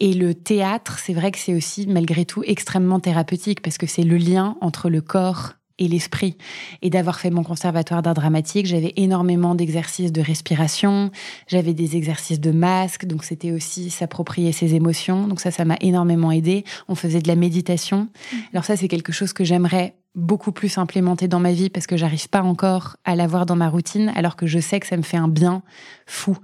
Et 0.00 0.14
le 0.14 0.34
théâtre, 0.34 0.98
c'est 0.98 1.12
vrai 1.12 1.30
que 1.30 1.38
c'est 1.38 1.54
aussi, 1.54 1.86
malgré 1.86 2.24
tout, 2.24 2.42
extrêmement 2.44 2.98
thérapeutique, 2.98 3.62
parce 3.62 3.78
que 3.78 3.86
c'est 3.86 4.02
le 4.02 4.16
lien 4.16 4.56
entre 4.60 4.90
le 4.90 5.00
corps 5.00 5.52
et 5.78 5.88
l'esprit. 5.88 6.36
Et 6.82 6.90
d'avoir 6.90 7.20
fait 7.20 7.30
mon 7.30 7.42
conservatoire 7.42 8.02
d'art 8.02 8.14
dramatique, 8.14 8.66
j'avais 8.66 8.92
énormément 8.96 9.54
d'exercices 9.54 10.12
de 10.12 10.20
respiration, 10.20 11.10
j'avais 11.46 11.74
des 11.74 11.96
exercices 11.96 12.40
de 12.40 12.50
masque, 12.50 13.06
donc 13.06 13.24
c'était 13.24 13.52
aussi 13.52 13.90
s'approprier 13.90 14.52
ses 14.52 14.74
émotions. 14.74 15.26
Donc 15.26 15.40
ça, 15.40 15.50
ça 15.50 15.64
m'a 15.64 15.76
énormément 15.80 16.32
aidé. 16.32 16.64
On 16.88 16.94
faisait 16.94 17.20
de 17.20 17.28
la 17.28 17.36
méditation. 17.36 18.08
Mmh. 18.32 18.36
Alors 18.52 18.64
ça, 18.64 18.76
c'est 18.76 18.88
quelque 18.88 19.12
chose 19.12 19.32
que 19.32 19.44
j'aimerais 19.44 19.94
beaucoup 20.14 20.52
plus 20.52 20.78
implémenter 20.78 21.28
dans 21.28 21.40
ma 21.40 21.52
vie 21.52 21.70
parce 21.70 21.86
que 21.86 21.96
j'arrive 21.96 22.28
pas 22.28 22.42
encore 22.42 22.96
à 23.04 23.16
l'avoir 23.16 23.46
dans 23.46 23.56
ma 23.56 23.68
routine, 23.68 24.12
alors 24.14 24.36
que 24.36 24.46
je 24.46 24.58
sais 24.58 24.80
que 24.80 24.86
ça 24.86 24.96
me 24.96 25.02
fait 25.02 25.16
un 25.16 25.28
bien 25.28 25.62
fou. 26.06 26.36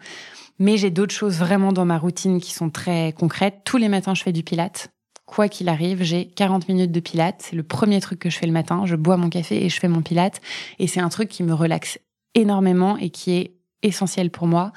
Mais 0.59 0.77
j'ai 0.77 0.91
d'autres 0.91 1.15
choses 1.15 1.37
vraiment 1.37 1.73
dans 1.73 1.85
ma 1.85 1.99
routine 1.99 2.41
qui 2.41 2.53
sont 2.53 2.71
très 2.71 3.13
concrètes. 3.13 3.61
Tous 3.65 3.77
les 3.77 3.89
matins, 3.89 4.15
je 4.15 4.23
fais 4.23 4.33
du 4.33 4.43
pilate 4.43 4.91
quoi 5.29 5.49
qu'il 5.49 5.69
arrive, 5.69 6.03
j'ai 6.03 6.27
40 6.27 6.69
minutes 6.69 6.91
de 6.91 7.01
pilates. 7.01 7.43
C'est 7.43 7.55
le 7.55 7.63
premier 7.63 8.01
truc 8.01 8.19
que 8.19 8.31
je 8.31 8.39
fais 8.39 8.47
le 8.47 8.53
matin. 8.53 8.87
Je 8.87 8.97
bois 8.97 9.17
mon 9.17 9.29
café 9.29 9.65
et 9.65 9.69
je 9.69 9.79
fais 9.79 9.87
mon 9.87 10.03
pilates. 10.03 10.41
Et 10.79 10.87
c'est 10.87 11.01
un 11.01 11.11
truc 11.11 11.29
qui 11.29 11.43
me 11.43 11.53
relaxe 11.53 11.99
énormément 12.35 12.97
et 12.97 13.11
qui 13.11 13.33
est 13.33 13.55
essentiel 13.83 14.31
pour 14.31 14.47
moi. 14.47 14.73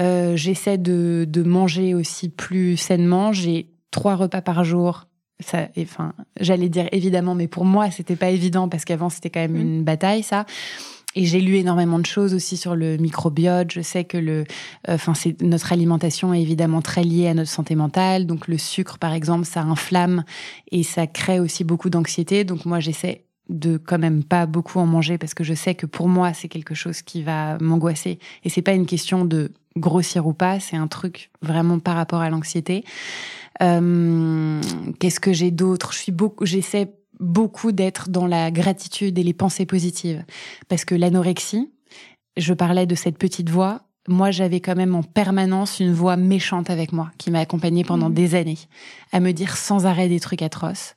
Euh, 0.00 0.36
j'essaie 0.36 0.78
de, 0.78 1.42
manger 1.46 1.94
aussi 1.94 2.28
plus 2.28 2.76
sainement. 2.76 3.32
J'ai 3.32 3.70
trois 3.90 4.16
repas 4.16 4.42
par 4.42 4.64
jour. 4.64 5.06
Ça, 5.40 5.68
enfin, 5.78 6.12
j'allais 6.38 6.68
dire 6.68 6.88
évidemment, 6.92 7.34
mais 7.34 7.48
pour 7.48 7.64
moi, 7.64 7.90
c'était 7.90 8.16
pas 8.16 8.30
évident 8.30 8.68
parce 8.68 8.84
qu'avant, 8.84 9.08
c'était 9.08 9.30
quand 9.30 9.40
même 9.40 9.54
mmh. 9.54 9.60
une 9.60 9.84
bataille, 9.84 10.22
ça. 10.22 10.46
Et 11.16 11.26
j'ai 11.26 11.40
lu 11.40 11.56
énormément 11.56 11.98
de 11.98 12.06
choses 12.06 12.34
aussi 12.34 12.56
sur 12.56 12.74
le 12.74 12.96
microbiote. 12.96 13.70
Je 13.70 13.80
sais 13.80 14.04
que 14.04 14.16
le, 14.16 14.40
euh, 14.88 14.94
enfin, 14.94 15.14
c'est 15.14 15.40
notre 15.42 15.72
alimentation 15.72 16.34
est 16.34 16.42
évidemment 16.42 16.82
très 16.82 17.04
liée 17.04 17.28
à 17.28 17.34
notre 17.34 17.50
santé 17.50 17.76
mentale. 17.76 18.26
Donc 18.26 18.48
le 18.48 18.58
sucre, 18.58 18.98
par 18.98 19.12
exemple, 19.12 19.44
ça 19.44 19.62
inflamme 19.62 20.24
et 20.72 20.82
ça 20.82 21.06
crée 21.06 21.40
aussi 21.40 21.62
beaucoup 21.62 21.90
d'anxiété. 21.90 22.44
Donc 22.44 22.64
moi, 22.64 22.80
j'essaie 22.80 23.24
de 23.48 23.76
quand 23.76 23.98
même 23.98 24.24
pas 24.24 24.46
beaucoup 24.46 24.78
en 24.78 24.86
manger 24.86 25.18
parce 25.18 25.34
que 25.34 25.44
je 25.44 25.54
sais 25.54 25.74
que 25.74 25.86
pour 25.86 26.08
moi, 26.08 26.32
c'est 26.32 26.48
quelque 26.48 26.74
chose 26.74 27.02
qui 27.02 27.22
va 27.22 27.58
m'angoisser. 27.60 28.18
Et 28.42 28.48
c'est 28.48 28.62
pas 28.62 28.72
une 28.72 28.86
question 28.86 29.24
de 29.24 29.52
grossir 29.76 30.26
ou 30.26 30.32
pas, 30.32 30.60
c'est 30.60 30.76
un 30.76 30.86
truc 30.86 31.30
vraiment 31.42 31.78
par 31.78 31.96
rapport 31.96 32.20
à 32.20 32.30
l'anxiété. 32.30 32.84
Euh, 33.62 34.60
Qu'est-ce 34.98 35.20
que 35.20 35.32
j'ai 35.32 35.50
d'autre? 35.50 35.92
Je 35.92 35.98
suis 35.98 36.12
beaucoup, 36.12 36.46
j'essaie 36.46 36.92
beaucoup 37.20 37.72
d'être 37.72 38.08
dans 38.10 38.26
la 38.26 38.50
gratitude 38.50 39.18
et 39.18 39.22
les 39.22 39.32
pensées 39.32 39.66
positives. 39.66 40.24
Parce 40.68 40.84
que 40.84 40.94
l'anorexie, 40.94 41.70
je 42.36 42.54
parlais 42.54 42.86
de 42.86 42.94
cette 42.94 43.18
petite 43.18 43.50
voix, 43.50 43.82
moi 44.08 44.30
j'avais 44.30 44.60
quand 44.60 44.76
même 44.76 44.94
en 44.94 45.02
permanence 45.02 45.80
une 45.80 45.92
voix 45.92 46.16
méchante 46.16 46.70
avec 46.70 46.92
moi, 46.92 47.10
qui 47.18 47.30
m'a 47.30 47.40
accompagnée 47.40 47.84
pendant 47.84 48.10
mmh. 48.10 48.14
des 48.14 48.34
années, 48.34 48.58
à 49.12 49.20
me 49.20 49.32
dire 49.32 49.56
sans 49.56 49.86
arrêt 49.86 50.08
des 50.08 50.20
trucs 50.20 50.42
atroces, 50.42 50.94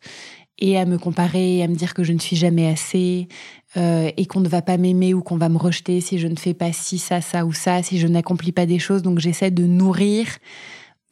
et 0.59 0.77
à 0.77 0.85
me 0.85 0.97
comparer, 0.97 1.63
à 1.63 1.67
me 1.67 1.75
dire 1.75 1.93
que 1.93 2.03
je 2.03 2.13
ne 2.13 2.19
suis 2.19 2.35
jamais 2.35 2.67
assez, 2.67 3.27
euh, 3.75 4.09
et 4.17 4.25
qu'on 4.25 4.39
ne 4.39 4.47
va 4.47 4.61
pas 4.61 4.77
m'aimer 4.77 5.13
ou 5.13 5.21
qu'on 5.21 5.37
va 5.37 5.49
me 5.49 5.57
rejeter 5.57 6.01
si 6.01 6.17
je 6.17 6.27
ne 6.27 6.35
fais 6.35 6.53
pas 6.53 6.71
ci, 6.71 6.97
ça, 6.97 7.21
ça 7.21 7.45
ou 7.45 7.53
ça, 7.53 7.83
si 7.83 7.99
je 7.99 8.07
n'accomplis 8.07 8.51
pas 8.51 8.65
des 8.65 8.79
choses. 8.79 9.01
Donc 9.01 9.19
j'essaie 9.19 9.51
de 9.51 9.65
nourrir 9.65 10.27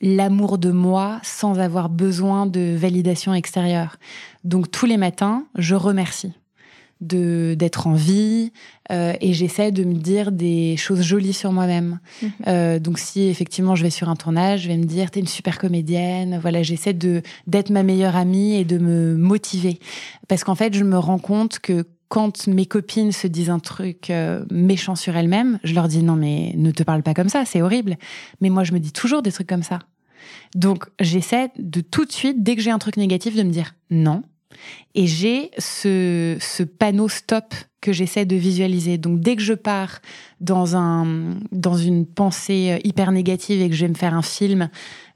l'amour 0.02 0.58
de 0.58 0.72
moi 0.72 1.20
sans 1.24 1.60
avoir 1.60 1.90
besoin 1.90 2.46
de 2.46 2.76
validation 2.76 3.34
extérieure. 3.34 3.98
Donc 4.44 4.72
tous 4.72 4.86
les 4.86 4.98
matins, 4.98 5.46
je 5.58 5.76
remercie 5.76 6.34
de 7.02 7.56
d'être 7.58 7.88
en 7.88 7.94
vie 7.94 8.52
euh, 8.92 9.14
et 9.20 9.34
j'essaie 9.34 9.72
de 9.72 9.84
me 9.84 9.96
dire 9.96 10.32
des 10.32 10.78
choses 10.78 11.02
jolies 11.02 11.34
sur 11.34 11.52
moi-même. 11.52 12.00
Mhm. 12.22 12.32
Euh, 12.48 12.80
donc 12.80 13.00
si 13.00 13.24
effectivement 13.24 13.76
je 13.76 13.84
vais 13.84 13.90
sur 13.90 14.10
un 14.10 14.16
tournage, 14.16 14.62
je 14.62 14.68
vais 14.68 14.78
me 14.78 14.86
dire 14.86 15.12
t'es 15.12 15.20
une 15.20 15.28
super 15.28 15.58
comédienne. 15.58 16.40
Voilà, 16.42 16.64
j'essaie 16.64 16.94
de 16.94 17.22
d'être 17.48 17.70
ma 17.70 17.84
meilleure 17.84 18.16
amie 18.16 18.56
et 18.56 18.66
de 18.66 18.78
me 18.78 19.16
motiver 19.16 19.80
parce 20.28 20.44
qu'en 20.44 20.56
fait 20.56 20.74
je 20.74 20.84
me 20.84 20.98
rends 20.98 21.20
compte 21.20 21.60
que 21.60 21.86
quand 22.08 22.48
mes 22.48 22.66
copines 22.66 23.12
se 23.12 23.28
disent 23.28 23.50
un 23.50 23.60
truc 23.60 24.10
euh, 24.10 24.46
méchant 24.52 24.96
sur 24.96 25.18
elles-mêmes, 25.18 25.60
je 25.64 25.74
leur 25.74 25.88
dis 25.88 26.04
non 26.04 26.16
mais 26.16 26.54
ne 26.56 26.72
te 26.72 26.84
parle 26.84 27.04
pas 27.04 27.14
comme 27.14 27.30
ça, 27.30 27.46
c'est 27.46 27.62
horrible. 27.62 27.98
Mais 28.42 28.50
moi 28.50 28.64
je 28.64 28.74
me 28.74 28.80
dis 28.80 28.92
toujours 28.92 29.22
des 29.22 29.32
trucs 29.32 29.48
comme 29.48 29.64
ça. 29.64 29.80
Donc 30.56 30.86
j'essaie 31.00 31.52
de 31.58 31.82
tout 31.82 32.06
de 32.06 32.12
suite, 32.12 32.44
dès 32.44 32.56
que 32.56 32.62
j'ai 32.62 32.72
un 32.72 32.80
truc 32.80 32.98
négatif, 32.98 33.36
de 33.36 33.44
me 33.44 33.52
dire 33.52 33.76
non. 33.90 34.24
Et 34.94 35.08
j'ai 35.08 35.52
ce, 35.58 36.38
ce 36.40 36.64
panneau 36.64 37.10
stop 37.10 37.54
que 37.86 37.94
j'essaie 37.94 38.26
de 38.26 38.36
visualiser. 38.36 38.98
Donc 38.98 39.20
dès 39.20 39.36
que 39.36 39.44
je 39.44 39.54
pars 39.54 40.00
dans, 40.42 40.76
un, 40.76 41.36
dans 41.52 41.76
une 41.78 42.08
pensée 42.08 42.82
hyper 42.84 43.12
négative 43.12 43.62
et 43.62 43.70
que 43.70 43.76
je 43.76 43.86
vais 43.86 43.90
me 43.90 43.96
faire 43.96 44.16
un 44.16 44.24
film 44.24 44.70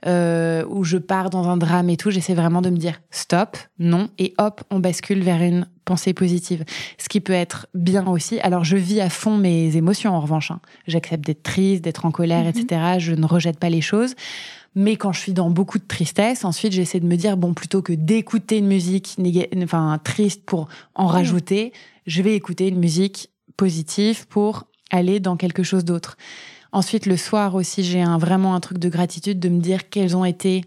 euh, 0.06 0.64
où 0.70 0.84
je 0.84 0.98
pars 0.98 1.32
dans 1.32 1.50
un 1.50 1.58
drame 1.58 1.90
et 1.90 1.98
tout, 1.98 2.12
j'essaie 2.12 2.36
vraiment 2.36 2.62
de 2.62 2.70
me 2.70 2.78
dire 2.78 3.02
stop, 3.10 3.58
non, 3.80 4.10
et 4.20 4.36
hop, 4.38 4.62
on 4.70 4.80
bascule 4.80 5.24
vers 5.24 5.42
une 5.42 5.68
pensée 5.84 6.14
positive. 6.14 6.64
Ce 7.00 7.10
qui 7.10 7.22
peut 7.22 7.34
être 7.34 7.66
bien 7.74 8.06
aussi. 8.06 8.40
Alors 8.42 8.64
je 8.64 8.78
vis 8.78 9.02
à 9.02 9.10
fond 9.10 9.38
mes 9.38 9.76
émotions 9.76 10.14
en 10.14 10.20
revanche. 10.20 10.52
Hein. 10.52 10.60
J'accepte 10.86 11.26
d'être 11.26 11.42
triste, 11.42 11.84
d'être 11.84 12.06
en 12.06 12.12
colère, 12.12 12.46
mm-hmm. 12.46 12.62
etc. 12.62 12.82
Je 13.00 13.14
ne 13.14 13.26
rejette 13.26 13.58
pas 13.58 13.70
les 13.70 13.82
choses. 13.82 14.14
Mais 14.76 14.96
quand 14.96 15.12
je 15.12 15.20
suis 15.20 15.34
dans 15.34 15.50
beaucoup 15.50 15.80
de 15.80 15.88
tristesse, 15.88 16.46
ensuite 16.46 16.74
j'essaie 16.74 17.00
de 17.00 17.06
me 17.06 17.16
dire 17.16 17.38
bon 17.38 17.54
plutôt 17.54 17.82
que 17.82 17.94
d'écouter 17.94 18.58
une 18.58 18.68
musique 18.68 19.18
enfin 19.64 20.00
triste 20.04 20.44
pour 20.46 20.68
en 20.96 21.06
mmh. 21.06 21.12
rajouter, 21.12 21.74
je 22.06 22.22
vais 22.22 22.36
écouter 22.36 22.68
une 22.68 22.80
musique 22.80 23.30
positive 23.58 24.28
pour 24.28 24.66
aller 24.92 25.20
dans 25.20 25.38
quelque 25.38 25.64
chose 25.64 25.86
d'autre. 25.86 26.18
Ensuite 26.72 27.06
le 27.06 27.18
soir 27.18 27.56
aussi, 27.56 27.84
j'ai 27.84 28.02
un, 28.02 28.18
vraiment 28.18 28.54
un 28.54 28.60
truc 28.60 28.78
de 28.78 28.90
gratitude 28.90 29.40
de 29.40 29.50
me 29.50 29.60
dire 29.60 29.90
quelles 29.90 30.16
ont 30.16 30.26
été 30.26 30.64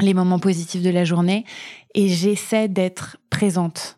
les 0.00 0.14
moments 0.14 0.38
positifs 0.38 0.82
de 0.82 0.90
la 0.90 1.04
journée 1.04 1.44
et 1.94 2.08
j'essaie 2.08 2.68
d'être 2.68 3.18
présente 3.30 3.97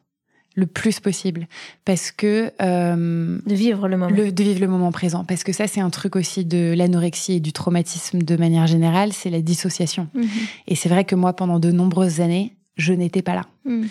le 0.56 0.66
plus 0.66 1.00
possible 1.00 1.46
parce 1.84 2.10
que 2.10 2.52
euh, 2.60 3.38
de 3.46 3.54
vivre 3.54 3.88
le 3.88 3.96
moment 3.96 4.14
de 4.14 4.42
vivre 4.42 4.60
le 4.60 4.68
moment 4.68 4.90
présent 4.92 5.24
parce 5.24 5.44
que 5.44 5.52
ça 5.52 5.66
c'est 5.66 5.80
un 5.80 5.90
truc 5.90 6.16
aussi 6.16 6.44
de 6.44 6.74
l'anorexie 6.76 7.34
et 7.34 7.40
du 7.40 7.52
traumatisme 7.52 8.22
de 8.22 8.36
manière 8.36 8.66
générale 8.66 9.12
c'est 9.12 9.30
la 9.30 9.42
dissociation 9.42 10.08
mhm. 10.14 10.26
et 10.66 10.74
c'est 10.74 10.88
vrai 10.88 11.04
que 11.04 11.14
moi 11.14 11.34
pendant 11.34 11.60
de 11.60 11.70
nombreuses 11.70 12.20
années 12.20 12.56
je 12.80 12.92
n'étais 12.92 13.22
pas 13.22 13.34
là. 13.34 13.46
Hmm. 13.64 13.86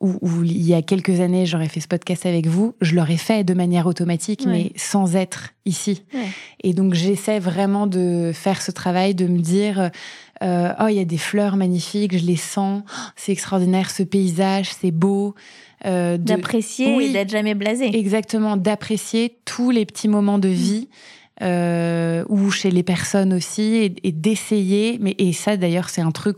Ou, 0.00 0.44
il 0.44 0.66
y 0.66 0.74
a 0.74 0.82
quelques 0.82 1.20
années, 1.20 1.46
j'aurais 1.46 1.68
fait 1.68 1.80
ce 1.80 1.88
podcast 1.88 2.26
avec 2.26 2.46
vous, 2.46 2.74
je 2.82 2.94
l'aurais 2.94 3.16
fait 3.16 3.42
de 3.42 3.54
manière 3.54 3.86
automatique, 3.86 4.44
mais 4.46 4.72
sans 4.76 5.16
être 5.16 5.50
ici. 5.64 6.04
Et 6.62 6.74
donc 6.74 6.92
j'essaie 6.92 7.38
vraiment 7.38 7.86
de 7.86 8.32
faire 8.34 8.60
ce 8.60 8.70
travail, 8.70 9.14
de 9.14 9.26
me 9.26 9.38
dire, 9.38 9.90
euh, 10.42 10.72
oh, 10.78 10.88
il 10.88 10.96
y 10.96 11.00
a 11.00 11.06
des 11.06 11.16
fleurs 11.16 11.56
magnifiques, 11.56 12.18
je 12.18 12.26
les 12.26 12.36
sens, 12.36 12.82
c'est 13.16 13.32
extraordinaire, 13.32 13.90
ce 13.90 14.02
paysage, 14.02 14.70
c'est 14.78 14.90
beau. 14.90 15.34
Euh, 15.86 16.16
d'apprécier 16.16 16.96
et 17.04 17.12
d'être 17.12 17.30
jamais 17.30 17.54
blasé. 17.54 17.94
Exactement, 17.96 18.56
d'apprécier 18.56 19.36
tous 19.44 19.70
les 19.70 19.84
petits 19.84 20.08
moments 20.08 20.38
de 20.38 20.48
vie. 20.48 20.88
Euh, 21.42 22.24
ou 22.28 22.52
chez 22.52 22.70
les 22.70 22.84
personnes 22.84 23.32
aussi, 23.32 23.92
et, 24.04 24.12
d'essayer, 24.12 24.98
mais 25.00 25.16
et 25.18 25.32
ça 25.32 25.56
d'ailleurs 25.56 25.88
c'est 25.88 26.00
un 26.00 26.12
truc 26.12 26.36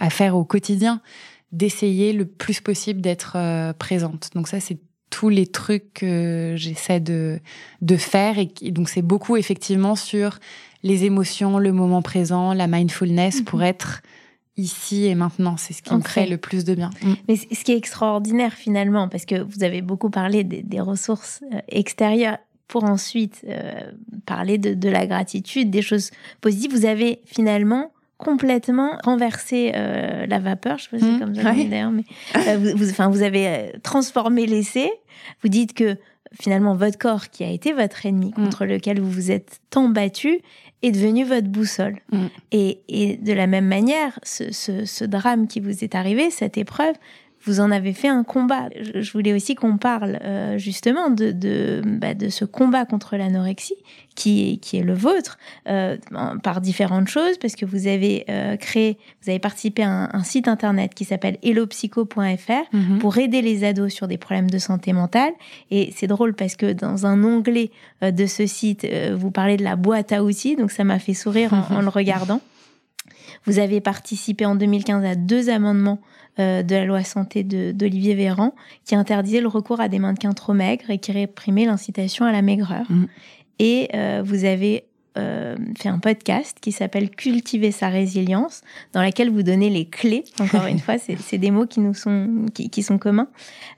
à 0.00 0.08
faire 0.08 0.34
au 0.34 0.44
quotidien, 0.44 1.02
d'essayer 1.52 2.14
le 2.14 2.24
plus 2.24 2.62
possible 2.62 3.02
d'être 3.02 3.34
euh, 3.36 3.74
présente. 3.74 4.30
Donc 4.34 4.48
ça, 4.48 4.58
c'est 4.58 4.78
tous 5.10 5.28
les 5.28 5.46
trucs 5.46 5.92
que 5.92 6.54
j'essaie 6.56 7.00
de, 7.00 7.40
de 7.82 7.96
faire. 7.96 8.38
Et, 8.38 8.70
donc 8.70 8.88
c'est 8.88 9.02
beaucoup 9.02 9.36
effectivement 9.36 9.96
sur 9.96 10.38
les 10.82 11.04
émotions, 11.04 11.58
le 11.58 11.72
moment 11.72 12.00
présent, 12.00 12.54
la 12.54 12.66
mindfulness 12.66 13.42
pour 13.42 13.58
mhm. 13.58 13.66
être 13.66 14.02
ici 14.56 15.06
et 15.06 15.14
maintenant. 15.14 15.56
C'est 15.56 15.72
ce 15.72 15.82
qui 15.82 15.94
me 15.94 16.00
crée 16.00 16.26
le 16.26 16.36
plus 16.36 16.64
de 16.64 16.74
bien. 16.74 16.90
Mm. 17.02 17.12
Mais 17.28 17.36
ce 17.36 17.64
qui 17.64 17.72
est 17.72 17.76
extraordinaire 17.76 18.52
finalement, 18.52 19.08
parce 19.08 19.24
que 19.24 19.40
vous 19.40 19.62
avez 19.62 19.82
beaucoup 19.82 20.10
parlé 20.10 20.44
des, 20.44 20.80
ressources 20.80 21.42
euh, 21.52 21.58
extérieures 21.68 22.38
pour 22.68 22.84
ensuite 22.84 23.44
euh, 23.48 23.92
parler 24.26 24.56
de, 24.58 24.74
de, 24.74 24.88
la 24.88 25.06
gratitude, 25.06 25.70
des 25.70 25.82
choses 25.82 26.10
positives, 26.40 26.70
vous 26.70 26.86
avez 26.86 27.20
finalement 27.26 27.90
complètement 28.20 28.98
renversé 29.02 29.72
euh, 29.74 30.26
la 30.26 30.38
vapeur, 30.38 30.78
je 30.78 30.84
sais 30.84 30.90
pas 30.90 30.98
si 30.98 31.04
c'est 31.04 31.10
mmh, 31.12 31.18
comme 31.20 31.34
ça 31.34 31.42
d'ailleurs, 31.42 31.90
mais 31.90 32.04
euh, 32.36 32.74
vous, 32.76 32.90
enfin, 32.90 33.08
vous 33.08 33.22
avez 33.22 33.72
transformé 33.82 34.46
l'essai. 34.46 34.90
Vous 35.42 35.48
dites 35.48 35.72
que 35.72 35.96
finalement 36.38 36.76
votre 36.76 36.98
corps, 36.98 37.30
qui 37.30 37.42
a 37.44 37.50
été 37.50 37.72
votre 37.72 38.06
ennemi, 38.06 38.28
mmh. 38.28 38.32
contre 38.32 38.66
lequel 38.66 39.00
vous 39.00 39.10
vous 39.10 39.30
êtes 39.30 39.60
tant 39.70 39.88
battu, 39.88 40.40
est 40.82 40.92
devenu 40.92 41.24
votre 41.24 41.48
boussole. 41.48 41.98
Mmh. 42.12 42.26
Et, 42.52 42.80
et, 42.88 43.16
de 43.16 43.32
la 43.32 43.46
même 43.46 43.66
manière, 43.66 44.18
ce, 44.22 44.52
ce, 44.52 44.84
ce, 44.84 45.04
drame 45.04 45.46
qui 45.46 45.60
vous 45.60 45.84
est 45.84 45.94
arrivé, 45.94 46.30
cette 46.30 46.56
épreuve, 46.56 46.94
vous 47.44 47.60
en 47.60 47.70
avez 47.70 47.92
fait 47.92 48.08
un 48.08 48.22
combat. 48.22 48.68
Je 48.94 49.12
voulais 49.12 49.32
aussi 49.32 49.54
qu'on 49.54 49.78
parle 49.78 50.18
euh, 50.22 50.58
justement 50.58 51.10
de, 51.10 51.30
de, 51.30 51.82
bah, 51.84 52.14
de, 52.14 52.28
ce 52.28 52.44
combat 52.44 52.84
contre 52.84 53.16
l'anorexie 53.16 53.76
qui 54.14 54.52
est, 54.52 54.56
qui 54.58 54.76
est 54.76 54.82
le 54.82 54.92
vôtre 54.92 55.38
euh, 55.66 55.96
par 56.42 56.60
différentes 56.60 57.08
choses 57.08 57.38
parce 57.38 57.56
que 57.56 57.64
vous 57.64 57.86
avez 57.86 58.24
euh, 58.28 58.56
créé, 58.56 58.98
vous 59.22 59.30
avez 59.30 59.38
participé 59.38 59.82
à 59.82 60.14
un, 60.14 60.22
site 60.22 60.48
internet 60.48 60.92
qui 60.94 61.04
s'appelle 61.04 61.38
hellopsycho.fr 61.42 62.74
mhm. 62.74 62.98
pour 62.98 63.16
aider 63.16 63.40
les 63.40 63.64
ados 63.64 63.92
sur 63.92 64.06
des 64.06 64.18
problèmes 64.18 64.50
de 64.50 64.58
santé 64.58 64.92
mentale. 64.92 65.32
Et 65.70 65.92
c'est 65.96 66.06
drôle 66.06 66.34
parce 66.34 66.56
que 66.56 66.72
dans 66.72 67.06
un 67.06 67.24
onglet 67.24 67.70
de 68.02 68.26
ce 68.26 68.46
site, 68.46 68.86
vous 69.14 69.30
parlez 69.30 69.56
de 69.56 69.64
la 69.64 69.76
boîte 69.76 70.12
à 70.12 70.22
outils, 70.22 70.56
donc 70.56 70.70
ça 70.70 70.84
m'a 70.84 70.98
fait 70.98 71.14
sourire 71.14 71.54
en, 71.54 71.76
en 71.76 71.80
le 71.80 71.88
regardant. 71.88 72.40
Vous 73.46 73.58
avez 73.58 73.80
participé 73.80 74.44
en 74.44 74.54
2015 74.54 75.04
à 75.04 75.14
deux 75.14 75.48
amendements 75.48 76.00
euh, 76.38 76.62
de 76.62 76.76
la 76.76 76.84
loi 76.84 77.02
santé 77.02 77.42
d'Olivier 77.42 78.14
Véran 78.14 78.54
qui 78.84 78.94
interdisait 78.94 79.40
le 79.40 79.48
recours 79.48 79.80
à 79.80 79.88
des 79.88 79.98
mannequins 79.98 80.32
trop 80.32 80.52
maigres 80.52 80.88
et 80.88 80.98
qui 80.98 81.10
réprimait 81.10 81.64
l'incitation 81.64 82.24
à 82.24 82.30
la 82.30 82.40
maigreur. 82.40 82.84
Mm. 82.88 83.04
Et 83.58 83.88
euh, 83.94 84.22
vous 84.24 84.44
avez 84.44 84.84
euh, 85.18 85.56
fait 85.76 85.88
un 85.88 85.98
podcast 85.98 86.58
qui 86.60 86.70
s'appelle 86.70 87.10
Cultiver 87.10 87.72
sa 87.72 87.88
résilience, 87.88 88.62
dans 88.92 89.02
laquelle 89.02 89.28
vous 89.28 89.42
donnez 89.42 89.70
les 89.70 89.86
clés. 89.86 90.22
Encore 90.38 90.66
une 90.66 90.78
fois, 90.78 90.98
c'est 90.98 91.36
des 91.36 91.50
mots 91.50 91.66
qui 91.66 91.80
nous 91.80 91.94
sont 91.94 92.46
qui, 92.54 92.82
sont 92.84 92.96
communs. 92.96 93.28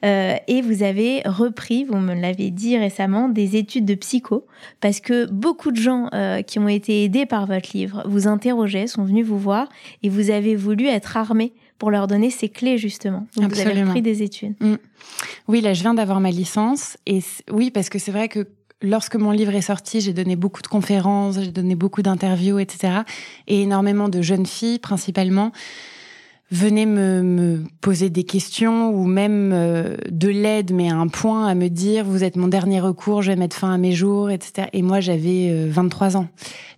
et 0.03 0.61
vous 0.63 0.83
avez 0.83 1.23
repris, 1.25 1.85
vous 1.85 1.97
me 1.97 2.15
l'avez 2.15 2.51
dit 2.51 2.77
récemment, 2.77 3.31
des 3.31 3.57
études 3.57 3.87
de 3.87 3.95
psycho, 3.95 4.47
parce 4.81 5.01
que 5.01 5.25
beaucoup 5.25 5.71
de 5.71 5.81
gens 5.81 6.11
qui 6.47 6.59
ont 6.59 6.69
été 6.69 7.03
aidés 7.03 7.25
par 7.25 7.47
votre 7.47 7.71
livre 7.75 8.05
vous 8.07 8.29
interrogeaient, 8.29 8.87
sont 8.87 9.05
venus 9.05 9.27
vous 9.27 9.39
voir, 9.39 9.71
et 10.03 10.11
vous 10.11 10.31
avez 10.31 10.55
voulu 10.55 10.87
être 10.87 11.17
armés 11.17 11.55
pour 11.79 11.91
leur 11.91 12.07
donner 12.07 12.31
ces 12.31 12.49
clés 12.49 12.79
justement. 12.79 13.27
Donc 13.37 13.53
vous 13.53 13.61
avez 13.61 13.83
pris 13.85 14.03
des 14.03 14.23
études. 14.23 14.55
Mm. 14.61 14.75
Oui, 15.49 15.61
là 15.61 15.75
je 15.75 15.83
viens 15.83 15.95
d'avoir 15.95 16.21
ma 16.21 16.31
licence 16.31 16.97
et 17.07 17.21
oui 17.51 17.71
parce 17.71 17.89
que 17.89 17.99
c'est 17.99 18.13
vrai 18.13 18.29
que 18.29 18.49
lorsque 18.83 19.17
mon 19.17 19.31
livre 19.31 19.55
est 19.55 19.63
sorti, 19.63 20.01
j'ai 20.01 20.13
donné 20.13 20.37
beaucoup 20.37 20.63
de 20.63 20.67
conférences, 20.67 21.41
j'ai 21.41 21.53
donné 21.53 21.75
beaucoup 21.75 22.03
d'interviews, 22.03 22.59
etc. 22.59 23.01
Et 23.47 23.63
énormément 23.63 24.09
de 24.09 24.21
jeunes 24.23 24.47
filles 24.47 24.79
principalement 24.79 25.53
venaient 26.51 26.87
me, 26.87 27.65
poser 27.81 28.11
des 28.11 28.25
questions 28.25 28.91
ou 28.91 29.07
même 29.07 29.53
euh, 29.55 29.97
de 30.11 30.29
l'aide, 30.29 30.73
mais 30.73 30.91
à 30.91 30.97
un 30.97 31.09
point 31.09 31.47
à 31.47 31.55
me 31.55 31.69
dire 31.69 32.05
vous 32.05 32.25
êtes 32.25 32.37
mon 32.37 32.49
dernier 32.49 32.79
recours, 32.79 33.23
je 33.23 33.33
vais 33.33 33.37
mettre 33.37 33.57
fin 33.57 33.73
à 33.73 33.79
mes 33.79 33.93
jours, 33.93 34.31
etc. 34.31 34.69
Et 34.75 34.83
moi 34.83 35.01
j'avais 35.01 35.69
23 35.69 36.17
euh, 36.17 36.19
ans, 36.21 36.29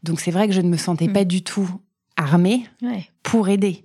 donc 0.05 0.21
c'est 0.21 0.31
vrai 0.31 0.47
que 0.47 0.55
je 0.55 0.61
ne 0.61 0.69
me 0.69 0.77
sentais 0.77 1.09
mm. 1.09 1.13
pas 1.13 1.25
du 1.25 1.43
tout 1.43 1.69
armée 2.17 2.65
pour 3.25 3.49
aider. 3.49 3.83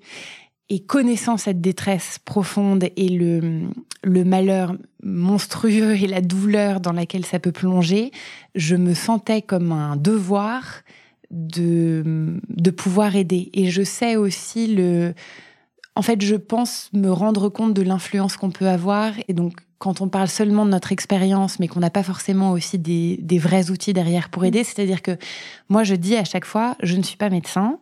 Et 0.69 0.79
connaissant 0.79 1.37
cette 1.37 1.61
détresse 1.61 2.19
profonde 2.23 2.89
et 2.95 3.09
le, 3.09 3.69
le 4.03 4.23
malheur 4.23 4.75
monstrueux 5.03 5.95
et 5.95 6.07
la 6.07 6.21
douleur 6.21 6.79
dans 6.79 6.93
laquelle 6.93 7.25
ça 7.25 7.39
peut 7.39 7.51
plonger, 7.51 8.11
je 8.55 8.75
me 8.75 8.93
sentais 8.93 9.41
comme 9.41 9.71
un 9.71 9.95
devoir 9.95 10.63
de, 11.31 12.39
de 12.49 12.71
pouvoir 12.71 13.15
aider. 13.15 13.49
Et 13.53 13.69
je 13.69 13.83
sais 13.83 14.15
aussi 14.15 14.67
le... 14.67 15.13
En 15.95 16.01
fait, 16.01 16.21
je 16.21 16.35
pense 16.35 16.89
me 16.93 17.11
rendre 17.11 17.49
compte 17.49 17.73
de 17.73 17.81
l'influence 17.81 18.37
qu'on 18.37 18.51
peut 18.51 18.69
avoir. 18.69 19.13
Et 19.27 19.33
donc, 19.33 19.53
quand 19.79 20.01
on 20.01 20.07
parle 20.07 20.27
seulement 20.27 20.65
de 20.65 20.71
notre 20.71 20.91
expérience, 20.91 21.59
mais 21.59 21.67
qu'on 21.67 21.79
n'a 21.79 21.89
pas 21.89 22.03
forcément 22.03 22.51
aussi 22.51 22.77
des, 22.79 23.17
des, 23.21 23.37
vrais 23.37 23.69
outils 23.69 23.93
derrière 23.93 24.29
pour 24.29 24.45
aider, 24.45 24.63
c'est-à-dire 24.63 25.01
que 25.01 25.17
moi, 25.67 25.83
je 25.83 25.95
dis 25.95 26.15
à 26.15 26.23
chaque 26.23 26.45
fois, 26.45 26.75
je 26.83 26.95
ne 26.95 27.03
suis 27.03 27.17
pas 27.17 27.29
médecin. 27.29 27.79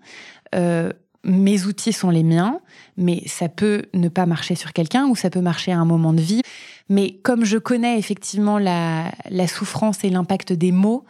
Euh, 0.56 0.92
mes 1.24 1.65
outils 1.65 1.93
sont 1.93 2.09
les 2.09 2.24
miens, 2.24 2.59
mais 2.97 3.22
ça 3.26 3.49
peut 3.49 3.84
ne 3.93 4.09
pas 4.09 4.26
marcher 4.26 4.55
sur 4.55 4.74
quelqu'un 4.74 5.07
ou 5.07 5.15
ça 5.15 5.30
peut 5.30 5.41
marcher 5.41 5.72
à 5.72 5.78
un 5.78 5.86
moment 5.86 6.13
de 6.13 6.22
vie. 6.22 6.41
Mais 6.89 7.20
comme 7.24 7.43
je 7.43 7.57
connais 7.57 7.99
effectivement 7.99 8.59
la, 8.59 9.11
souffrance 9.47 10.03
et 10.03 10.09
l'impact 10.09 10.53
des 10.53 10.72
mots, 10.72 11.03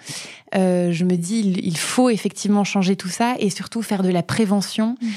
euh, 0.56 0.92
je 0.92 1.04
me 1.06 1.16
dis 1.16 1.42
il, 1.42 1.78
faut 1.78 2.10
effectivement 2.10 2.64
changer 2.64 2.96
tout 2.96 3.10
ça 3.10 3.36
et 3.40 3.50
surtout 3.50 3.82
faire 3.82 4.02
de 4.02 4.10
la 4.10 4.24
prévention. 4.24 4.96
Mmh 5.02 5.08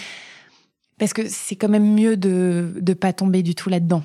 parce 1.00 1.14
que 1.14 1.22
c'est 1.26 1.56
quand 1.56 1.70
même 1.70 1.94
mieux 1.94 2.18
de 2.18 2.74
ne 2.86 2.92
pas 2.92 3.14
tomber 3.14 3.42
du 3.42 3.54
tout 3.54 3.70
là-dedans. 3.70 4.02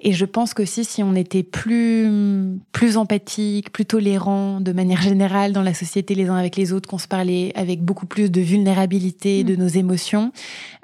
Et 0.00 0.12
je 0.12 0.24
pense 0.24 0.54
qu'aussi 0.54 0.82
si 0.82 1.02
on 1.02 1.14
était 1.14 1.42
plus 1.42 2.58
plus 2.72 2.96
empathique, 2.96 3.70
plus 3.70 3.84
tolérant 3.84 4.60
de 4.62 4.72
manière 4.72 5.02
générale 5.02 5.52
dans 5.52 5.62
la 5.62 5.74
société 5.74 6.14
les 6.14 6.28
uns 6.28 6.36
avec 6.36 6.56
les 6.56 6.72
autres, 6.72 6.88
qu'on 6.88 6.98
se 6.98 7.06
parlait 7.06 7.52
avec 7.54 7.82
beaucoup 7.82 8.06
plus 8.06 8.30
de 8.30 8.40
vulnérabilité 8.40 9.44
de 9.44 9.54
mm. 9.54 9.58
nos 9.58 9.68
émotions, 9.68 10.32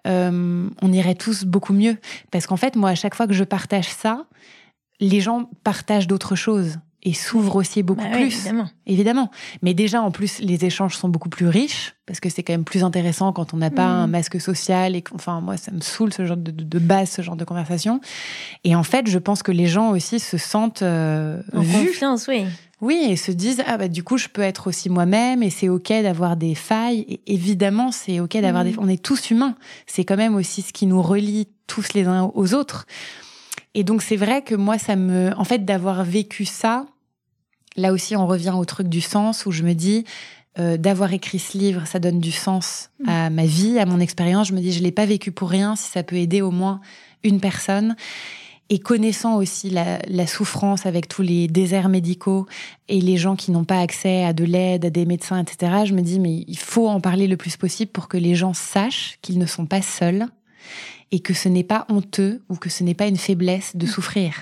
euh, 0.07 0.69
on 0.83 0.93
irait 0.93 1.15
tous 1.15 1.45
beaucoup 1.45 1.73
mieux. 1.73 1.97
Parce 2.31 2.47
qu'en 2.47 2.59
fait, 2.59 2.77
moi, 2.77 2.91
à 2.91 2.95
chaque 2.95 3.15
fois 3.15 3.27
que 3.27 3.33
je 3.33 3.43
partage 3.43 3.89
ça, 3.89 4.27
les 5.01 5.21
gens 5.21 5.49
partagent 5.65 6.07
d'autres 6.07 6.37
choses 6.37 6.79
et 7.05 7.13
s'ouvre 7.13 7.57
aussi 7.57 7.83
beaucoup 7.83 8.03
bah 8.03 8.17
plus. 8.17 8.35
évidemment. 8.35 8.69
évidemment. 8.87 9.31
Mais 9.63 9.75
déjà, 9.75 10.01
en 10.01 10.11
plus, 10.11 10.39
les 10.39 10.65
échanges 10.65 10.97
sont 10.97 11.09
beaucoup 11.09 11.29
plus 11.29 11.49
riches 11.49 11.95
parce 12.07 12.19
que 12.19 12.31
c'est 12.31 12.43
quand 12.43 12.55
même 12.55 12.65
plus 12.65 12.83
intéressant 12.83 13.33
quand 13.33 13.53
on 13.53 13.59
n'a 13.59 13.71
pas 13.71 13.85
un 13.85 14.07
mm. 14.07 14.11
masque 14.11 14.41
social 14.41 14.97
et 14.97 15.05
enfin, 15.15 15.41
moi, 15.41 15.57
ça 15.59 15.71
me 15.71 15.81
saoule 15.81 16.13
ce 16.13 16.25
genre 16.25 16.37
de, 16.37 16.51
de, 16.51 16.79
base, 16.79 17.11
ce 17.11 17.23
genre 17.23 17.37
de 17.37 17.45
conversation. 17.45 18.01
Et 18.65 18.75
en 18.75 18.83
fait, 18.83 19.09
je 19.09 19.19
pense 19.19 19.43
que 19.43 19.53
les 19.53 19.67
gens 19.67 19.91
aussi 19.91 20.19
se 20.19 20.39
sentent 20.39 20.83
euh, 20.83 21.43
en 21.53 21.63
confiance, 21.63 22.27
oui. 22.27 22.47
Oui, 22.81 23.07
et 23.09 23.17
se 23.17 23.31
disent 23.31 23.63
ah 23.67 23.79
bah 23.79 23.89
du 23.89 24.03
coup 24.03 24.19
je 24.19 24.29
peux 24.29 24.43
être 24.43 24.67
aussi 24.67 24.91
moi-même 24.91 25.43
et 25.43 25.49
c'est 25.49 25.71
ok 25.71 25.89
d'avoir 26.03 26.37
des 26.37 26.55
failles. 26.55 27.05
Et 27.09 27.21
évidemment, 27.27 27.93
c'est 27.93 28.21
ok 28.21 28.39
d'avoir 28.41 28.65
des. 28.65 28.73
Mm. 28.73 28.79
On 28.81 28.89
est 28.89 29.03
tous 29.03 29.31
humains. 29.31 29.55
C'est 29.87 30.05
quand 30.05 30.17
même 30.17 30.35
aussi 30.35 30.63
ce 30.63 30.73
qui 30.73 30.87
nous 30.87 31.01
relie 31.01 31.49
tous 31.67 31.95
les 31.95 32.05
uns 32.07 32.31
aux 32.35 32.55
autres. 32.55 32.87
Et 33.75 33.85
donc 33.85 34.03
c'est 34.03 34.17
vrai 34.17 34.43
que 34.43 34.55
moi 34.55 34.79
ça 34.79 34.97
me, 34.97 35.33
en 35.37 35.45
fait, 35.45 35.65
d'avoir 35.65 36.05
vécu 36.05 36.45
ça, 36.45 36.87
Là 37.77 37.93
aussi, 37.93 38.17
on 38.17 38.27
revient 38.27 38.55
au 38.57 38.65
truc 38.65 38.89
du 38.89 39.01
sens 39.01 39.47
où 39.47 39.51
je 39.51 39.63
me 39.63 39.75
dis, 39.75 40.05
euh, 40.57 40.77
d'avoir 40.77 41.13
écrit 41.13 41.41
ce 41.41 41.59
livre, 41.59 41.85
ça 41.85 41.99
donne 41.99 42.21
du 42.21 42.31
sens 42.31 42.91
mm. 43.01 43.09
à 43.09 43.31
ma 43.31 43.45
vie, 43.45 43.79
à 43.81 43.87
mon 43.87 43.99
expérience. 43.99 44.49
Je 44.49 44.55
me 44.55 44.61
dis, 44.61 44.73
je 44.73 44.83
l'ai 44.83 44.93
pas 44.93 45.07
vécu 45.07 45.33
pour 45.33 45.51
rien. 45.51 45.75
Si 45.75 45.91
ça 45.91 46.05
peut 46.05 46.17
aider 46.17 46.43
au 46.43 46.53
moins 46.53 46.81
une 47.25 47.41
personne. 47.41 47.97
Et 48.71 48.79
connaissant 48.79 49.37
aussi 49.37 49.69
la, 49.69 49.99
la, 50.07 50.27
souffrance 50.27 50.87
avec 50.87 51.07
tous 51.07 51.21
les 51.21 51.49
déserts 51.49 51.91
médicaux 51.91 52.47
et 52.89 53.01
les 53.01 53.19
gens 53.19 53.37
qui 53.37 53.51
n'ont 53.51 53.65
pas 53.65 53.81
accès 53.81 54.25
à 54.25 54.33
de 54.33 54.45
l'aide, 54.45 54.87
à 54.87 54.91
des 54.91 55.05
médecins, 55.05 55.39
etc., 55.39 55.83
je 55.85 55.93
me 55.93 56.01
dis, 56.01 56.19
mais 56.19 56.45
il 56.49 56.59
faut 56.59 56.89
en 56.89 56.99
parler 56.99 57.27
le 57.27 57.37
plus 57.37 57.59
possible 57.59 57.91
pour 57.91 58.09
que 58.09 58.17
les 58.17 58.35
gens 58.35 58.55
sachent 58.55 59.19
qu'ils 59.21 59.39
ne 59.39 59.45
sont 59.45 59.67
pas 59.67 59.83
seuls 59.83 60.29
et 61.11 61.21
que 61.21 61.35
ce 61.35 61.49
n'est 61.51 61.65
pas 61.65 61.85
honteux 61.91 62.43
ou 62.49 62.57
que 62.57 62.71
ce 62.71 62.85
n'est 62.85 62.95
pas 62.95 63.07
une 63.07 63.19
faiblesse 63.19 63.77
de 63.77 63.87
souffrir. 63.87 64.35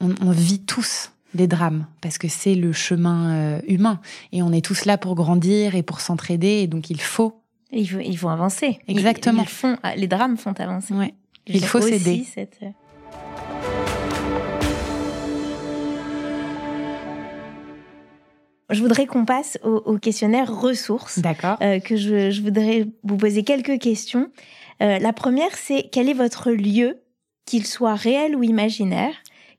On, 0.00 0.14
on 0.20 0.30
vit 0.30 0.60
tous 0.60 1.10
des 1.34 1.46
drames 1.46 1.86
parce 2.00 2.18
que 2.18 2.28
c'est 2.28 2.54
le 2.54 2.72
chemin 2.72 3.30
euh, 3.30 3.60
humain 3.68 4.00
et 4.32 4.42
on 4.42 4.52
est 4.52 4.64
tous 4.64 4.86
là 4.86 4.96
pour 4.96 5.14
grandir 5.14 5.74
et 5.74 5.82
pour 5.82 6.00
s'entraider 6.00 6.60
et 6.62 6.66
donc 6.66 6.90
il 6.90 7.00
faut. 7.00 7.40
Il 7.70 7.88
faut, 7.88 8.00
il 8.00 8.16
faut 8.16 8.30
avancer. 8.30 8.78
Exactement. 8.88 9.42
Ils, 9.42 9.44
ils 9.44 9.48
font, 9.48 9.76
les 9.96 10.06
drames 10.06 10.38
font 10.38 10.54
avancer. 10.58 10.94
Ouais. 10.94 11.14
Il 11.46 11.64
faut 11.64 11.80
s'aider. 11.80 12.24
Cette... 12.34 12.58
euh, 12.62 12.70
Je 18.70 18.82
voudrais 18.82 19.06
qu'on 19.06 19.24
passe 19.24 19.58
au, 19.64 19.82
au 19.86 19.98
questionnaire 19.98 20.54
ressources. 20.54 21.18
D'accord. 21.20 21.56
euh, 21.62 21.78
que 21.78 21.96
je, 21.96 22.30
je 22.30 22.42
voudrais 22.42 22.86
vous 23.02 23.16
poser 23.16 23.42
quelques 23.42 23.78
questions. 23.78 24.30
Euh, 24.82 24.98
la 24.98 25.12
première, 25.12 25.56
c'est 25.56 25.88
quel 25.90 26.08
est 26.08 26.14
votre 26.14 26.50
lieu, 26.50 27.00
qu'il 27.46 27.66
soit 27.66 27.94
réel 27.94 28.36
ou 28.36 28.42
imaginaire, 28.42 29.14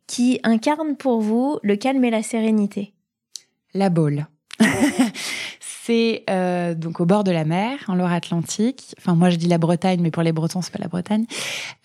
qui 0.09 0.39
incarne 0.43 0.97
pour 0.97 1.21
vous 1.21 1.59
le 1.61 1.75
calme 1.75 2.03
et 2.03 2.09
la 2.09 2.23
sérénité 2.23 2.93
La 3.75 3.91
Baule. 3.91 4.25
c'est 5.59 6.23
euh, 6.31 6.73
donc 6.73 6.99
au 6.99 7.05
bord 7.05 7.23
de 7.23 7.29
la 7.31 7.45
mer, 7.45 7.77
en 7.87 7.93
Loire-Atlantique. 7.93 8.95
Enfin, 8.97 9.13
moi 9.13 9.29
je 9.29 9.35
dis 9.35 9.47
la 9.47 9.59
Bretagne, 9.59 9.99
mais 10.01 10.09
pour 10.09 10.23
les 10.23 10.31
Bretons, 10.31 10.63
c'est 10.63 10.73
pas 10.73 10.79
la 10.81 10.87
Bretagne. 10.87 11.25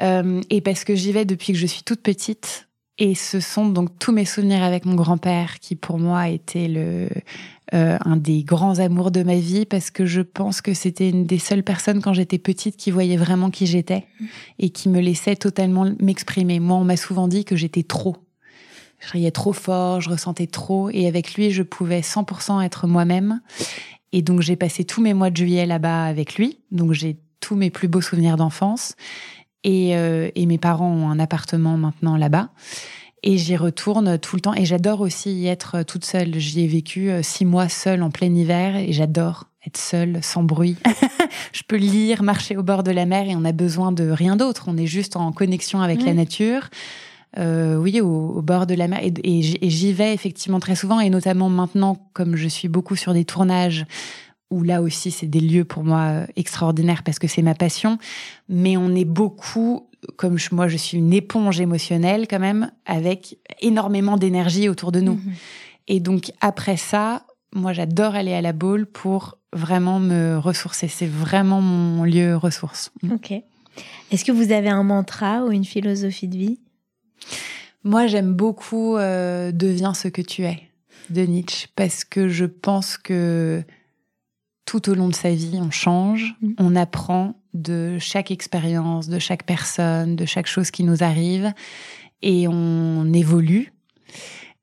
Euh, 0.01 0.41
et 0.49 0.62
parce 0.62 0.85
que 0.85 0.95
j'y 0.95 1.12
vais 1.12 1.27
depuis 1.27 1.53
que 1.53 1.59
je 1.59 1.66
suis 1.66 1.83
toute 1.83 2.01
petite. 2.01 2.64
Et 2.99 3.14
ce 3.16 3.40
sont 3.40 3.68
donc 3.68 3.99
tous 3.99 4.12
mes 4.12 4.24
souvenirs 4.24 4.62
avec 4.62 4.84
mon 4.84 4.95
grand-père 4.95 5.59
qui, 5.59 5.74
pour 5.74 5.99
moi, 5.99 6.28
était 6.28 6.68
le 6.68 7.09
euh, 7.72 7.97
un 8.05 8.16
des 8.16 8.45
grands 8.45 8.78
amours 8.78 9.11
de 9.11 9.22
ma 9.22 9.36
vie 9.36 9.64
parce 9.64 9.90
que 9.90 10.05
je 10.05 10.20
pense 10.20 10.61
que 10.61 10.74
c'était 10.74 11.09
une 11.09 11.24
des 11.24 11.38
seules 11.38 11.64
personnes 11.64 12.03
quand 12.03 12.12
j'étais 12.12 12.38
petite 12.38 12.76
qui 12.76 12.90
voyait 12.90 13.16
vraiment 13.16 13.51
qui 13.51 13.66
j'étais 13.66 14.07
et 14.59 14.68
qui 14.68 14.88
me 14.88 15.01
laissait 15.01 15.34
totalement 15.34 15.90
m'exprimer. 15.99 16.61
Moi, 16.61 16.76
on 16.76 16.84
m'a 16.84 16.97
souvent 16.99 17.26
dit 17.26 17.45
que 17.45 17.57
j'étais 17.57 17.82
trop. 17.82 18.16
Je 19.01 19.11
riais 19.11 19.30
trop 19.30 19.53
fort, 19.53 20.01
je 20.01 20.11
ressentais 20.11 20.47
trop, 20.47 20.88
et 20.90 21.07
avec 21.07 21.34
lui, 21.34 21.51
je 21.51 21.62
pouvais 21.62 22.01
100% 22.01 22.64
être 22.64 22.86
moi-même. 22.86 23.40
Et 24.12 24.22
donc, 24.22 24.40
j'ai 24.40 24.57
passé 24.57 24.84
tous 24.84 25.01
mes 25.01 25.14
mois 25.14 25.30
de 25.30 25.36
juillet 25.36 25.66
là-bas 25.66 26.05
avec 26.05 26.36
lui. 26.36 26.59
Donc, 26.70 26.92
j'ai 26.92 27.16
tous 27.40 27.57
mes 27.57 27.70
plus 27.70 27.88
beaux 27.88 28.01
souvenirs 28.01 28.36
d'enfance. 28.36 28.95
Et, 29.65 29.97
euh, 29.97 30.31
et 30.35 30.47
mes 30.47 30.59
parents 30.59 30.93
ont 30.93 31.09
un 31.09 31.19
appartement 31.19 31.77
maintenant 31.77 32.17
là-bas. 32.17 32.51
Et 33.23 33.39
j'y 33.39 33.57
retourne 33.57 34.19
tout 34.19 34.37
le 34.37 34.41
temps. 34.41 34.55
Et 34.55 34.67
j'adore 34.67 35.01
aussi 35.01 35.33
y 35.33 35.47
être 35.49 35.83
toute 35.83 36.05
seule. 36.05 36.39
J'y 36.39 36.61
ai 36.61 36.67
vécu 36.67 37.11
euh, 37.11 37.23
six 37.23 37.47
mois 37.47 37.71
seule 37.71 38.03
en 38.03 38.11
plein 38.11 38.33
hiver 38.33 38.77
et 38.77 38.93
j'adore 38.93 39.45
être 39.67 39.79
seule, 39.79 40.19
sans 40.23 40.43
bruit. 40.43 40.77
je 41.53 41.62
peux 41.67 41.77
lire, 41.77 42.23
marcher 42.23 42.57
au 42.57 42.62
bord 42.62 42.83
de 42.83 42.91
la 42.91 43.07
mer 43.07 43.27
et 43.27 43.35
on 43.35 43.47
a 43.47 43.53
besoin 43.53 43.93
de 43.93 44.11
rien 44.11 44.37
d'autre. 44.37 44.67
On 44.69 44.77
est 44.77 44.87
juste 44.87 45.17
en 45.17 45.33
connexion 45.33 45.81
avec 45.81 46.05
la 46.05 46.12
nature. 46.12 46.69
Euh, 47.39 47.77
oui, 47.77 48.01
au, 48.01 48.07
au 48.07 48.43
bord 48.43 48.67
de 48.67 48.75
la 48.75 48.89
mer. 48.89 49.01
Et 49.03 49.43
j'y 49.43 49.93
vais 49.93 50.15
effectivement 50.15 50.61
très 50.61 50.77
souvent, 50.77 51.01
et 51.01 51.11
notamment 51.11 51.49
maintenant, 51.49 51.97
comme 52.12 52.37
je 52.37 52.47
suis 52.47 52.69
beaucoup 52.69 52.95
sur 52.95 53.12
des 53.12 53.25
tournages, 53.25 53.87
où 54.55 54.62
là 54.62 54.80
aussi 54.82 55.11
c'est 55.11 55.26
des 55.26 55.40
lieux 55.40 55.64
pour 55.64 55.84
moi 55.84 56.00
euh, 56.11 56.26
extraordinaires 56.36 57.02
parce 57.02 57.18
que 57.18 57.28
c'est 57.28 57.42
ma 57.42 57.55
passion. 57.55 57.98
Mais 58.48 58.76
on 58.76 58.94
est 58.94 59.05
beaucoup, 59.05 59.88
comme 60.16 60.38
je- 60.38 60.55
moi 60.55 60.68
je 60.68 60.76
suis 60.76 60.98
une 60.98 61.12
éponge 61.12 61.61
émotionnelle 61.61 62.26
quand 62.28 62.38
même, 62.40 62.70
avec 62.86 63.38
énormément 63.61 64.16
d'énergie 64.16 64.68
autour 64.68 64.92
de 64.92 65.00
nous. 65.00 65.14
Mhm. 65.14 65.32
Et 65.88 66.00
donc 66.00 66.32
après 66.40 66.76
ça, 66.76 67.26
moi 67.55 67.72
j'adore 67.72 68.14
aller 68.14 68.32
à 68.34 68.40
la 68.42 68.52
boule 68.52 68.86
pour 68.86 69.38
vraiment 69.52 70.00
me 70.00 70.36
ressourcer. 70.38 70.88
C'est 70.88 71.07
vraiment 71.07 71.61
mon 71.61 72.05
lieu 72.05 72.36
ressource. 72.36 72.90
Ok. 73.12 73.32
Est-ce 74.11 74.24
que 74.24 74.32
vous 74.32 74.52
avez 74.52 74.68
un 74.68 74.82
mantra 74.84 75.44
ou 75.44 75.50
une 75.50 75.64
philosophie 75.64 76.28
de 76.28 76.36
vie? 76.36 76.61
Moi, 77.82 78.07
j'aime 78.07 78.32
beaucoup 78.32 78.96
euh, 78.96 79.52
Deviens 79.52 79.94
ce 79.94 80.09
que 80.09 80.22
tu 80.22 80.44
es 80.44 80.62
de 81.11 81.22
Nietzsche 81.22 81.68
parce 81.76 82.05
que 82.05 82.28
je 82.28 82.46
pense 82.46 82.96
que 82.96 83.62
tout 84.65 84.89
au 84.91 84.95
long 84.95 85.09
de 85.09 85.15
sa 85.15 85.31
vie, 85.31 85.59
on 85.61 85.71
change, 85.71 86.35
Mm. 86.41 86.53
on 86.59 86.77
apprend 86.77 87.35
de 87.53 87.99
chaque 88.01 88.31
expérience, 88.31 89.09
de 89.09 89.19
chaque 89.19 89.45
personne, 89.45 90.17
de 90.17 90.25
chaque 90.25 90.47
chose 90.47 90.71
qui 90.71 90.85
nous 90.85 91.03
arrive 91.03 91.53
et 92.23 92.49
on 92.49 93.12
évolue. 93.12 93.73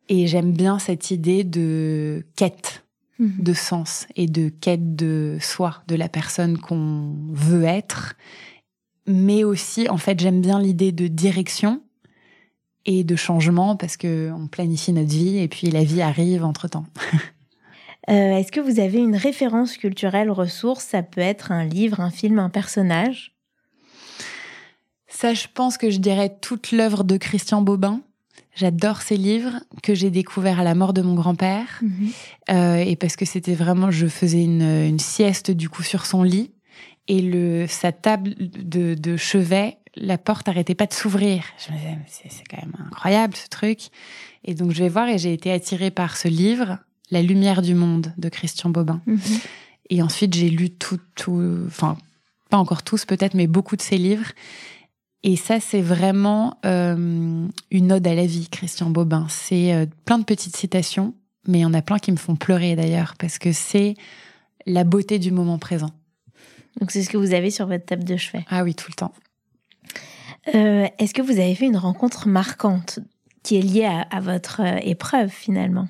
Et 0.09 0.27
j'aime 0.27 0.51
bien 0.51 0.79
cette 0.79 1.11
idée 1.11 1.43
de 1.43 2.25
quête 2.35 2.83
Mhm. 3.19 3.43
de 3.43 3.53
sens 3.53 4.07
et 4.15 4.25
de 4.27 4.49
quête 4.49 4.95
de 4.95 5.37
soi, 5.39 5.83
de 5.87 5.95
la 5.95 6.09
personne 6.09 6.57
qu'on 6.57 7.15
veut 7.31 7.63
être. 7.65 8.15
Mais 9.07 9.43
aussi, 9.43 9.87
en 9.89 9.97
fait, 9.97 10.19
j'aime 10.19 10.41
bien 10.41 10.59
l'idée 10.59 10.91
de 10.91 11.07
direction 11.07 11.81
et 12.85 13.03
de 13.03 13.15
changement 13.15 13.75
parce 13.75 13.95
que 13.95 14.31
on 14.35 14.47
planifie 14.47 14.91
notre 14.91 15.11
vie 15.11 15.37
et 15.37 15.47
puis 15.47 15.69
la 15.69 15.83
vie 15.83 16.01
arrive 16.01 16.43
entre 16.43 16.67
temps. 16.67 16.85
Euh, 18.09 18.37
Est-ce 18.37 18.51
que 18.51 18.59
vous 18.59 18.79
avez 18.79 18.99
une 18.99 19.15
référence 19.15 19.77
culturelle 19.77 20.31
ressource? 20.31 20.85
Ça 20.85 21.03
peut 21.03 21.21
être 21.21 21.51
un 21.51 21.65
livre, 21.65 21.99
un 21.99 22.11
film, 22.11 22.39
un 22.39 22.49
personnage? 22.49 23.33
Ça, 25.07 25.33
je 25.33 25.47
pense 25.53 25.77
que 25.77 25.89
je 25.89 25.99
dirais 25.99 26.35
toute 26.41 26.71
l'œuvre 26.71 27.03
de 27.03 27.17
Christian 27.17 27.61
Bobin. 27.61 28.01
J'adore 28.55 29.01
ses 29.01 29.17
livres 29.17 29.61
que 29.83 29.93
j'ai 29.93 30.09
découverts 30.09 30.59
à 30.59 30.63
la 30.63 30.75
mort 30.75 30.93
de 30.93 31.01
mon 31.01 31.13
grand-père. 31.13 31.81
Euh, 32.49 32.77
et 32.77 32.95
parce 32.95 33.15
que 33.15 33.25
c'était 33.25 33.53
vraiment, 33.53 33.91
je 33.91 34.07
faisais 34.07 34.43
une, 34.43 34.61
une 34.61 34.99
sieste 34.99 35.51
du 35.51 35.69
coup 35.69 35.83
sur 35.83 36.05
son 36.05 36.23
lit 36.23 36.51
et 37.07 37.21
le 37.21 37.65
sa 37.67 37.91
table 37.91 38.33
de, 38.37 38.93
de 38.93 39.17
chevet, 39.17 39.77
la 39.95 40.17
porte 40.17 40.47
arrêtait 40.47 40.75
pas 40.75 40.85
de 40.85 40.93
s'ouvrir. 40.93 41.43
Je 41.65 41.71
me 41.71 41.77
disais, 41.77 42.27
c'est 42.29 42.43
quand 42.49 42.61
même 42.61 42.75
incroyable 42.87 43.35
ce 43.35 43.47
truc. 43.47 43.89
Et 44.43 44.53
donc 44.53 44.71
je 44.71 44.83
vais 44.83 44.89
voir 44.89 45.07
et 45.07 45.17
j'ai 45.17 45.33
été 45.33 45.51
attirée 45.51 45.91
par 45.91 46.17
ce 46.17 46.27
livre, 46.27 46.77
La 47.11 47.21
lumière 47.21 47.61
du 47.61 47.75
monde 47.75 48.13
de 48.17 48.29
Christian 48.29 48.69
Bobin. 48.69 49.01
Mhm. 49.05 49.19
Et 49.89 50.01
ensuite 50.01 50.33
j'ai 50.33 50.49
lu 50.49 50.69
tout, 50.69 50.99
tout, 51.15 51.65
enfin 51.67 51.97
pas 52.49 52.57
encore 52.57 52.83
tous 52.83 53.05
peut-être, 53.05 53.33
mais 53.33 53.47
beaucoup 53.47 53.75
de 53.75 53.81
ses 53.81 53.97
livres. 53.97 54.31
Et 55.23 55.35
ça, 55.35 55.59
c'est 55.59 55.81
vraiment 55.81 56.57
euh, 56.65 57.47
une 57.69 57.91
ode 57.91 58.07
à 58.07 58.15
la 58.15 58.25
vie, 58.25 58.49
Christian 58.49 58.89
Bobin. 58.89 59.27
C'est 59.29 59.73
euh, 59.73 59.85
plein 60.05 60.17
de 60.17 60.23
petites 60.23 60.55
citations, 60.55 61.13
mais 61.47 61.59
il 61.59 61.61
y 61.61 61.65
en 61.65 61.73
a 61.73 61.81
plein 61.81 61.99
qui 61.99 62.11
me 62.11 62.17
font 62.17 62.35
pleurer 62.35 62.75
d'ailleurs, 62.75 63.13
parce 63.19 63.37
que 63.37 63.51
c'est 63.51 63.95
la 64.65 64.83
beauté 64.83 65.19
du 65.19 65.31
moment 65.31 65.59
présent. 65.59 65.91
Donc 66.79 66.91
c'est 66.91 67.03
ce 67.03 67.09
que 67.09 67.17
vous 67.17 67.33
avez 67.33 67.51
sur 67.51 67.67
votre 67.67 67.85
table 67.85 68.03
de 68.03 68.17
chevet. 68.17 68.45
Ah 68.49 68.63
oui, 68.63 68.73
tout 68.75 68.89
le 68.89 68.95
temps. 68.95 69.13
Euh, 70.55 70.87
Est-ce 70.97 71.13
que 71.13 71.21
vous 71.21 71.39
avez 71.39 71.53
fait 71.55 71.67
une 71.67 71.77
rencontre 71.77 72.27
marquante 72.27 72.99
qui 73.43 73.57
est 73.57 73.61
liée 73.61 73.85
à, 73.85 74.01
à 74.01 74.19
votre 74.19 74.61
épreuve 74.83 75.29
finalement? 75.29 75.87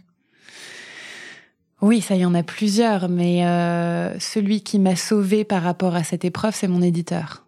Oui, 1.82 2.01
ça 2.01 2.15
y 2.15 2.25
en 2.25 2.34
a 2.36 2.43
plusieurs, 2.43 3.09
mais 3.09 3.45
euh, 3.45 4.17
celui 4.19 4.61
qui 4.61 4.77
m'a 4.79 4.95
sauvée 4.95 5.43
par 5.43 5.63
rapport 5.63 5.95
à 5.95 6.03
cette 6.03 6.23
épreuve, 6.25 6.53
c'est 6.55 6.67
mon 6.67 6.82
éditeur, 6.82 7.43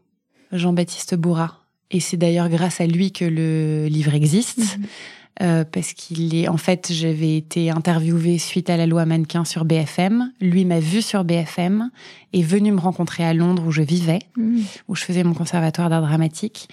Jean-Baptiste 0.51 1.15
Bourra. 1.15 1.59
Et 1.91 1.99
c'est 1.99 2.17
d'ailleurs 2.17 2.49
grâce 2.49 2.81
à 2.81 2.88
lui 2.88 3.11
que 3.11 3.25
le 3.25 3.86
livre 3.88 4.13
existe. 4.15 4.79
Euh, 5.41 5.63
parce 5.63 5.93
qu'il 5.93 6.36
est 6.36 6.47
en 6.47 6.57
fait 6.57 6.91
j'avais 6.93 7.36
été 7.38 7.71
interviewée 7.71 8.38
suite 8.38 8.69
à 8.69 8.77
la 8.77 8.86
loi 8.86 9.03
mannequin 9.07 9.45
sur 9.45 9.65
BFM. 9.65 10.31
Lui 10.39 10.63
m'a 10.63 10.79
vu 10.79 11.01
sur 11.01 11.23
BFM 11.23 11.89
est 12.34 12.43
venu 12.43 12.71
me 12.71 12.79
rencontrer 12.79 13.23
à 13.23 13.34
Londres 13.34 13.63
où 13.65 13.71
je 13.71 13.81
vivais, 13.81 14.19
Mhm. 14.38 14.61
où 14.89 14.95
je 14.95 15.03
faisais 15.03 15.23
mon 15.23 15.34
conservatoire 15.34 15.89
d'art 15.89 16.03
dramatique. 16.03 16.69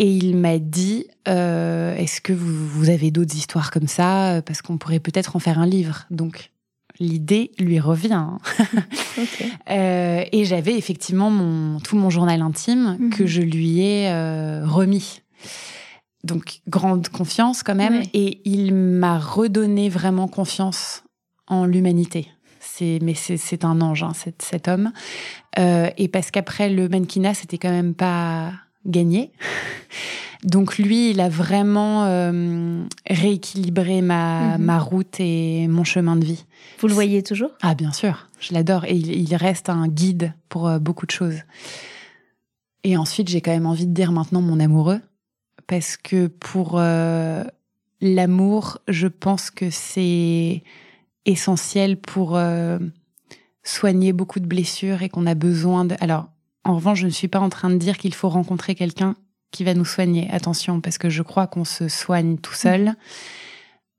Et 0.00 0.10
il 0.10 0.34
m'a 0.36 0.58
dit 0.58 1.04
euh, 1.28 1.94
Est-ce 1.96 2.20
que 2.22 2.32
vous, 2.32 2.66
vous 2.68 2.88
avez 2.88 3.10
d'autres 3.10 3.36
histoires 3.36 3.70
comme 3.70 3.86
ça? 3.86 4.40
Parce 4.46 4.62
qu'on 4.62 4.78
pourrait 4.78 4.98
peut-être 5.00 5.36
en 5.36 5.38
faire 5.40 5.58
un 5.58 5.66
livre. 5.66 6.06
Donc 6.10 6.50
l'idée 6.98 7.50
lui 7.58 7.78
revient. 7.80 8.14
hein. 8.14 8.38
Euh, 9.70 10.24
et 10.32 10.44
j'avais 10.46 10.76
effectivement 10.76 11.30
mon, 11.30 11.78
tout 11.80 11.96
mon 11.96 12.10
journal 12.10 12.40
intime 12.42 12.96
Mhm. 12.98 13.10
que 13.10 13.26
je 13.26 13.42
lui 13.42 13.80
ai 13.80 14.08
euh, 14.10 14.66
remis. 14.66 15.20
Donc, 16.24 16.60
grande 16.68 17.08
confiance 17.08 17.62
quand 17.62 17.74
même. 17.74 18.02
Et 18.14 18.40
il 18.44 18.74
m'a 18.74 19.18
redonné 19.18 19.88
vraiment 19.88 20.26
confiance 20.28 21.04
en 21.46 21.66
l'humanité. 21.66 22.28
Mais 22.80 23.14
c'est, 23.14 23.36
c'est 23.36 23.64
un 23.64 23.80
ange, 23.82 24.02
hein, 24.02 24.12
cet, 24.14 24.40
cet 24.42 24.66
homme. 24.66 24.92
Euh, 25.58 25.90
et 25.98 26.08
parce 26.08 26.30
qu'après, 26.30 26.70
le 26.70 26.88
mannequinat, 26.88 27.34
c'était 27.34 27.58
quand 27.58 27.70
même 27.70 27.94
pas 27.94 28.52
gagné. 28.86 29.32
Donc, 30.42 30.78
lui, 30.78 31.10
il 31.10 31.20
a 31.20 31.28
vraiment 31.28 32.04
euh, 32.06 32.82
rééquilibré 33.08 34.00
ma, 34.00 34.56
Mhm. 34.56 34.64
ma 34.64 34.78
route 34.78 35.20
et 35.20 35.68
mon 35.68 35.84
chemin 35.84 36.16
de 36.16 36.24
vie. 36.24 36.44
Vous 36.78 36.88
le 36.88 36.94
voyez 36.94 37.22
toujours? 37.22 37.50
Ah, 37.60 37.74
bien 37.74 37.92
sûr, 37.92 38.28
je 38.40 38.54
l'adore. 38.54 38.84
Et 38.86 38.94
il, 38.94 39.10
il 39.10 39.34
reste 39.36 39.68
un 39.68 39.86
guide 39.86 40.32
pour 40.48 40.66
euh, 40.68 40.78
beaucoup 40.78 41.04
de 41.04 41.10
choses. 41.10 41.40
Et 42.84 42.96
ensuite, 42.96 43.28
j'ai 43.28 43.42
quand 43.42 43.50
même 43.50 43.66
envie 43.66 43.86
de 43.86 43.92
dire 43.92 44.12
maintenant 44.12 44.40
mon 44.40 44.58
amoureux. 44.60 45.00
Parce 45.66 45.96
que 45.98 46.26
pour 46.28 46.76
euh, 46.78 47.44
l'amour, 48.00 48.78
je 48.88 49.06
pense 49.08 49.50
que 49.50 49.68
c'est 49.70 50.62
essentiel 51.26 51.98
pour 51.98 52.40
soigner 53.62 54.12
beaucoup 54.14 54.40
de 54.40 54.46
blessures 54.46 55.02
et 55.02 55.10
qu'on 55.10 55.26
a 55.26 55.34
besoin 55.34 55.84
de. 55.84 55.94
Alors, 56.00 56.28
En 56.64 56.74
revanche, 56.76 57.00
je 57.00 57.06
ne 57.06 57.10
suis 57.10 57.28
pas 57.28 57.40
en 57.40 57.48
train 57.48 57.70
de 57.70 57.76
dire 57.76 57.98
qu'il 57.98 58.14
faut 58.14 58.28
rencontrer 58.28 58.74
quelqu'un 58.74 59.16
qui 59.50 59.64
va 59.64 59.74
nous 59.74 59.84
soigner. 59.84 60.30
Attention, 60.30 60.80
parce 60.80 60.98
que 60.98 61.10
je 61.10 61.22
crois 61.22 61.46
qu'on 61.46 61.64
se 61.64 61.88
soigne 61.88 62.38
tout 62.38 62.54
seul. 62.54 62.84
Mmh. 62.84 62.94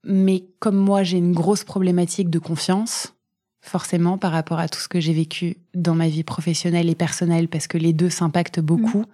Mais 0.03 0.43
comme 0.59 0.77
moi, 0.77 1.03
j'ai 1.03 1.17
une 1.17 1.33
grosse 1.33 1.63
problématique 1.63 2.29
de 2.29 2.39
confiance, 2.39 3.13
forcément, 3.61 4.17
par 4.17 4.31
rapport 4.31 4.59
à 4.59 4.67
tout 4.67 4.79
ce 4.79 4.87
que 4.87 4.99
j'ai 4.99 5.13
vécu 5.13 5.57
dans 5.75 5.95
ma 5.95 6.07
vie 6.07 6.23
professionnelle 6.23 6.89
et 6.89 6.95
personnelle, 6.95 7.47
parce 7.47 7.67
que 7.67 7.77
les 7.77 7.93
deux 7.93 8.09
s'impactent 8.09 8.59
beaucoup. 8.59 9.05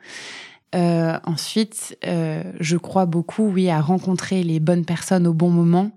Euh, 0.76 1.18
ensuite, 1.24 1.98
euh, 2.06 2.44
je 2.60 2.78
crois 2.78 3.06
beaucoup, 3.06 3.44
oui, 3.44 3.70
à 3.70 3.82
rencontrer 3.82 4.44
les 4.44 4.60
bonnes 4.60 4.86
personnes 4.86 5.28
au 5.28 5.34
bon 5.34 5.50
moment 5.50 5.92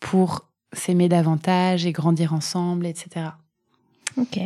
pour 0.00 0.48
s'aimer 0.72 1.08
davantage 1.08 1.86
et 1.86 1.92
grandir 1.92 2.32
ensemble, 2.32 2.86
etc. 2.86 3.26
Ok. 4.16 4.38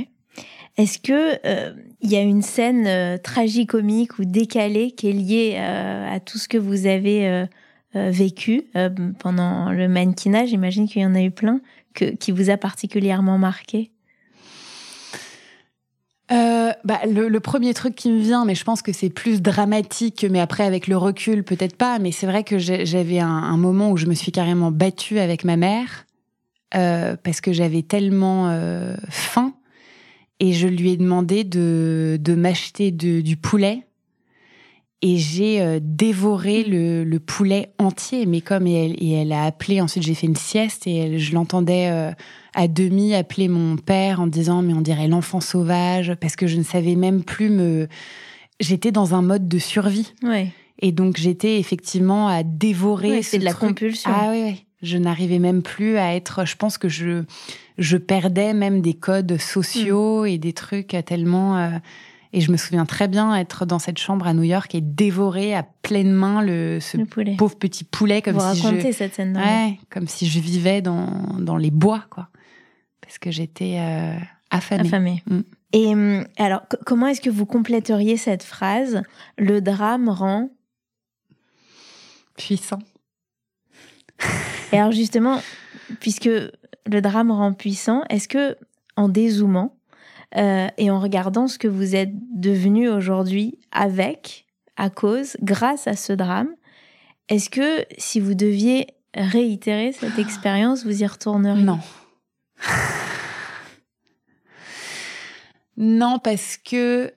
Est-ce 0.77 0.99
que 0.99 1.39
euh, 1.47 1.73
il 2.03 2.11
y 2.11 2.17
a 2.17 2.21
une 2.21 2.43
scène 2.43 3.19
tragicomique 3.21 4.19
ou 4.19 4.25
décalée 4.25 4.91
qui 4.91 5.09
est 5.09 5.13
liée 5.13 5.57
à 5.57 6.21
tout 6.21 6.39
ce 6.39 6.49
que 6.49 6.59
vous 6.59 6.87
avez 6.87 7.47
vécu 7.95 8.65
pendant 9.19 9.73
le 9.73 9.89
mannequinage 9.89 10.51
J'imagine 10.51 10.87
qu'il 10.87 11.01
y 11.01 11.07
en 11.07 11.15
a 11.15 11.23
eu 11.23 11.31
plein 11.31 11.61
qui 11.95 12.31
vous 12.31 12.51
a 12.51 12.59
particulièrement 12.59 13.39
marqué. 13.39 13.91
Euh, 16.33 16.73
bah, 16.83 16.99
le, 17.07 17.39
premier 17.39 17.73
truc 17.73 17.95
qui 17.95 18.11
me 18.11 18.19
vient, 18.19 18.45
mais 18.45 18.57
je 18.57 18.65
pense 18.65 18.83
que 18.83 18.93
c'est 18.93 19.11
plus 19.11 19.41
dramatique, 19.43 20.27
mais 20.29 20.41
après 20.41 20.65
avec 20.65 20.89
le 20.89 20.97
recul 20.97 21.45
peut-être 21.45 21.77
pas, 21.77 22.01
mais 22.01 22.11
c'est 22.11 22.27
vrai 22.27 22.43
que 22.43 22.59
j'avais 22.59 23.21
un, 23.21 23.57
moment 23.57 23.91
où 23.91 23.97
je 23.97 24.07
me 24.07 24.15
suis 24.15 24.33
carrément 24.33 24.73
battue 24.73 25.21
avec 25.21 25.45
ma 25.45 25.57
mère 25.57 26.07
euh, 26.75 27.17
parce 27.23 27.41
que 27.41 27.53
j'avais 27.53 27.83
tellement 27.83 28.49
euh, 28.49 28.97
faim 29.09 29.55
et 30.41 30.53
je 30.53 30.69
lui 30.69 30.93
ai 30.93 30.97
demandé 30.97 31.45
de, 31.45 32.19
de 32.21 32.35
m'acheter 32.35 32.91
du 32.91 33.37
poulet 33.37 33.87
et 35.03 35.19
j'ai 35.19 35.61
euh, 35.61 35.79
dévoré 35.81 36.65
le, 36.65 37.05
le, 37.05 37.21
poulet 37.21 37.73
entier. 37.79 38.27
Mais 38.27 38.41
comme 38.41 38.67
et 38.67 38.87
elle, 38.87 38.97
et 38.99 39.13
elle 39.13 39.33
a 39.33 39.45
appelé, 39.45 39.81
ensuite 39.81 40.03
j'ai 40.03 40.15
fait 40.15 40.27
une 40.27 40.37
sieste 40.37 40.87
et 40.87 41.19
je 41.19 41.35
l'entendais 41.35 41.89
euh, 41.91 42.13
à 42.55 42.67
demi 42.67 43.15
appeler 43.15 43.49
mon 43.49 43.77
père 43.77 44.21
en 44.21 44.27
disant 44.27 44.63
mais 44.63 44.73
on 44.73 44.81
dirait 44.81 45.09
l'enfant 45.09 45.41
sauvage 45.41 46.15
parce 46.21 46.37
que 46.37 46.47
je 46.47 46.57
ne 46.57 46.63
savais 46.63 46.95
même 46.95 47.23
plus 47.23 47.51
me. 47.51 47.89
J'étais 48.59 48.91
dans 48.91 49.15
un 49.15 49.23
mode 49.23 49.49
de 49.49 49.59
survie. 49.59 50.15
Ouais. 50.23 50.51
Et 50.81 50.93
donc 50.93 51.19
j'étais 51.19 51.59
effectivement 51.59 52.29
à 52.29 52.43
dévorer. 52.43 53.23
c'est 53.23 53.39
de 53.39 53.45
la 53.45 53.53
compulsion. 53.53 54.11
Ah 54.13 54.31
oui, 54.31 54.43
oui. 54.45 54.65
Je 54.83 54.99
n'arrivais 54.99 55.39
même 55.39 55.63
plus 55.63 55.99
à 55.99 56.15
être. 56.15 56.47
Je 56.47 56.57
pense 56.57 56.79
que 56.79 56.89
je 56.89 57.25
je 57.79 57.97
perdais 57.97 58.55
même 58.55 58.81
des 58.81 58.95
codes 58.95 59.39
sociaux 59.39 60.25
mm. 60.25 60.27
et 60.29 60.39
des 60.39 60.53
trucs 60.53 60.97
tellement. 61.07 61.59
Euh, 61.59 61.71
et 62.33 62.41
je 62.41 62.51
me 62.53 62.57
souviens 62.57 62.85
très 62.85 63.09
bien 63.09 63.35
être 63.35 63.65
dans 63.65 63.79
cette 63.79 63.99
chambre 63.99 64.27
à 64.27 64.35
New 64.35 64.43
York 64.43 64.75
et 64.75 64.81
dévorer 64.81 65.55
à 65.55 65.63
pleine 65.63 66.13
main 66.13 66.43
le, 66.43 66.81
ce 66.81 66.99
pauvre 67.37 67.57
petit 67.57 67.85
poulet 67.85 68.21
comme 68.21 68.39
si 68.39 68.61
je 68.61 68.93
cette 68.93 69.15
scène 69.15 69.37
ouais, 69.37 69.79
comme 69.91 70.07
si 70.07 70.27
je 70.27 70.41
vivais 70.41 70.83
dans, 70.83 71.09
dans 71.39 71.57
les 71.57 71.71
bois 71.71 72.05
quoi 72.11 72.29
parce 73.01 73.19
que 73.19 73.31
j'étais 73.31 73.77
euh, 73.79 74.19
affamée. 74.51 74.81
affamée. 74.81 75.23
Mm. 75.27 75.41
Et 75.73 75.87
hum, 75.87 76.27
alors 76.37 76.63
comment 76.85 77.07
est-ce 77.07 77.21
que 77.21 77.31
vous 77.31 77.47
compléteriez 77.47 78.17
cette 78.17 78.43
phrase 78.43 79.03
le 79.39 79.61
drame 79.61 80.09
rend 80.09 80.51
puissant. 82.37 82.81
et 84.73 84.79
alors 84.79 84.93
justement 84.93 85.41
puisque 86.01 86.29
le 86.87 87.01
drame 87.01 87.31
rend 87.31 87.53
puissant, 87.53 88.03
est-ce 88.09 88.29
que 88.29 88.57
en 88.97 89.09
dézoomant 89.09 89.77
euh, 90.37 90.69
et 90.77 90.91
en 90.91 90.99
regardant 90.99 91.47
ce 91.47 91.59
que 91.59 91.69
vous 91.69 91.95
êtes 91.95 92.13
devenu 92.35 92.89
aujourd'hui 92.89 93.59
avec, 93.73 94.47
à 94.77 94.91
cause, 94.91 95.37
grâce 95.43 95.87
à 95.87 95.95
ce 95.95 96.13
drame, 96.13 96.49
est-ce 97.29 97.51
que 97.51 97.85
si 97.99 98.21
vous 98.21 98.35
deviez 98.35 98.89
réitérer 99.15 99.93
cette 99.93 100.19
expérience, 100.19 100.85
vous 100.85 101.03
y 101.03 101.07
retourneriez? 101.07 101.63
Non. 101.63 101.79
non, 105.77 106.19
parce 106.19 106.57
que 106.57 107.13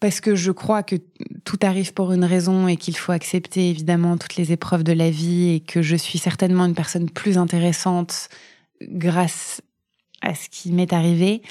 parce 0.00 0.20
que 0.20 0.34
je 0.34 0.52
crois 0.52 0.82
que 0.82 0.96
tout 1.44 1.58
arrive 1.62 1.92
pour 1.92 2.12
une 2.12 2.24
raison 2.24 2.68
et 2.68 2.76
qu'il 2.76 2.96
faut 2.96 3.12
accepter 3.12 3.70
évidemment 3.70 4.16
toutes 4.16 4.36
les 4.36 4.52
épreuves 4.52 4.84
de 4.84 4.92
la 4.92 5.10
vie 5.10 5.50
et 5.50 5.60
que 5.60 5.82
je 5.82 5.96
suis 5.96 6.18
certainement 6.18 6.66
une 6.66 6.74
personne 6.74 7.10
plus 7.10 7.36
intéressante 7.36 8.28
grâce 8.82 9.60
à 10.20 10.34
ce 10.34 10.48
qui 10.48 10.72
m'est 10.72 10.92
arrivé. 10.92 11.42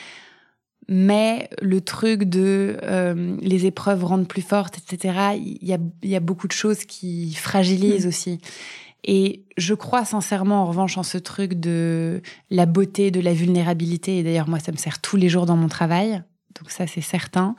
Mais 0.90 1.50
le 1.62 1.82
truc 1.82 2.24
de 2.24 2.78
euh, 2.84 3.36
les 3.42 3.66
épreuves 3.66 4.06
rendent 4.06 4.28
plus 4.28 4.42
fortes, 4.42 4.78
etc., 4.78 5.36
il 5.36 5.68
y 5.68 5.74
a, 5.74 5.80
y 6.04 6.16
a, 6.16 6.22
beaucoup 6.22 6.48
de 6.48 6.54
choses 6.54 6.86
qui 6.86 7.34
fragilisent 7.34 8.06
mm. 8.06 8.10
aussi. 8.10 8.40
Et 9.04 9.44
je 9.58 9.74
crois 9.74 10.06
sincèrement, 10.06 10.64
en 10.64 10.66
revanche, 10.66 10.98
en 10.98 11.04
ce 11.04 11.18
truc 11.18 11.56
de 11.56 12.22
la 12.50 12.66
beauté, 12.66 13.12
de 13.12 13.20
la 13.20 13.34
vulnérabilité. 13.34 14.20
Et 14.20 14.24
d'ailleurs, 14.24 14.48
moi, 14.48 14.60
ça 14.60 14.72
me 14.72 14.78
sert 14.78 15.02
tous 15.02 15.18
les 15.18 15.28
jours 15.28 15.46
dans 15.46 15.58
mon 15.58 15.68
travail. 15.68 16.24
Donc 16.58 16.72
ça, 16.72 16.88
c'est 16.88 17.02
certain. 17.02 17.56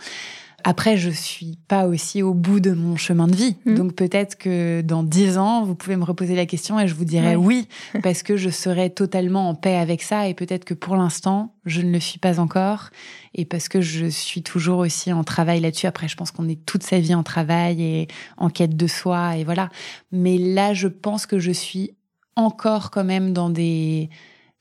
Après, 0.64 0.96
je 0.96 1.11
suis 1.11 1.56
pas 1.68 1.86
aussi 1.86 2.22
au 2.22 2.34
bout 2.34 2.59
de 2.59 2.72
mon 2.72 2.96
chemin 2.96 3.28
de 3.28 3.36
vie. 3.36 3.56
Mmh. 3.64 3.74
Donc 3.74 3.94
peut-être 3.94 4.36
que 4.36 4.80
dans 4.80 5.04
dix 5.04 5.38
ans, 5.38 5.64
vous 5.64 5.76
pouvez 5.76 5.96
me 5.96 6.04
reposer 6.04 6.34
la 6.34 6.46
question 6.46 6.80
et 6.80 6.88
je 6.88 6.94
vous 6.94 7.04
dirai 7.04 7.36
oui, 7.36 7.68
parce 8.02 8.24
que 8.24 8.36
je 8.36 8.50
serai 8.50 8.90
totalement 8.90 9.48
en 9.48 9.54
paix 9.54 9.76
avec 9.76 10.02
ça. 10.02 10.28
Et 10.28 10.34
peut-être 10.34 10.64
que 10.64 10.74
pour 10.74 10.96
l'instant, 10.96 11.54
je 11.64 11.80
ne 11.80 11.92
le 11.92 12.00
suis 12.00 12.18
pas 12.18 12.40
encore. 12.40 12.90
Et 13.34 13.44
parce 13.44 13.68
que 13.68 13.80
je 13.80 14.06
suis 14.06 14.42
toujours 14.42 14.80
aussi 14.80 15.12
en 15.12 15.22
travail 15.22 15.61
là-dessus. 15.61 15.86
Après, 15.86 16.09
je 16.09 16.16
pense 16.16 16.32
qu'on 16.32 16.48
est 16.48 16.64
toute 16.66 16.82
sa 16.82 16.98
vie 16.98 17.14
en 17.14 17.22
travail 17.22 17.80
et 17.82 18.09
en 18.36 18.50
quête 18.50 18.76
de 18.76 18.86
soi. 18.88 19.36
Et 19.36 19.44
voilà. 19.44 19.70
Mais 20.11 20.38
là, 20.38 20.74
je 20.74 20.88
pense 20.88 21.26
que 21.26 21.38
je 21.38 21.52
suis 21.52 21.92
encore 22.34 22.90
quand 22.90 23.04
même 23.04 23.32
dans 23.32 23.48
des 23.48 24.11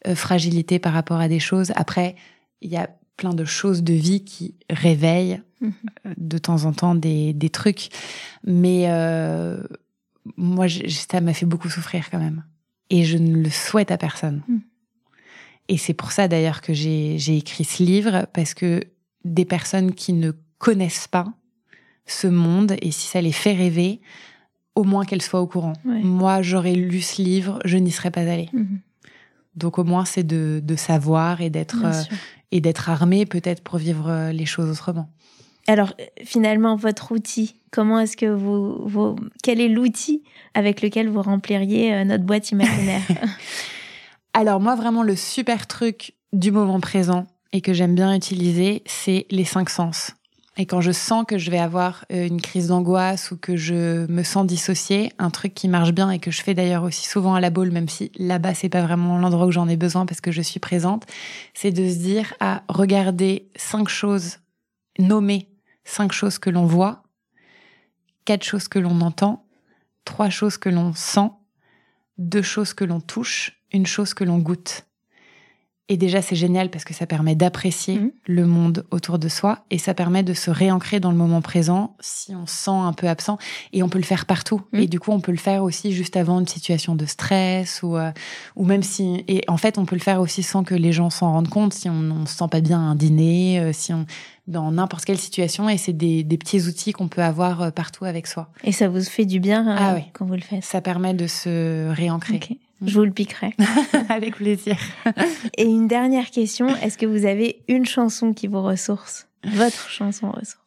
euh, 0.07 0.15
fragilités 0.15 0.77
par 0.77 0.93
rapport 0.93 1.19
à 1.19 1.27
des 1.27 1.39
choses. 1.39 1.71
Après, 1.75 2.15
il 2.61 2.69
y 2.69 2.77
a 2.77 2.89
plein 3.17 3.33
de 3.33 3.45
choses 3.45 3.83
de 3.83 3.93
vie 3.93 4.23
qui 4.23 4.55
réveillent 4.69 5.41
euh, 5.63 5.69
de 6.17 6.37
temps 6.37 6.65
en 6.65 6.73
temps 6.73 6.95
des, 6.95 7.33
des 7.33 7.49
trucs. 7.49 7.89
Mais 8.45 8.85
euh, 8.87 9.61
moi, 10.35 10.67
ça 10.87 11.21
m'a 11.21 11.33
fait 11.33 11.45
beaucoup 11.45 11.69
souffrir 11.69 12.09
quand 12.09 12.19
même. 12.19 12.43
Et 12.89 13.03
je 13.03 13.17
ne 13.17 13.37
le 13.37 13.49
souhaite 13.49 13.91
à 13.91 13.97
personne. 13.97 14.41
Mhm. 14.47 14.61
Et 15.69 15.77
c'est 15.77 15.93
pour 15.93 16.11
ça 16.11 16.27
d'ailleurs 16.27 16.61
que 16.61 16.73
j'ai 16.73 17.37
écrit 17.37 17.65
ce 17.65 17.83
livre, 17.83 18.25
parce 18.33 18.53
que 18.53 18.81
des 19.25 19.43
personnes 19.43 19.93
qui 19.93 20.13
ne 20.13 20.31
connaissent 20.59 21.09
pas 21.09 21.33
ce 22.05 22.27
monde, 22.27 22.75
et 22.81 22.91
si 22.91 23.07
ça 23.07 23.19
les 23.19 23.33
fait 23.33 23.53
rêver, 23.53 23.99
au 24.75 24.85
moins 24.85 25.03
qu'elles 25.03 25.21
soient 25.21 25.41
au 25.41 25.47
courant. 25.47 25.73
Moi, 25.83 26.41
j'aurais 26.41 26.75
lu 26.75 27.01
ce 27.01 27.21
livre, 27.21 27.59
je 27.65 27.77
n'y 27.77 27.91
serais 27.91 28.11
pas 28.11 28.21
allée. 28.21 28.49
Mhm. 28.53 28.79
Donc 29.55 29.79
au 29.79 29.83
moins, 29.83 30.05
c'est 30.05 30.23
de, 30.23 30.61
de, 30.63 30.75
savoir 30.75 31.41
et 31.41 31.49
d'être 31.49 31.83
et 32.51 32.61
d'être 32.61 32.89
armé 32.89 33.25
peut-être 33.25 33.61
pour 33.63 33.77
vivre 33.77 34.09
euh, 34.09 34.31
les 34.31 34.45
choses 34.45 34.69
autrement. 34.69 35.09
Alors 35.67 35.93
finalement, 36.23 36.77
votre 36.77 37.11
outil, 37.11 37.55
comment 37.71 37.99
est-ce 37.99 38.15
que 38.15 38.25
vous, 38.25 38.87
vous 38.87 39.17
quel 39.43 39.59
est 39.59 39.67
l'outil 39.67 40.23
avec 40.53 40.81
lequel 40.81 41.09
vous 41.09 41.21
rempliriez 41.21 41.93
euh, 41.93 42.03
notre 42.05 42.23
boîte 42.23 42.51
imaginaire 42.51 43.01
Alors 44.33 44.61
moi, 44.61 44.75
vraiment, 44.75 45.03
le 45.03 45.15
super 45.15 45.67
truc 45.67 46.13
du 46.31 46.51
moment 46.51 46.79
présent 46.79 47.27
et 47.51 47.61
que 47.61 47.73
j'aime 47.73 47.95
bien 47.95 48.15
utiliser, 48.15 48.81
c'est 48.85 49.25
les 49.29 49.45
cinq 49.45 49.69
sens. 49.69 50.13
Et 50.59 50.65
quand 50.65 50.81
je 50.81 50.91
sens 50.91 51.25
que 51.27 51.37
je 51.37 51.51
vais 51.51 51.59
avoir 51.59 52.05
euh, 52.11 52.25
une 52.25 52.41
crise 52.41 52.67
d'angoisse 52.67 53.31
ou 53.31 53.37
que 53.37 53.57
je 53.57 54.07
me 54.07 54.23
sens 54.23 54.45
dissociée, 54.45 55.11
un 55.19 55.29
truc 55.29 55.53
qui 55.53 55.67
marche 55.67 55.91
bien 55.91 56.09
et 56.09 56.19
que 56.19 56.31
je 56.31 56.41
fais 56.41 56.53
d'ailleurs 56.53 56.83
aussi 56.83 57.05
souvent 57.07 57.35
à 57.35 57.41
la 57.41 57.49
boule, 57.49 57.71
même 57.71 57.89
si 57.89 58.11
là-bas 58.17 58.53
c'est 58.53 58.69
pas 58.69 58.81
vraiment 58.81 59.19
l'endroit 59.19 59.45
où 59.45 59.51
j'en 59.51 59.67
ai 59.67 59.77
besoin 59.77 60.05
parce 60.05 60.21
que 60.21 60.31
je 60.31 60.41
suis 60.41 60.59
présente, 60.59 61.05
c'est 61.53 61.71
de 61.71 61.87
se 61.87 61.97
dire 61.97 62.33
à 62.39 62.63
regarder 62.69 63.49
cinq 63.55 63.87
choses, 63.87 64.37
nommer 64.97 65.47
cinq 65.87 66.11
choses 66.11 66.37
que 66.37 66.49
l'on 66.49 66.65
voit, 66.65 67.03
quatre 68.25 68.43
choses 68.43 68.67
que 68.67 68.79
l'on 68.79 69.01
entend, 69.01 69.47
trois 70.05 70.29
choses 70.29 70.57
que 70.57 70.69
l'on 70.69 70.93
sent, 70.93 71.31
deux 72.17 72.41
choses 72.41 72.73
que 72.73 72.83
l'on 72.83 72.99
touche, 72.99 73.61
une 73.71 73.85
chose 73.85 74.13
que 74.13 74.23
l'on 74.23 74.39
goûte. 74.39 74.86
Et 75.89 75.95
déjà, 75.95 76.21
c'est 76.21 76.35
génial 76.35 76.69
parce 76.69 76.83
que 76.83 76.93
ça 76.93 77.05
permet 77.05 77.35
d'apprécier 77.35 77.99
mmh. 77.99 78.11
le 78.25 78.45
monde 78.45 78.85
autour 78.91 79.19
de 79.19 79.29
soi 79.29 79.59
et 79.71 79.77
ça 79.77 79.93
permet 79.93 80.21
de 80.21 80.33
se 80.33 80.51
réancrer 80.51 80.99
dans 80.99 81.11
le 81.11 81.17
moment 81.17 81.41
présent 81.41 81.95
si 82.01 82.35
on 82.35 82.45
se 82.45 82.55
sent 82.55 82.71
un 82.71 82.91
peu 82.91 83.07
absent. 83.07 83.37
Et 83.71 83.83
on 83.83 83.89
peut 83.89 83.99
le 83.99 84.03
faire 84.03 84.25
partout. 84.25 84.61
Mmh. 84.73 84.79
Et 84.79 84.87
du 84.87 84.99
coup, 84.99 85.11
on 85.11 85.21
peut 85.21 85.31
le 85.31 85.37
faire 85.37 85.63
aussi 85.63 85.93
juste 85.93 86.17
avant 86.17 86.41
une 86.41 86.47
situation 86.47 86.95
de 86.95 87.05
stress 87.05 87.83
ou, 87.83 87.95
euh, 87.95 88.11
ou 88.57 88.65
même 88.65 88.83
si. 88.83 89.23
Et 89.29 89.43
en 89.47 89.57
fait, 89.57 89.77
on 89.77 89.85
peut 89.85 89.95
le 89.95 90.01
faire 90.01 90.19
aussi 90.19 90.43
sans 90.43 90.63
que 90.63 90.75
les 90.75 90.91
gens 90.91 91.09
s'en 91.09 91.31
rendent 91.31 91.49
compte 91.49 91.73
si 91.73 91.89
on 91.89 92.01
ne 92.01 92.25
se 92.25 92.35
sent 92.35 92.47
pas 92.51 92.59
bien 92.59 92.79
à 92.79 92.83
un 92.83 92.95
dîner, 92.95 93.59
euh, 93.59 93.71
si 93.71 93.93
on 93.93 94.05
dans 94.47 94.71
n'importe 94.71 95.03
quelle 95.05 95.17
situation 95.17 95.67
et 95.67 95.77
c'est 95.77 95.93
des, 95.93 96.23
des, 96.23 96.37
petits 96.37 96.67
outils 96.67 96.93
qu'on 96.93 97.09
peut 97.09 97.21
avoir 97.21 97.61
euh, 97.61 97.71
partout 97.71 98.05
avec 98.05 98.27
soi. 98.27 98.49
Et 98.63 98.71
ça 98.71 98.87
vous 98.87 99.01
fait 99.01 99.25
du 99.25 99.39
bien 99.39 99.65
ah, 99.77 99.95
oui. 99.95 100.03
quand 100.13 100.25
vous 100.25 100.35
le 100.35 100.41
faites 100.41 100.63
Ça 100.63 100.79
permet 100.81 101.13
de 101.13 101.27
se 101.27 101.89
réancrer. 101.89 102.39
Je 102.85 102.93
vous 102.93 103.05
le 103.05 103.11
piquerai. 103.11 103.55
Avec 104.09 104.35
plaisir. 104.35 104.77
Et 105.57 105.65
une 105.65 105.87
dernière 105.87 106.29
question, 106.29 106.67
est-ce 106.77 106.97
que 106.97 107.05
vous 107.05 107.25
avez 107.25 107.63
une 107.67 107.85
chanson 107.85 108.33
qui 108.33 108.47
vous 108.47 108.61
ressource? 108.61 109.27
Votre 109.43 109.89
chanson 109.89 110.31
ressource. 110.31 110.57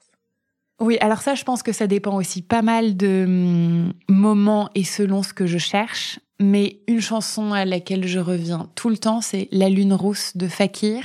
Oui, 0.81 0.97
alors 1.01 1.21
ça, 1.21 1.35
je 1.35 1.45
pense 1.45 1.63
que 1.63 1.73
ça 1.73 1.87
dépend 1.87 2.17
aussi 2.17 2.41
pas 2.41 2.63
mal 2.63 2.97
de 2.97 3.25
hum, 3.27 3.93
moments 4.09 4.71
et 4.75 4.85
selon 4.85 5.23
ce 5.23 5.35
que 5.35 5.47
je 5.47 5.59
cherche. 5.59 6.19
Mais 6.41 6.81
une 6.89 7.03
chanson 7.03 7.53
à 7.53 7.67
laquelle 7.67 8.07
je 8.07 8.19
reviens 8.19 8.71
tout 8.75 8.89
le 8.89 8.97
temps, 8.97 9.21
c'est 9.21 9.49
La 9.53 9.69
Lune 9.69 9.93
Rousse 9.93 10.37
de 10.39 10.49
Fakir. 10.49 11.03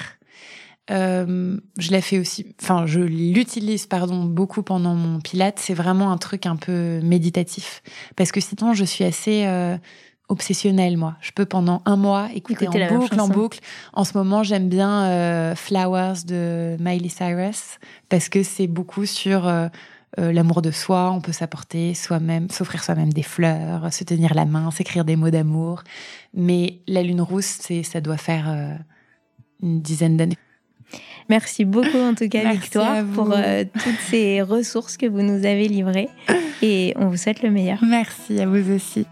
Euh, 0.91 1.57
je 1.77 1.91
la 1.91 1.99
fais 1.99 2.19
aussi, 2.19 2.55
enfin, 2.61 2.85
je 2.85 3.01
l'utilise, 3.01 3.85
pardon, 3.85 4.23
beaucoup 4.23 4.63
pendant 4.63 4.95
mon 4.95 5.19
pilate. 5.19 5.59
C'est 5.59 5.73
vraiment 5.73 6.11
un 6.11 6.17
truc 6.17 6.45
un 6.45 6.55
peu 6.55 7.01
méditatif. 7.01 7.81
Parce 8.15 8.31
que 8.31 8.39
sinon, 8.39 8.73
je 8.73 8.85
suis 8.85 9.03
assez 9.03 9.45
euh, 9.45 9.77
obsessionnelle, 10.27 10.97
moi. 10.97 11.15
Je 11.21 11.31
peux 11.31 11.45
pendant 11.45 11.81
un 11.85 11.95
mois 11.95 12.29
écouter 12.33 12.67
en 12.67 12.97
boucle, 12.97 13.19
en 13.19 13.27
boucle. 13.27 13.59
En 13.93 14.03
ce 14.03 14.17
moment, 14.17 14.43
j'aime 14.43 14.69
bien 14.69 15.05
euh, 15.05 15.55
Flowers 15.55 16.23
de 16.25 16.77
Miley 16.79 17.09
Cyrus 17.09 17.79
parce 18.09 18.29
que 18.29 18.43
c'est 18.43 18.67
beaucoup 18.67 19.05
sur 19.05 19.47
euh, 19.47 19.67
euh, 20.19 20.31
l'amour 20.31 20.61
de 20.61 20.71
soi. 20.71 21.11
On 21.11 21.21
peut 21.21 21.31
s'apporter 21.31 21.93
soi-même, 21.93 22.49
s'offrir 22.49 22.83
soi-même 22.83 23.13
des 23.13 23.23
fleurs, 23.23 23.91
se 23.93 24.03
tenir 24.03 24.33
la 24.33 24.45
main, 24.45 24.71
s'écrire 24.71 25.05
des 25.05 25.15
mots 25.15 25.29
d'amour. 25.29 25.83
Mais 26.33 26.79
la 26.87 27.03
lune 27.03 27.21
rousse, 27.21 27.57
c'est, 27.61 27.83
ça 27.83 28.01
doit 28.01 28.17
faire 28.17 28.77
une 29.61 29.81
dizaine 29.81 30.17
d'années. 30.17 30.37
Merci 31.29 31.65
beaucoup 31.65 31.97
en 31.97 32.13
tout 32.13 32.29
cas 32.29 32.43
Merci 32.43 32.59
Victoire 32.59 33.03
pour 33.03 33.31
euh, 33.31 33.63
toutes 33.73 33.99
ces 34.09 34.41
ressources 34.41 34.97
que 34.97 35.07
vous 35.07 35.21
nous 35.21 35.45
avez 35.45 35.67
livrées 35.67 36.09
et 36.61 36.93
on 36.97 37.07
vous 37.07 37.17
souhaite 37.17 37.41
le 37.41 37.49
meilleur. 37.49 37.79
Merci 37.83 38.39
à 38.39 38.45
vous 38.45 38.71
aussi. 38.71 39.05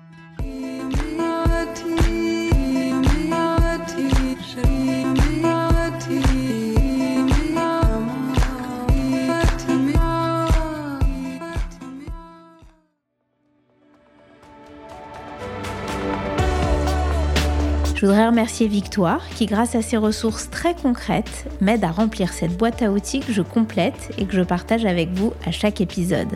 Je 18.03 18.07
voudrais 18.09 18.27
remercier 18.27 18.67
Victoire 18.67 19.21
qui, 19.29 19.45
grâce 19.45 19.75
à 19.75 19.81
ses 19.81 19.95
ressources 19.95 20.49
très 20.49 20.75
concrètes, 20.75 21.45
m'aide 21.61 21.85
à 21.85 21.91
remplir 21.91 22.33
cette 22.33 22.57
boîte 22.57 22.81
à 22.81 22.91
outils 22.91 23.21
que 23.21 23.31
je 23.31 23.41
complète 23.41 24.13
et 24.17 24.25
que 24.25 24.33
je 24.33 24.41
partage 24.41 24.83
avec 24.83 25.13
vous 25.13 25.31
à 25.45 25.51
chaque 25.51 25.79
épisode. 25.79 26.27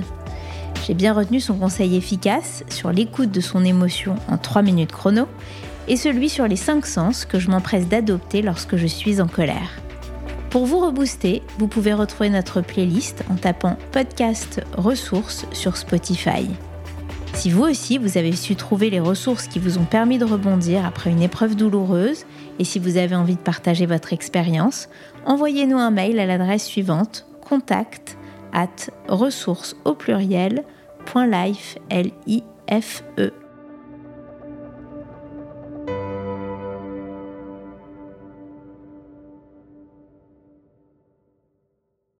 J'ai 0.85 0.93
bien 0.93 1.11
retenu 1.11 1.41
son 1.41 1.55
conseil 1.57 1.97
efficace 1.97 2.63
sur 2.69 2.93
l'écoute 2.93 3.31
de 3.31 3.41
son 3.41 3.65
émotion 3.65 4.15
en 4.29 4.37
3 4.37 4.61
minutes 4.61 4.93
chrono 4.93 5.27
et 5.89 5.97
celui 5.97 6.29
sur 6.29 6.47
les 6.47 6.55
5 6.55 6.85
sens 6.85 7.25
que 7.25 7.37
je 7.37 7.49
m'empresse 7.49 7.89
d'adopter 7.89 8.41
lorsque 8.41 8.77
je 8.77 8.87
suis 8.87 9.19
en 9.19 9.27
colère. 9.27 9.71
Pour 10.49 10.67
vous 10.67 10.79
rebooster, 10.79 11.43
vous 11.57 11.67
pouvez 11.67 11.93
retrouver 11.93 12.29
notre 12.29 12.61
playlist 12.61 13.25
en 13.29 13.35
tapant 13.35 13.75
podcast 13.91 14.61
ressources 14.77 15.45
sur 15.51 15.75
Spotify. 15.75 16.47
Si 17.33 17.51
vous 17.51 17.63
aussi, 17.63 17.97
vous 17.97 18.17
avez 18.17 18.31
su 18.31 18.55
trouver 18.55 18.89
les 18.89 18.99
ressources 18.99 19.47
qui 19.47 19.59
vous 19.59 19.77
ont 19.77 19.85
permis 19.85 20.17
de 20.17 20.25
rebondir 20.25 20.85
après 20.85 21.11
une 21.11 21.21
épreuve 21.21 21.55
douloureuse, 21.55 22.25
et 22.59 22.63
si 22.63 22.79
vous 22.79 22.97
avez 22.97 23.15
envie 23.15 23.35
de 23.35 23.41
partager 23.41 23.85
votre 23.85 24.13
expérience, 24.13 24.89
envoyez-nous 25.25 25.77
un 25.77 25.91
mail 25.91 26.19
à 26.19 26.25
l'adresse 26.25 26.65
suivante 26.65 27.25
contact 27.41 28.17
at 28.53 28.67
ressources 29.07 29.75
au. 29.85 29.95